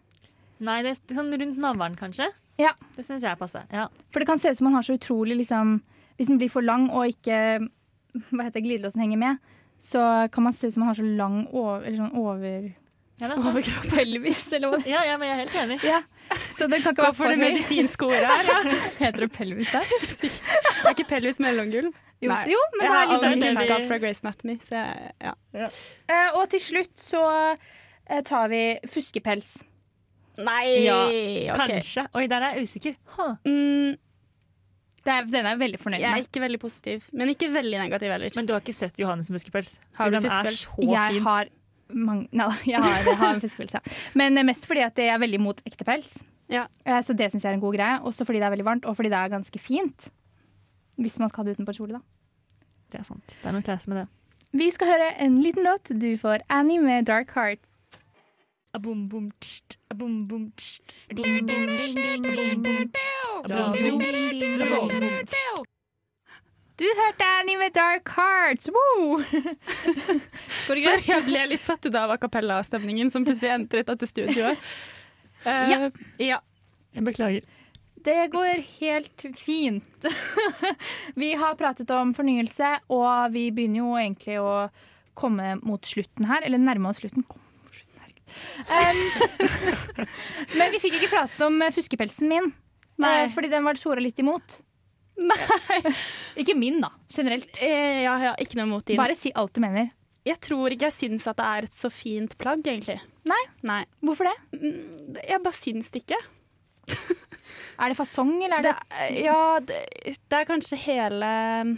Nei, 0.63 0.79
det 0.85 0.95
er 0.95 1.15
sånn 1.19 1.29
rundt 1.33 1.59
navlen, 1.61 1.97
kanskje. 1.99 2.31
Ja. 2.57 2.73
Det 2.95 3.05
syns 3.05 3.25
jeg 3.25 3.37
passer. 3.37 3.67
Ja. 3.69 3.87
For 4.09 4.23
det 4.23 4.29
kan 4.29 4.41
se 4.41 4.49
ut 4.49 4.57
som 4.57 4.69
man 4.69 4.77
har 4.79 4.85
så 4.87 4.97
utrolig 4.97 5.37
liksom 5.43 5.79
Hvis 6.17 6.31
den 6.31 6.39
blir 6.41 6.49
for 6.49 6.65
lang 6.65 6.87
og 6.89 7.11
ikke 7.11 7.37
hva 8.31 8.47
heter 8.47 8.63
glidelåsen 8.65 9.03
henger 9.03 9.19
med, 9.21 9.37
så 9.77 10.01
kan 10.33 10.47
man 10.47 10.55
se 10.57 10.67
ut 10.67 10.73
som 10.73 10.81
man 10.81 10.89
har 10.89 10.97
så 10.97 11.05
lang 11.05 11.43
over, 11.51 11.83
eller 11.85 11.99
sånn 11.99 12.15
over 12.17 12.71
Ja, 13.17 13.27
det 13.31 13.37
er 13.37 13.41
sant. 13.41 13.93
pelvis, 13.95 14.43
eller 14.53 14.73
hva 14.75 14.79
ja, 14.85 14.99
ja, 15.07 15.15
men 15.17 15.29
jeg 15.31 15.35
er 15.35 15.39
helt 15.41 15.55
enig. 15.63 15.77
ja. 15.87 16.01
Så 16.53 16.67
den 16.69 16.81
kan 16.83 16.91
ikke 16.93 17.05
Gå 17.07 17.13
for 17.15 17.31
det 17.31 17.39
medisinske 17.39 18.05
ordet 18.05 18.27
her. 18.29 18.49
Ja. 18.51 18.75
Heter 19.05 19.23
det 19.23 19.29
pelvis 19.33 19.71
der? 19.71 19.87
Det 19.87 20.29
er 20.83 20.91
ikke 20.91 21.07
pelvis 21.09 21.39
mellomgulv. 21.41 21.93
Jo, 22.21 22.31
Nei. 22.33 22.43
jo 22.49 22.59
men 22.75 22.83
Jeg 22.85 22.91
det 22.91 22.97
er 22.99 23.09
litt 23.11 23.23
sånn 23.23 23.43
kunnskap 23.45 23.83
fra 23.89 23.97
Grace 24.01 24.23
Anatomy, 24.25 24.55
så 24.65 24.79
jeg, 24.81 25.11
ja. 25.23 25.33
Uh, 26.09 26.37
Og 26.39 26.47
til 26.53 26.61
slutt 26.63 26.93
så 27.01 27.21
uh, 27.53 28.21
tar 28.25 28.49
vi 28.53 28.61
fuskepels. 28.89 29.55
Nei, 30.37 30.65
Ja, 30.85 30.97
okay. 31.55 31.77
Kanskje. 31.79 32.05
Oi, 32.17 32.25
der 32.29 32.45
er 32.45 32.57
jeg 32.57 32.69
usikker. 32.69 32.97
Huh. 33.15 33.33
Mm, 33.47 33.95
er, 35.07 35.29
den 35.31 35.45
er 35.45 35.53
jeg 35.55 35.61
veldig 35.61 35.79
fornøyd 35.81 35.97
med. 36.01 36.05
jeg 36.05 36.19
er 36.19 36.25
ikke 36.27 36.43
veldig 36.43 36.59
positiv, 36.61 37.05
men 37.17 37.31
ikke 37.33 37.49
veldig 37.53 37.79
negativ 37.85 38.11
heller. 38.13 38.33
Men 38.37 38.49
du 38.49 38.53
har 38.53 38.61
ikke 38.65 38.75
sett 38.75 38.99
Johannes 39.01 39.31
Muskepels? 39.33 39.77
Har 39.97 40.11
du 40.11 40.17
Den 40.17 40.25
er 40.25 40.29
fuskepels? 40.29 40.65
fin. 40.75 40.91
Jeg 40.93 41.23
har 41.25 41.49
mange 41.93 42.27
Nei 42.31 42.47
da, 42.47 42.55
jeg 42.67 42.81
har, 42.83 42.97
jeg 43.05 43.15
har 43.21 43.33
en 43.35 43.41
fiskepels, 43.43 43.73
ja. 43.77 43.81
Men 44.15 44.37
eh, 44.37 44.43
mest 44.47 44.65
fordi 44.67 44.83
at 44.85 44.97
jeg 44.97 45.13
er 45.13 45.19
veldig 45.21 45.39
imot 45.41 45.61
ekte 45.65 45.85
pels. 45.87 46.17
Ja. 46.49 46.67
Eh, 46.85 47.01
Så 47.03 47.13
det 47.17 47.31
syns 47.31 47.43
jeg 47.43 47.51
er 47.51 47.57
en 47.57 47.63
god 47.63 47.75
greie. 47.75 47.99
Også 48.07 48.25
fordi 48.25 48.39
det 48.39 48.47
er 48.47 48.53
veldig 48.55 48.65
varmt, 48.67 48.85
og 48.85 48.95
fordi 48.97 49.09
det 49.13 49.17
er 49.19 49.29
ganske 49.33 49.59
fint. 49.59 50.09
Hvis 50.97 51.19
man 51.19 51.29
skal 51.29 51.43
ha 51.43 51.49
det 51.51 51.57
utenpå 51.59 51.75
kjole, 51.77 51.99
da. 51.99 52.01
Det 52.91 52.99
er 53.01 53.03
sant. 53.03 53.25
Det 53.41 53.45
er 53.45 53.51
noe 53.55 53.61
class 53.67 53.87
med 53.87 53.97
det. 54.01 54.07
Vi 54.57 54.69
skal 54.71 54.87
høre 54.87 55.09
en 55.21 55.41
liten 55.43 55.63
låt. 55.67 55.91
Du 55.91 56.07
får 56.17 56.41
Annie 56.49 56.79
med 56.79 57.05
Dark 57.05 57.31
Hearts. 57.35 57.73
Abum, 58.73 59.07
bum, 59.09 59.29
tst, 59.41 59.77
abum, 59.91 60.27
bum, 60.27 60.51
tst, 60.57 60.93
abum, 61.11 61.47
bum, 61.47 61.67
tst, 61.77 61.97
abum, 61.97 62.61
bum, 62.63 62.91
tst, 62.93 63.33
abum, 63.43 63.73
bum, 63.73 64.99
tst, 65.01 65.33
tst. 65.33 65.76
Du 66.77 66.85
hørte 66.85 67.25
Annie 67.39 67.57
med 67.57 67.73
Dark 67.73 68.09
Hearts! 68.13 68.69
Woo! 68.69 69.17
Går 69.23 69.39
det 70.13 70.19
Så 70.67 70.75
greit? 70.77 71.07
jeg 71.09 71.23
ble 71.25 71.45
litt 71.49 71.63
satt 71.65 71.85
ut 71.87 71.95
av 71.97 72.11
a 72.13 72.17
cappella-stemningen 72.21 73.09
som 73.13 73.25
plutselig 73.25 73.53
entret 73.55 73.89
dette 73.89 74.09
studioet. 74.09 74.61
Uh, 75.45 75.69
Ja. 75.71 75.79
ja. 76.21 76.37
Jeg 76.97 77.05
beklager. 77.07 77.47
Det 78.05 78.19
går 78.31 78.61
helt 78.79 79.25
fint. 79.41 80.05
vi 81.21 81.31
har 81.37 81.57
pratet 81.59 81.89
om 81.93 82.13
fornyelse, 82.15 82.69
og 82.93 83.33
vi 83.33 83.47
begynner 83.51 83.81
jo 83.81 83.89
egentlig 83.99 84.37
å 84.41 84.53
komme 85.17 85.55
mot 85.65 85.81
slutten 85.85 86.29
her. 86.29 86.45
Eller 86.45 86.61
nærme 86.61 86.93
oss 86.93 87.01
slutten. 87.03 87.25
Kom. 87.27 87.41
Um, 88.67 88.97
men 90.59 90.73
vi 90.73 90.79
fikk 90.83 90.97
ikke 90.99 91.09
pratet 91.13 91.39
om 91.45 91.55
eh, 91.63 91.71
fuskepelsen 91.73 92.27
min, 92.29 92.49
Nei. 93.01 93.11
eh, 93.23 93.29
fordi 93.33 93.47
den 93.49 93.63
var 93.65 93.79
Tora 93.79 94.03
litt 94.03 94.19
imot. 94.21 94.57
Nei. 95.31 95.93
Ikke 96.37 96.53
min, 96.57 96.81
da. 96.83 96.91
Generelt. 97.13 97.49
Eh, 97.63 98.03
ja, 98.05 98.15
ja, 98.21 98.33
ikke 98.41 98.59
noe 98.59 98.69
mot 98.69 98.85
din. 98.85 98.99
Bare 98.99 99.15
si 99.17 99.31
alt 99.35 99.55
du 99.55 99.61
mener. 99.63 99.89
Jeg 100.27 100.39
tror 100.43 100.73
ikke 100.75 100.89
jeg 100.89 100.95
syns 100.97 101.27
at 101.31 101.37
det 101.39 101.45
er 101.47 101.67
et 101.69 101.73
så 101.73 101.89
fint 101.93 102.33
plagg, 102.39 102.65
egentlig. 102.67 102.97
Nei. 103.27 103.39
Nei. 103.67 103.83
Hvorfor 104.03 104.27
det? 104.27 104.35
Mm, 104.59 105.15
Jeg 105.23 105.43
bare 105.45 105.57
syns 105.57 105.91
det 105.93 106.03
ikke. 106.05 106.19
Er 107.77 107.91
det 107.93 107.97
fasong, 107.99 108.31
eller 108.41 108.57
er 108.57 108.65
Det, 108.65 108.73
det 108.89 109.21
ja, 109.21 109.41
det, 109.61 109.75
det 110.17 110.37
er 110.39 110.47
kanskje 110.49 110.79
hele 110.81 111.27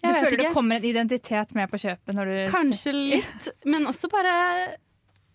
Du 0.00 0.08
føler 0.08 0.36
det 0.40 0.52
kommer 0.54 0.78
en 0.78 0.86
identitet 0.88 1.52
med 1.58 1.68
på 1.70 1.80
kjøpet 1.82 2.16
når 2.16 2.30
du 2.30 2.36
Kanskje 2.52 2.94
litt, 2.96 3.48
men 3.68 3.84
også 3.90 4.08
bare 4.12 4.32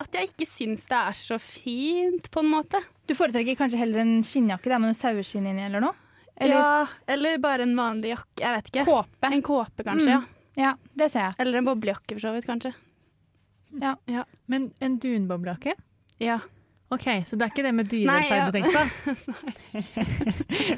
at 0.02 0.18
jeg 0.18 0.32
ikke 0.32 0.48
syns 0.50 0.88
det 0.90 0.98
er 0.98 1.16
så 1.16 1.38
fint, 1.40 2.26
på 2.34 2.42
en 2.42 2.50
måte. 2.52 2.82
Du 3.08 3.14
foretrekker 3.16 3.56
kanskje 3.56 3.80
heller 3.80 4.02
en 4.02 4.18
skinnjakke 4.26 4.72
der 4.72 4.82
med 4.82 4.92
noe 4.92 4.98
saueskinn 4.98 5.46
inni 5.48 5.64
eller 5.68 5.84
noe? 5.86 5.94
Eller 6.36 6.56
ja, 6.56 6.88
eller 7.14 7.38
bare 7.38 7.68
en 7.68 7.76
vanlig 7.78 8.16
jakke. 8.16 8.40
Jeg 8.42 8.56
vet 8.58 8.72
ikke. 8.72 8.86
kåpe? 8.88 9.30
En 9.30 9.46
kåpe, 9.46 9.86
kanskje. 9.86 10.18
Mm. 10.18 10.32
Ja, 10.60 10.74
det 10.98 11.12
ser 11.14 11.28
jeg. 11.28 11.38
Eller 11.44 11.62
en 11.62 11.70
boblejakke, 11.70 12.16
for 12.16 12.24
så 12.24 12.34
vidt. 12.36 12.48
kanskje. 12.50 12.74
Men 14.46 14.74
en 14.80 15.00
dunboblejakke? 15.02 15.74
Ja. 16.22 16.40
OK, 16.94 17.06
så 17.26 17.38
det 17.40 17.46
er 17.46 17.50
ikke 17.54 17.64
det 17.66 17.72
med 17.74 17.88
Nei, 17.90 18.04
dyrevelferd 18.04 18.38
ja. 18.38 18.46
du 18.46 18.54
tenker 18.54 18.74
på? 18.78 18.84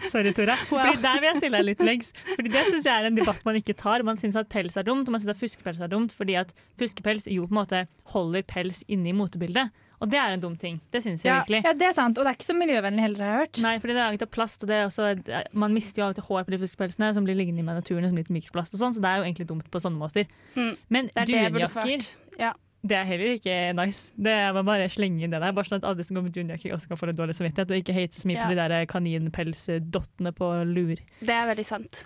Sorry, 0.13 0.31
Tora. 0.35 0.55
Fordi 0.69 1.01
Der 1.03 1.19
vil 1.19 1.27
jeg 1.27 1.41
stille 1.41 1.59
deg 1.59 1.67
litt 1.73 1.83
lengst. 1.83 2.21
Fordi 2.29 2.53
Det 2.53 2.61
syns 2.69 2.87
jeg 2.87 2.93
er 2.93 3.09
en 3.09 3.17
debatt 3.17 3.41
man 3.47 3.59
ikke 3.59 3.75
tar. 3.75 4.05
Man 4.07 4.19
syns 4.21 4.37
at 4.39 4.47
pels 4.51 4.77
er 4.79 4.87
dumt, 4.87 5.09
og 5.09 5.15
man 5.15 5.23
syns 5.23 5.33
at 5.35 5.41
fuskepels 5.41 5.81
er 5.83 5.91
dumt 5.91 6.15
fordi 6.15 6.37
at 6.39 6.53
fuskepels 6.79 7.27
jo 7.31 7.49
på 7.49 7.51
en 7.55 7.59
måte 7.59 7.83
holder 8.13 8.45
pels 8.47 8.83
inne 8.87 9.11
i 9.11 9.17
motebildet. 9.17 9.75
Og 10.01 10.09
det 10.11 10.19
er 10.19 10.33
en 10.35 10.39
dum 10.43 10.55
ting. 10.57 10.79
Det 10.91 11.01
syns 11.03 11.23
jeg 11.23 11.31
Ja. 11.31 11.41
virkelig. 11.43 11.63
Ja, 11.63 11.73
det 11.73 11.81
er 11.87 11.93
sant. 11.93 12.17
Og 12.17 12.23
det 12.25 12.31
er 12.31 12.35
ikke 12.35 12.51
så 12.51 12.55
miljøvennlig 12.57 12.99
heller, 12.99 13.17
har 13.23 13.31
jeg 13.31 13.39
hørt. 13.47 13.61
Nei, 13.63 13.77
fordi 13.79 13.93
det 13.93 14.01
er 14.01 14.11
laget 14.11 14.21
av 14.23 14.31
plast, 14.31 14.63
og 14.63 14.67
det 14.67 14.75
er 14.75 14.85
også, 14.87 15.53
man 15.53 15.73
mister 15.73 16.01
jo 16.01 16.05
av 16.05 16.09
og 16.09 16.15
til 16.15 16.23
hår 16.27 16.43
på 16.45 16.51
de 16.51 16.57
fuskepelsene 16.65 17.13
som 17.13 17.23
blir 17.25 17.35
liggende 17.35 17.59
i 17.59 17.63
naturen 17.63 18.07
som 18.09 18.15
litt 18.17 18.29
mikroplast 18.29 18.73
og 18.75 18.79
sånn, 18.81 18.93
så 18.93 19.01
det 19.01 19.05
er 19.05 19.17
jo 19.17 19.23
egentlig 19.23 19.47
dumt 19.47 19.69
på 19.71 19.79
sånne 19.79 19.97
måter. 19.97 20.25
Mm, 20.55 20.77
Men 20.89 21.05
Det 21.07 21.17
er 21.17 21.25
det 21.25 21.53
dunjakker. 21.53 22.11
Ja. 22.39 22.53
det 22.85 22.97
er 22.97 23.05
heller 23.05 23.39
ikke 23.39 23.73
nice. 23.75 24.11
Det 24.19 24.31
er 24.31 24.53
man 24.53 24.65
bare 24.65 24.87
slenge 24.89 25.23
inn 25.23 25.31
det 25.31 25.39
der, 25.41 25.51
bare 25.53 25.63
sånn 25.65 25.77
at 25.81 25.83
alle 25.89 26.03
som 26.03 26.15
går 26.17 26.23
med 26.23 26.33
dunjakker 26.33 26.73
også 26.75 26.87
kan 26.89 26.97
få 26.97 27.07
litt 27.07 27.15
dårlig 27.17 27.33
samvittighet, 27.33 27.71
og 27.71 27.77
ikke 27.81 27.93
hate 27.95 28.13
så 28.13 28.25
mye 28.27 28.43
på 28.43 28.49
de 28.49 28.55
der 28.55 28.85
kaninpelsdottene 28.85 30.31
på 30.35 30.49
lur. 30.73 30.95
Det 31.21 31.29
er 31.33 31.47
veldig 31.55 31.65
sant. 31.65 32.05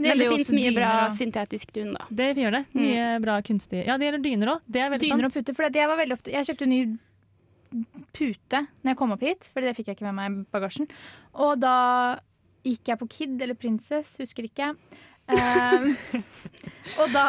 Det 0.00 0.16
det 0.16 0.28
finnes 0.30 0.52
mye 0.56 0.70
dyner, 0.70 0.74
bra 0.80 0.90
dyner 0.90 1.06
og- 1.10 1.16
syntetisk 1.18 1.72
dun, 1.76 1.92
da. 1.92 2.04
Det 2.10 2.36
gjør 2.36 2.50
det. 2.52 2.64
Mye 2.74 3.20
bra 3.20 3.40
kunstig. 3.42 3.84
Ja, 3.86 3.98
det 3.98 4.06
gjelder 4.08 4.22
dyner 4.24 4.46
òg. 4.54 4.60
Det 4.70 4.80
er 4.80 4.88
veldig 4.90 5.08
Dyner 5.10 5.24
og 5.26 5.32
puter. 5.34 5.54
For 5.54 5.62
jeg, 5.68 5.86
var 5.88 5.96
veldig 5.98 6.16
opptatt- 6.16 6.32
jeg 6.32 6.46
kjøpte 6.46 6.62
en 6.62 6.70
ny 6.70 6.98
pute 8.16 8.64
når 8.82 8.92
jeg 8.92 8.98
kom 8.98 9.14
opp 9.14 9.22
hit, 9.24 9.46
for 9.52 9.64
det 9.64 9.76
fikk 9.76 9.90
jeg 9.90 9.98
ikke 9.98 10.08
med 10.10 10.16
meg 10.18 10.32
i 10.32 10.48
bagasjen. 10.54 10.88
Og 11.38 11.54
da 11.62 11.74
gikk 12.66 12.90
jeg 12.92 13.00
på 13.00 13.08
Kid 13.08 13.42
eller 13.42 13.56
Princess, 13.58 14.16
husker 14.20 14.48
ikke. 14.48 14.72
Um, 15.30 15.92
og 17.00 17.12
da 17.14 17.26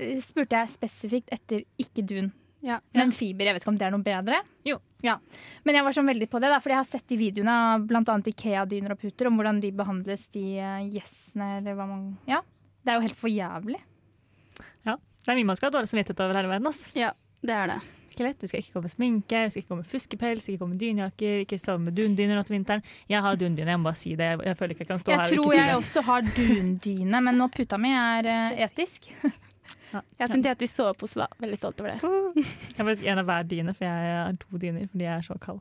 eh, 0.00 0.16
spurte 0.24 0.56
jeg 0.62 0.72
spesifikt 0.72 1.30
etter 1.34 1.62
ikke 1.80 2.04
dun, 2.08 2.30
Ja. 2.64 2.78
men 2.96 3.12
fiber. 3.12 3.44
Jeg 3.44 3.54
vet 3.58 3.62
ikke 3.66 3.72
om 3.74 3.78
det 3.80 3.86
er 3.86 3.92
noe 3.92 4.06
bedre. 4.06 4.40
Jo. 4.64 4.78
Ja. 5.04 5.18
Men 5.68 5.76
jeg 5.76 5.84
var 5.84 5.96
sånn 5.96 6.08
veldig 6.08 6.28
på 6.32 6.40
det, 6.40 6.48
da, 6.48 6.60
fordi 6.64 6.74
jeg 6.78 6.80
har 6.80 6.88
sett 6.88 7.08
de 7.12 7.18
videoene 7.20 7.56
av 7.74 7.84
bl.a. 7.90 8.16
Ikea-dyner 8.32 8.94
og 8.96 9.02
puter, 9.02 9.28
om 9.28 9.36
hvordan 9.36 9.60
de 9.60 9.70
behandles, 9.76 10.24
de 10.32 10.44
uh, 10.64 10.80
gjessene, 10.88 11.58
eller 11.60 11.76
hva 11.76 11.88
man 11.90 12.06
Ja. 12.30 12.40
Det 12.84 12.92
er 12.92 12.98
jo 12.98 13.04
helt 13.06 13.16
for 13.20 13.32
jævlig. 13.32 13.78
Ja. 14.84 14.96
Det 14.96 15.32
er 15.32 15.38
mye 15.38 15.48
man 15.48 15.56
skal 15.56 15.70
ha 15.70 15.76
dårlig 15.78 15.88
samvittighet 15.92 16.24
over 16.24 16.36
her 16.36 16.48
i 16.48 16.50
verden. 16.50 16.66
Altså. 16.68 16.90
Ja, 16.96 17.12
det 17.44 17.54
er 17.56 17.70
det. 17.74 17.78
Ikke 18.14 18.28
lett. 18.28 18.38
Du 18.38 18.46
skal 18.46 18.60
ikke 18.62 18.76
gå 18.76 18.82
med 18.84 18.92
sminke, 18.92 19.38
du 19.42 19.50
skal 19.50 19.62
ikke 19.64 19.72
gå 19.72 19.78
med 19.80 19.88
fuskepels, 19.90 20.44
ikke 20.48 20.60
gå 20.62 20.66
med 20.70 20.78
dynjakker, 20.78 21.40
ikke 21.42 21.56
sove 21.58 21.82
med 21.82 21.96
dundyner 21.98 22.38
nå 22.38 22.44
til 22.46 22.54
vinteren. 22.54 22.84
Jeg 23.10 23.24
har 23.24 23.40
dundyne, 23.40 23.72
jeg 23.74 23.80
må 23.82 23.88
bare 23.88 23.98
si 23.98 24.12
det. 24.14 24.28
Jeg, 24.30 24.42
jeg 24.46 24.58
føler 24.60 24.76
ikke 24.76 24.84
jeg 24.84 24.90
kan 24.92 25.02
stå 25.02 25.10
Jeg 25.10 25.18
her 25.18 25.24
og 25.24 25.32
ikke 25.32 25.34
si 25.34 25.40
det. 25.40 25.56
jeg 25.56 25.64
tror 25.64 25.72
jeg 25.72 25.80
også 25.80 26.04
har 26.06 26.28
dundyne, 26.38 27.22
men 27.26 27.40
nå 27.42 27.48
puta 27.56 27.80
mi 27.82 27.90
er 27.98 28.28
uh, 28.30 28.62
etisk. 28.68 29.10
Jeg 29.94 30.22
har 30.22 30.30
syntetisk 30.30 30.74
sovepose, 30.74 31.18
da. 31.24 31.26
Veldig 31.42 31.58
stolt 31.58 31.82
over 31.82 31.94
det. 31.94 32.44
Jeg 32.76 32.86
har 32.86 32.96
si 32.98 33.10
en 33.10 33.22
av 33.22 33.26
hver 33.30 33.50
dyne, 33.50 33.74
for 33.74 33.86
jeg 33.86 34.14
har 34.20 34.38
to 34.42 34.62
dyner 34.62 34.86
fordi 34.92 35.08
jeg 35.08 35.14
er 35.16 35.26
så 35.26 35.38
kald. 35.42 35.60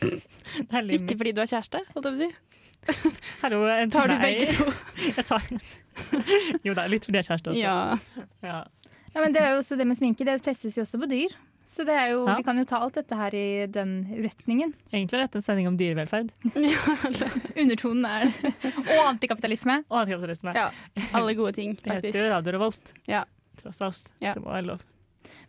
Det 0.00 0.80
er 0.80 0.90
Ikke 0.96 1.16
fordi 1.20 1.32
du 1.36 1.40
har 1.44 1.48
kjæreste, 1.52 1.84
holdt 1.94 2.08
jeg 2.08 2.16
på 2.16 2.16
å 2.16 2.22
si. 2.24 2.30
Hallo, 3.42 3.60
en 3.68 3.92
Tar 3.92 4.08
du 4.08 4.14
nei. 4.16 4.22
begge 4.24 4.46
to? 4.56 4.64
Jeg 5.18 5.24
tar 5.28 5.42
Jo 6.64 6.72
da, 6.76 6.86
litt 6.88 7.04
fordi 7.04 7.20
jeg 7.20 7.26
er 7.26 7.28
kjæreste 7.28 7.52
også. 7.52 7.60
Ja. 7.60 7.98
Ja. 8.40 8.60
Ja, 9.10 9.20
men 9.20 9.34
det 9.34 9.42
er 9.42 9.52
jo 9.52 9.60
også 9.60 9.76
det 9.76 9.84
med 9.90 9.98
sminke, 9.98 10.24
det 10.24 10.38
testes 10.46 10.78
jo 10.78 10.86
også 10.86 11.00
på 11.02 11.08
dyr. 11.10 11.34
Så 11.70 11.84
det 11.86 11.94
er 11.94 12.08
jo, 12.16 12.24
Ja. 12.26 12.34
vi 12.40 12.42
kan 12.42 12.58
jo 12.58 12.64
ta 12.66 12.80
alt 12.82 12.96
dette 12.98 13.14
her 13.14 13.34
i 13.38 13.66
den 13.70 13.92
retningen. 14.10 14.72
Egentlig 14.92 15.20
er 15.20 15.26
dette 15.28 15.38
en 15.38 15.44
sending 15.46 15.68
om 15.70 15.76
dyrevelferd 15.78 16.32
Undertonen 17.56 18.06
er 18.08 18.30
Og 18.80 19.02
antikapitalisme. 19.06 19.80
og 19.88 20.00
antikapitalisme. 20.02 20.54
ja. 20.56 20.70
Alle 21.14 21.34
gode 21.38 21.52
ting, 21.56 21.76
faktisk. 21.78 22.00
Det 22.02 22.14
heter 22.14 22.26
jo 22.26 22.32
Radio 22.34 22.52
Revolt. 22.58 22.94
Ja. 23.06 23.24
Tross 23.60 23.80
alt. 23.86 24.10
Ja. 24.22 24.32
Det 24.34 24.42
må 24.42 24.50
være 24.50 24.66
lov. 24.72 24.82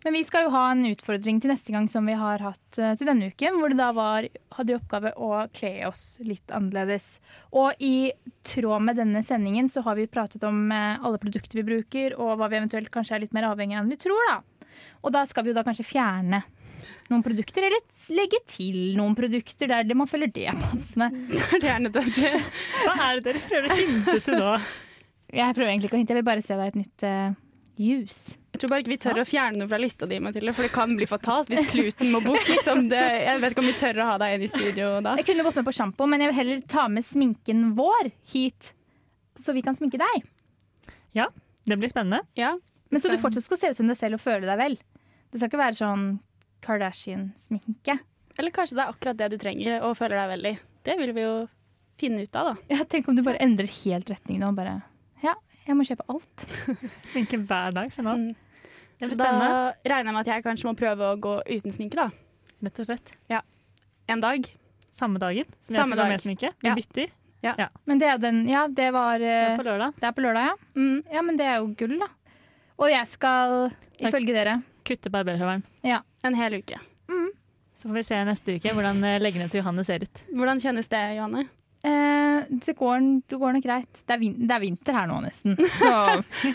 Men 0.04 0.14
vi 0.18 0.24
skal 0.26 0.48
jo 0.48 0.50
ha 0.54 0.64
en 0.74 0.82
utfordring 0.90 1.40
til 1.42 1.52
neste 1.54 1.72
gang 1.74 1.86
som 1.90 2.06
vi 2.10 2.14
har 2.18 2.42
hatt 2.42 2.78
eh, 2.82 2.96
til 2.98 3.06
denne 3.08 3.28
uken, 3.30 3.58
hvor 3.62 3.70
det 3.70 3.78
da 3.78 3.92
var, 3.94 4.26
hadde 4.58 4.74
i 4.74 4.78
oppgave 4.78 5.12
å 5.14 5.30
kle 5.54 5.74
oss 5.88 6.18
litt 6.26 6.50
annerledes. 6.58 7.20
Og 7.54 7.78
i 7.80 8.12
tråd 8.50 8.82
med 8.82 8.98
denne 8.98 9.22
sendingen 9.24 9.70
så 9.70 9.84
har 9.86 9.96
vi 10.00 10.08
pratet 10.10 10.44
om 10.48 10.64
eh, 10.74 10.98
alle 11.06 11.22
produkter 11.22 11.62
vi 11.62 11.68
bruker, 11.70 12.16
og 12.18 12.34
hva 12.42 12.50
vi 12.50 12.58
eventuelt 12.58 12.90
kanskje 12.94 13.16
er 13.20 13.24
litt 13.28 13.34
mer 13.38 13.50
avhengig 13.52 13.78
av 13.78 13.86
enn 13.86 13.94
vi 13.94 14.00
tror, 14.02 14.26
da. 14.32 14.40
Og 15.02 15.14
da 15.16 15.24
skal 15.30 15.46
vi 15.46 15.54
jo 15.54 15.58
da 15.58 15.66
kanskje 15.68 15.88
fjerne 15.88 16.42
noen 17.12 17.24
produkter, 17.26 17.66
eller 17.68 18.16
legge 18.16 18.40
til 18.50 18.96
noen 18.98 19.16
produkter 19.18 19.70
der 19.70 19.98
man 19.98 20.10
føler 20.10 20.32
det 20.34 20.48
er 20.52 20.58
passende. 20.58 21.12
Det 21.62 21.70
er 21.70 21.82
nødvendig. 21.84 22.32
Hva 22.86 22.96
er 23.10 23.20
det 23.20 23.26
dere 23.28 23.46
prøver 23.48 23.68
å 23.68 23.80
hinte 23.80 24.20
til 24.26 24.40
nå? 24.40 24.52
Jeg 25.32 25.56
prøver 25.56 25.72
egentlig 25.72 25.90
ikke 25.90 25.98
å 25.98 26.02
hinte, 26.02 26.14
jeg 26.16 26.20
vil 26.22 26.28
bare 26.28 26.44
se 26.44 26.58
deg 26.60 26.72
et 26.72 26.80
nytt 26.82 27.06
uh, 27.08 27.36
juice. 27.80 28.38
Jeg 28.52 28.60
tror 28.60 28.72
bare 28.74 28.84
ikke 28.84 28.92
vi 28.92 29.00
tør 29.00 29.22
å 29.22 29.28
fjerne 29.28 29.62
noe 29.62 29.72
fra 29.72 29.80
lista 29.80 30.08
di, 30.10 30.18
Mathilde, 30.24 30.54
for 30.56 30.68
det 30.68 30.74
kan 30.74 30.92
bli 30.98 31.08
fatalt 31.08 31.52
hvis 31.52 31.70
kluten 31.72 32.12
må 32.12 32.20
bort. 32.26 32.44
Liksom. 32.50 32.84
Det, 32.92 33.00
jeg 33.00 33.40
vet 33.44 33.56
ikke 33.56 33.64
om 33.64 33.70
vi 33.70 33.78
tør 33.80 34.02
å 34.04 34.10
ha 34.10 34.18
deg 34.22 34.36
inn 34.36 34.44
i 34.44 34.52
studio 34.52 34.90
da. 35.06 35.16
Jeg 35.20 35.28
kunne 35.30 35.46
gått 35.48 35.60
med 35.62 35.68
på 35.70 35.76
sjampo, 35.78 36.08
men 36.12 36.24
jeg 36.24 36.34
vil 36.34 36.40
heller 36.42 36.66
ta 36.74 36.88
med 36.92 37.08
sminken 37.08 37.70
vår 37.80 38.12
hit, 38.34 38.74
så 39.40 39.56
vi 39.56 39.64
kan 39.66 39.78
sminke 39.80 40.02
deg. 40.02 40.28
Ja, 41.16 41.30
Det 41.68 41.78
blir 41.80 41.92
spennende. 41.92 42.26
Ja. 42.36 42.56
Men 42.92 43.02
så 43.02 43.10
du 43.12 43.18
fortsatt 43.22 43.46
skal 43.48 43.58
se 43.62 43.70
ut 43.72 43.78
som 43.80 43.88
deg 43.88 43.98
selv 44.00 44.18
og 44.20 44.24
føle 44.24 44.46
deg 44.50 44.58
vel. 44.60 44.76
Det 45.32 45.40
skal 45.40 45.48
ikke 45.50 45.62
være 45.62 45.78
sånn 45.80 46.06
Kardashian-sminke. 46.66 47.98
Eller 48.40 48.52
kanskje 48.56 48.78
det 48.78 48.84
er 48.86 48.92
akkurat 48.94 49.18
det 49.20 49.30
du 49.34 49.38
trenger 49.42 49.84
og 49.88 49.96
føler 50.00 50.18
deg 50.22 50.30
vel 50.34 50.50
i. 50.52 50.54
Det 50.88 50.96
vil 51.00 51.14
vi 51.16 51.24
jo 51.26 51.34
finne 52.02 52.24
ut 52.26 52.36
av, 52.40 52.52
da. 52.52 52.76
Ja, 52.76 52.86
tenk 52.90 53.08
om 53.12 53.18
du 53.18 53.24
bare 53.26 53.42
endrer 53.44 53.70
helt 53.84 54.10
retning 54.12 54.40
nå. 54.42 54.52
Bare 54.58 54.80
Ja, 55.24 55.36
jeg 55.68 55.78
må 55.78 55.86
kjøpe 55.88 56.08
alt. 56.12 56.46
Sminke 57.12 57.40
hver 57.48 57.76
dag 57.76 57.92
fra 57.94 58.06
nå. 58.08 58.16
Mm. 58.18 58.32
Det 59.02 59.10
Så 59.12 59.18
da 59.18 59.30
regner 59.82 60.12
jeg 60.12 60.14
med 60.14 60.22
at 60.22 60.32
jeg 60.36 60.44
kanskje 60.46 60.68
må 60.70 60.76
prøve 60.78 61.08
å 61.14 61.18
gå 61.22 61.36
uten 61.50 61.74
sminke, 61.74 61.98
da. 61.98 62.10
Rett 62.62 62.82
og 62.84 62.86
slett. 62.90 63.14
Ja. 63.32 63.40
En 64.12 64.22
dag. 64.22 64.46
Samme 64.94 65.18
dagen 65.24 65.48
som 65.64 65.74
Samme 65.74 65.96
jeg 65.96 65.98
skal 65.98 65.98
gå 65.98 66.04
dag. 66.04 66.12
med 66.12 66.22
sminke. 66.26 66.52
Vi 66.62 66.68
Ja. 66.70 66.76
bytter. 66.78 67.18
Men 67.90 67.98
det 67.98 68.08
er 68.08 68.18
den 68.22 68.48
Ja, 68.48 68.68
det 68.68 68.92
var 68.94 69.18
Det 69.18 69.26
er 69.28 69.52
eh, 69.54 69.58
på 69.58 69.64
lørdag. 69.66 69.96
Det 69.98 70.04
er 70.04 70.12
på 70.14 70.22
lørdag, 70.22 70.44
ja. 70.52 70.56
Mm. 70.76 71.04
Ja, 71.12 71.22
men 71.26 71.38
det 71.38 71.46
er 71.50 71.56
jo 71.58 71.72
gull, 71.74 71.98
da. 71.98 72.08
Og 72.80 72.92
jeg 72.92 73.08
skal, 73.08 73.72
ifølge 74.00 74.34
dere 74.36 74.62
Kutte 74.88 75.12
barberhøvelen. 75.14 75.62
En 76.26 76.36
hel 76.38 76.56
uke. 76.62 76.80
Så 77.82 77.88
får 77.90 77.98
vi 77.98 78.04
se 78.06 78.18
neste 78.28 78.56
uke 78.60 78.74
hvordan 78.78 79.00
eh, 79.10 79.20
leggene 79.22 79.48
til 79.50 79.64
Johanne 79.64 79.82
ser 79.86 80.04
ut. 80.06 80.20
Hvordan 80.38 80.60
kjennes 80.62 80.90
det, 80.92 81.02
Johanne? 81.18 81.48
Eh, 81.88 82.42
det, 82.50 82.76
går, 82.78 83.06
det 83.30 83.40
går 83.42 83.56
nok 83.58 83.66
greit. 83.66 84.02
Det 84.06 84.16
er, 84.16 84.20
vin 84.22 84.36
det 84.38 84.56
er 84.56 84.64
vinter 84.64 84.98
her 84.98 85.10
nå, 85.10 85.20
nesten. 85.26 85.58
Så 85.80 85.92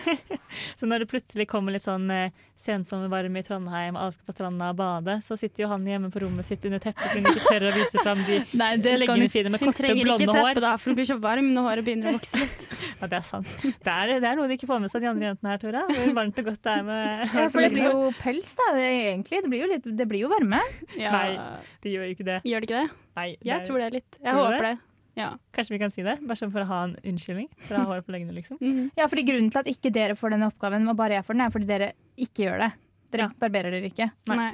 Så 0.81 0.87
når 0.89 1.05
det 1.05 1.09
plutselig 1.11 1.47
kommer 1.51 1.75
litt 1.75 1.85
sånn 1.85 2.09
eh, 2.13 2.35
sensommervarme 2.61 3.43
i 3.43 3.45
Trondheim, 3.47 3.97
og 3.97 4.07
alle 4.07 4.15
skal 4.15 4.29
på 4.31 4.35
stranda 4.37 4.71
og 4.73 4.79
bade, 4.79 5.19
så 5.25 5.37
sitter 5.39 5.65
jo 5.65 5.71
han 5.73 5.85
hjemme 5.89 6.11
på 6.13 6.23
rommet 6.25 6.49
sitt 6.49 6.65
under 6.69 6.81
teppet 6.83 7.05
fordi 7.07 7.23
hun 7.23 7.31
ikke 7.33 7.53
tør 7.53 7.67
å 7.69 7.75
vise 7.77 8.03
fram 8.03 8.23
de 8.27 8.39
Nei, 8.63 8.71
det 8.83 8.95
leggene 9.03 9.27
hun 9.27 9.33
sine 9.33 9.53
med 9.53 9.63
Hun 9.63 9.71
korte, 9.71 9.83
trenger 9.83 10.01
ikke 10.01 10.09
blonde 10.09 10.29
teppe, 10.31 10.47
hår. 10.47 10.63
da, 10.65 10.73
for 10.81 10.93
hun 10.93 10.99
blir 11.01 11.09
så 11.11 11.19
varm 11.23 11.51
når 11.53 11.69
håret 11.69 11.89
begynner 11.89 12.11
å 12.13 12.17
vokse 12.19 12.41
litt. 12.41 12.67
Ja, 13.01 13.09
det 13.13 13.19
er 13.19 13.27
sant. 13.29 13.51
Det 13.61 13.93
er, 13.93 14.15
det 14.23 14.29
er 14.31 14.39
noe 14.39 14.49
de 14.49 14.57
ikke 14.57 14.69
får 14.71 14.81
med 14.81 14.89
seg, 14.89 15.03
de 15.05 15.11
andre 15.11 15.29
jentene 15.29 15.53
her, 15.53 15.61
Tora. 15.61 15.83
Hvor 15.91 16.15
varmt 16.17 16.39
og 16.41 16.47
godt 16.49 16.63
det 16.65 16.73
er 16.73 16.87
med 16.87 17.25
ja, 17.27 17.45
For 17.53 17.61
det 17.67 17.71
blir 17.75 17.85
jo 17.91 18.11
pels, 18.23 18.55
da. 18.57 18.69
Det, 18.73 18.87
er 18.87 19.09
egentlig. 19.11 19.43
Det 19.45 19.53
blir 19.53 19.65
jo, 19.67 19.71
litt, 19.75 19.89
det 20.01 20.09
blir 20.09 20.25
jo 20.25 20.33
varme. 20.33 20.63
Ja. 20.97 21.13
Nei. 21.13 21.61
De 21.85 21.93
gjør 21.93 22.09
jo 22.09 22.17
ikke 22.17 22.29
det. 22.31 22.39
Gjør 22.49 22.65
det 22.65 22.71
ikke 22.71 22.81
det? 22.87 23.01
Nei, 23.21 23.31
Jeg 23.51 23.69
tror 23.69 23.83
det 23.85 23.91
litt. 23.99 24.21
Jeg 24.23 24.41
håper 24.41 24.71
det. 24.71 24.77
Ja. 25.17 25.31
Kanskje 25.57 25.73
vi 25.75 25.79
kan 25.81 25.93
si 25.95 26.03
det? 26.05 26.19
Bare 26.29 26.37
sånn 26.37 26.53
for 26.53 26.61
å 26.61 26.69
ha 26.69 26.83
en 26.85 26.97
unnskyldning 27.09 27.49
for 27.65 27.77
å 27.79 27.79
ha 27.83 27.87
håret 27.91 28.05
på 28.07 28.13
leggene, 28.13 28.35
liksom. 28.37 28.59
Mhm. 28.61 28.91
Ja, 28.99 29.07
fordi 29.09 29.25
Grunnen 29.25 29.51
til 29.51 29.63
at 29.63 29.71
ikke 29.73 29.93
dere 29.93 30.15
får 30.19 30.35
denne 30.37 30.51
oppgaven, 30.53 30.89
og 30.89 30.97
bare 30.99 31.17
jeg 31.17 31.25
får 31.25 31.35
den, 31.39 31.41
er 31.47 31.51
fordi 31.55 31.67
dere 31.71 31.93
ikke 32.21 32.45
gjør 32.45 32.59
det. 32.67 32.73
Dere 33.15 33.31
barberer 33.41 33.71
dere 33.73 33.89
ikke. 33.91 34.11
Nei. 34.29 34.37
Nei. 34.37 34.53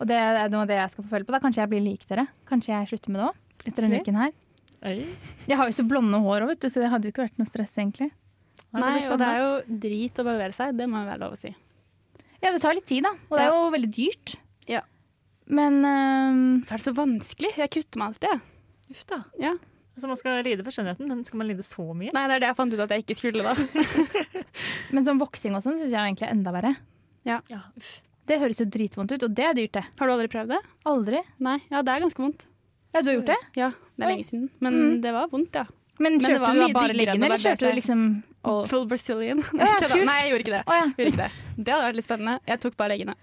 Og 0.00 0.06
det 0.08 0.16
er 0.16 0.48
noe 0.48 0.62
av 0.64 0.68
det 0.70 0.78
jeg 0.80 0.90
skal 0.94 1.04
få 1.04 1.10
følge 1.14 1.26
på. 1.28 1.32
da 1.36 1.40
Kanskje 1.44 1.62
jeg 1.62 1.70
blir 1.70 1.82
lik 1.84 2.06
dere. 2.08 2.26
Kanskje 2.48 2.72
jeg 2.72 2.88
slutter 2.88 3.10
med 3.14 3.20
det 3.20 3.28
òg. 3.28 3.36
Etter 3.66 3.82
denne 3.84 4.00
uken 4.00 4.16
her. 4.16 4.32
Oi. 4.88 5.06
Jeg 5.46 5.56
har 5.60 5.66
jo 5.68 5.76
så 5.76 5.84
blonde 5.86 6.18
hår 6.24 6.46
òg, 6.48 6.54
så 6.64 6.80
det 6.80 6.88
hadde 6.90 7.04
jo 7.04 7.12
ikke 7.12 7.26
vært 7.28 7.38
noe 7.38 7.46
stress, 7.50 7.76
egentlig. 7.76 8.10
Nei, 8.72 8.96
og 9.10 9.18
det 9.18 9.26
er 9.28 9.40
jo 9.42 9.78
drit 9.82 10.18
å 10.22 10.24
barbere 10.24 10.52
seg. 10.56 10.76
Det 10.78 10.86
må 10.88 11.02
jo 11.02 11.10
være 11.10 11.20
lov 11.20 11.32
å 11.34 11.38
si. 11.38 11.54
Ja, 12.40 12.50
det 12.54 12.62
tar 12.62 12.72
litt 12.74 12.86
tid, 12.88 13.04
da. 13.04 13.10
Og 13.28 13.36
det 13.36 13.44
er 13.44 13.50
jo 13.52 13.70
veldig 13.74 13.90
dyrt. 13.92 14.36
Ja. 14.70 14.80
Men 15.50 15.84
um, 15.84 16.62
Så 16.62 16.72
er 16.72 16.78
det 16.80 16.86
så 16.86 16.94
vanskelig. 16.96 17.50
Jeg 17.58 17.70
kutter 17.74 17.98
meg 18.00 18.14
alltid, 18.14 18.30
jeg. 18.30 18.40
Uff 18.94 19.04
da. 19.10 19.18
Ja. 19.38 19.52
Altså, 19.96 20.06
man 20.08 20.18
skal 20.20 20.38
lide 20.46 20.64
for 20.64 20.72
skjønnheten, 20.74 21.08
men 21.10 21.24
skal 21.26 21.40
man 21.42 21.48
lide 21.50 21.64
så 21.66 21.84
mye? 21.92 22.12
Nei, 22.14 22.22
det 22.30 22.36
er 22.38 22.44
det 22.44 22.50
jeg 22.52 22.58
fant 22.60 22.76
ut 22.76 22.84
at 22.86 22.92
jeg 22.94 23.04
ikke 23.04 23.16
skulle, 23.18 23.42
da. 23.42 23.56
men 24.94 25.06
sånn 25.06 25.18
voksing 25.20 25.56
og 25.58 25.64
sånn 25.64 25.76
syns 25.80 25.90
jeg 25.92 25.98
egentlig 26.00 26.28
er 26.28 26.32
enda 26.36 26.54
verre. 26.54 26.72
Ja, 27.28 27.40
ja. 27.52 27.64
Det 28.30 28.38
høres 28.38 28.60
jo 28.62 28.68
dritvondt 28.70 29.12
ut, 29.16 29.26
og 29.26 29.34
det 29.34 29.44
er 29.48 29.56
dyrt, 29.58 29.74
det. 29.74 29.82
Har 29.98 30.08
du 30.08 30.14
aldri 30.14 30.30
prøvd 30.30 30.54
det? 30.54 30.60
Aldri. 30.88 31.20
Nei. 31.42 31.58
Ja, 31.72 31.82
det 31.82 31.92
er 31.96 32.04
ganske 32.06 32.22
vondt. 32.22 32.46
Ja, 32.94 33.02
du 33.02 33.10
har 33.10 33.16
gjort 33.18 33.30
det? 33.32 33.38
Ja, 33.58 33.68
det 33.98 34.06
er 34.06 34.12
lenge 34.14 34.26
siden. 34.28 34.48
Men 34.62 34.78
Mm. 34.80 35.00
det 35.02 35.12
var 35.14 35.28
vondt, 35.32 35.54
ja. 35.58 35.66
Men 36.00 36.16
kjørte 36.18 36.40
men 36.40 36.54
du 36.56 36.60
da 36.60 36.68
bare 36.72 36.94
å 36.94 37.24
eller 37.26 37.42
kjørte 37.42 37.66
du 37.68 37.76
liksom 37.76 38.04
og... 38.48 38.62
Full 38.70 38.86
Brazilian. 38.88 39.42
ja, 39.52 39.66
ja, 39.82 39.88
kult. 39.90 40.06
Nei, 40.06 40.16
jeg 40.22 40.30
gjorde 40.32 40.44
ikke 40.46 40.54
det. 40.54 40.62
Oh, 40.64 40.76
ja. 40.78 40.86
Gjorde 40.96 41.10
ikke 41.12 41.24
det. 41.26 41.30
det 41.58 41.74
hadde 41.74 41.88
vært 41.90 41.98
litt 41.98 42.08
spennende. 42.08 42.36
Jeg 42.48 42.62
tok 42.64 42.78
bare 42.80 42.94
leggene. 42.94 43.16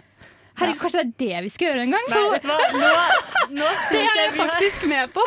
Herregud, 0.58 0.82
kanskje 0.82 1.02
det 1.02 1.08
er 1.08 1.18
det 1.22 1.42
vi 1.46 1.50
skal 1.54 1.68
gjøre 1.70 1.82
en 1.86 1.96
gang? 1.96 2.06
Nei, 2.12 2.22
vet 2.34 2.46
du 2.46 2.50
hva? 2.50 2.60
Nå, 2.74 2.92
nå 3.62 3.72
Det 3.94 4.04
er 4.04 4.22
jeg 4.24 4.36
faktisk 4.38 4.88
med 4.90 5.14
på! 5.14 5.26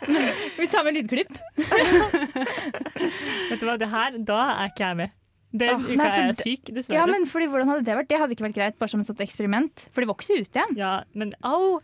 Vi 0.60 0.66
tar 0.72 0.84
med 0.86 0.96
lydklipp. 0.98 1.32
Vet 3.50 3.60
du 3.60 3.66
hva, 3.68 3.76
det 3.80 3.88
her, 3.92 4.18
da 4.28 4.40
er 4.56 4.72
ikke 4.72 4.84
jeg 4.90 4.98
med. 5.02 5.14
Den 5.56 5.80
uka 5.80 5.94
nei, 5.96 6.08
for 6.10 6.20
er 6.20 6.26
jeg 6.32 6.38
syk, 6.42 6.72
dessverre. 6.74 6.98
Ja, 6.98 7.06
men 7.08 7.24
fordi, 7.30 7.46
Hvordan 7.48 7.70
hadde 7.72 7.86
det 7.86 7.94
vært? 7.96 8.08
Det 8.10 8.18
hadde 8.20 8.36
ikke 8.36 8.46
vært 8.48 8.58
greit, 8.58 8.76
bare 8.82 8.92
som 8.92 9.00
et 9.00 9.08
sånt 9.08 9.22
eksperiment. 9.24 9.86
For 9.94 10.04
de 10.04 10.10
vokser 10.10 10.36
jo 10.36 10.44
ut 10.44 10.58
igjen. 10.58 10.74
Ja, 10.76 10.92
men 11.16 11.32
au! 11.46 11.78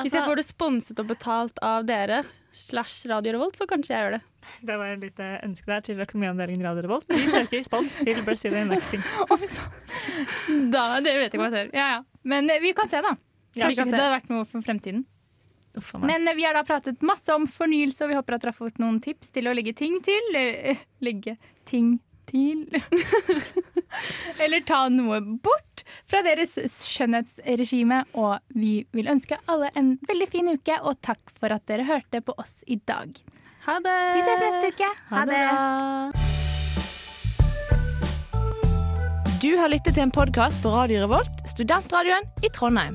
Hvis 0.00 0.14
jeg 0.16 0.24
får 0.24 0.38
det 0.40 0.44
sponset 0.46 1.00
og 1.02 1.08
betalt 1.10 1.58
av 1.66 1.82
dere 1.88 2.22
slash 2.56 3.02
Radio 3.10 3.34
Revolt, 3.34 3.58
så 3.58 3.66
kanskje 3.68 3.92
jeg 3.92 4.06
gjør 4.06 4.14
det. 4.16 4.20
Det 4.64 4.76
var 4.80 4.94
et 4.94 5.02
lite 5.04 5.26
ønske 5.44 5.68
der 5.68 5.82
til 5.84 6.00
økonomiavdelingen 6.02 6.64
Radio 6.64 6.86
Revolt. 6.86 7.10
Vi 7.12 7.26
søker 7.28 7.60
spons 7.66 7.98
til 8.00 8.22
Brazilian 8.26 8.72
Waxing. 8.72 9.04
Da, 10.72 10.86
det 11.04 11.12
vet 11.12 11.26
jeg 11.26 11.30
ikke 11.34 11.42
hva 11.42 11.50
jeg 11.50 11.56
ser. 11.58 11.74
Ja, 11.76 11.88
ja. 11.96 12.00
Men 12.28 12.48
eh, 12.50 12.62
vi 12.62 12.72
kan 12.76 12.88
se, 12.90 13.02
da. 13.04 13.12
Ja, 13.52 13.66
Kanskje 13.66 13.82
kan 13.82 13.90
ikke 13.90 13.90
se. 13.92 13.98
det 13.98 14.04
hadde 14.06 14.16
vært 14.16 14.32
noe 14.32 14.48
for 14.48 14.64
fremtiden. 14.64 15.04
Men 16.06 16.28
eh, 16.28 16.34
vi 16.36 16.44
har 16.44 16.54
da 16.54 16.62
pratet 16.68 17.02
masse 17.02 17.32
om 17.34 17.46
fornyelse, 17.48 18.04
og 18.04 18.10
vi 18.12 18.18
håper 18.18 18.34
at 18.36 18.42
dere 18.44 18.52
har 18.52 18.58
fått 18.58 18.78
noen 18.82 19.00
tips 19.04 19.30
til 19.32 19.48
å 19.48 19.54
legge 19.56 19.72
ting 19.78 20.00
til. 20.04 20.36
eh, 20.36 20.76
Legge 21.06 21.36
ting 21.68 21.98
til 22.28 22.66
Eller 24.42 24.60
ta 24.64 24.84
noe 24.88 25.18
bort 25.20 25.82
fra 26.08 26.22
deres 26.24 26.54
skjønnhetsregime. 26.70 28.04
Og 28.14 28.38
vi 28.56 28.86
vil 28.94 29.10
ønske 29.12 29.36
alle 29.50 29.70
en 29.76 29.98
veldig 30.08 30.28
fin 30.32 30.48
uke, 30.52 30.78
og 30.82 31.00
takk 31.04 31.20
for 31.38 31.52
at 31.52 31.66
dere 31.68 31.84
hørte 31.88 32.22
på 32.24 32.34
oss 32.40 32.62
i 32.66 32.78
dag. 32.88 33.10
Ha 33.66 33.78
det! 33.84 33.98
Vi 34.16 34.22
ses 34.26 34.40
neste 34.42 34.72
uke. 34.74 34.88
Ha 35.10 35.24
det. 35.28 35.42
bra. 35.42 36.12
Du 39.42 39.56
har 39.58 39.68
lyttet 39.72 39.94
til 39.98 40.04
en 40.06 40.14
podkast 40.14 40.62
på 40.62 40.70
Radio 40.70 41.02
Revolt, 41.02 41.42
studentradioen 41.50 42.28
i 42.46 42.50
Trondheim. 42.54 42.94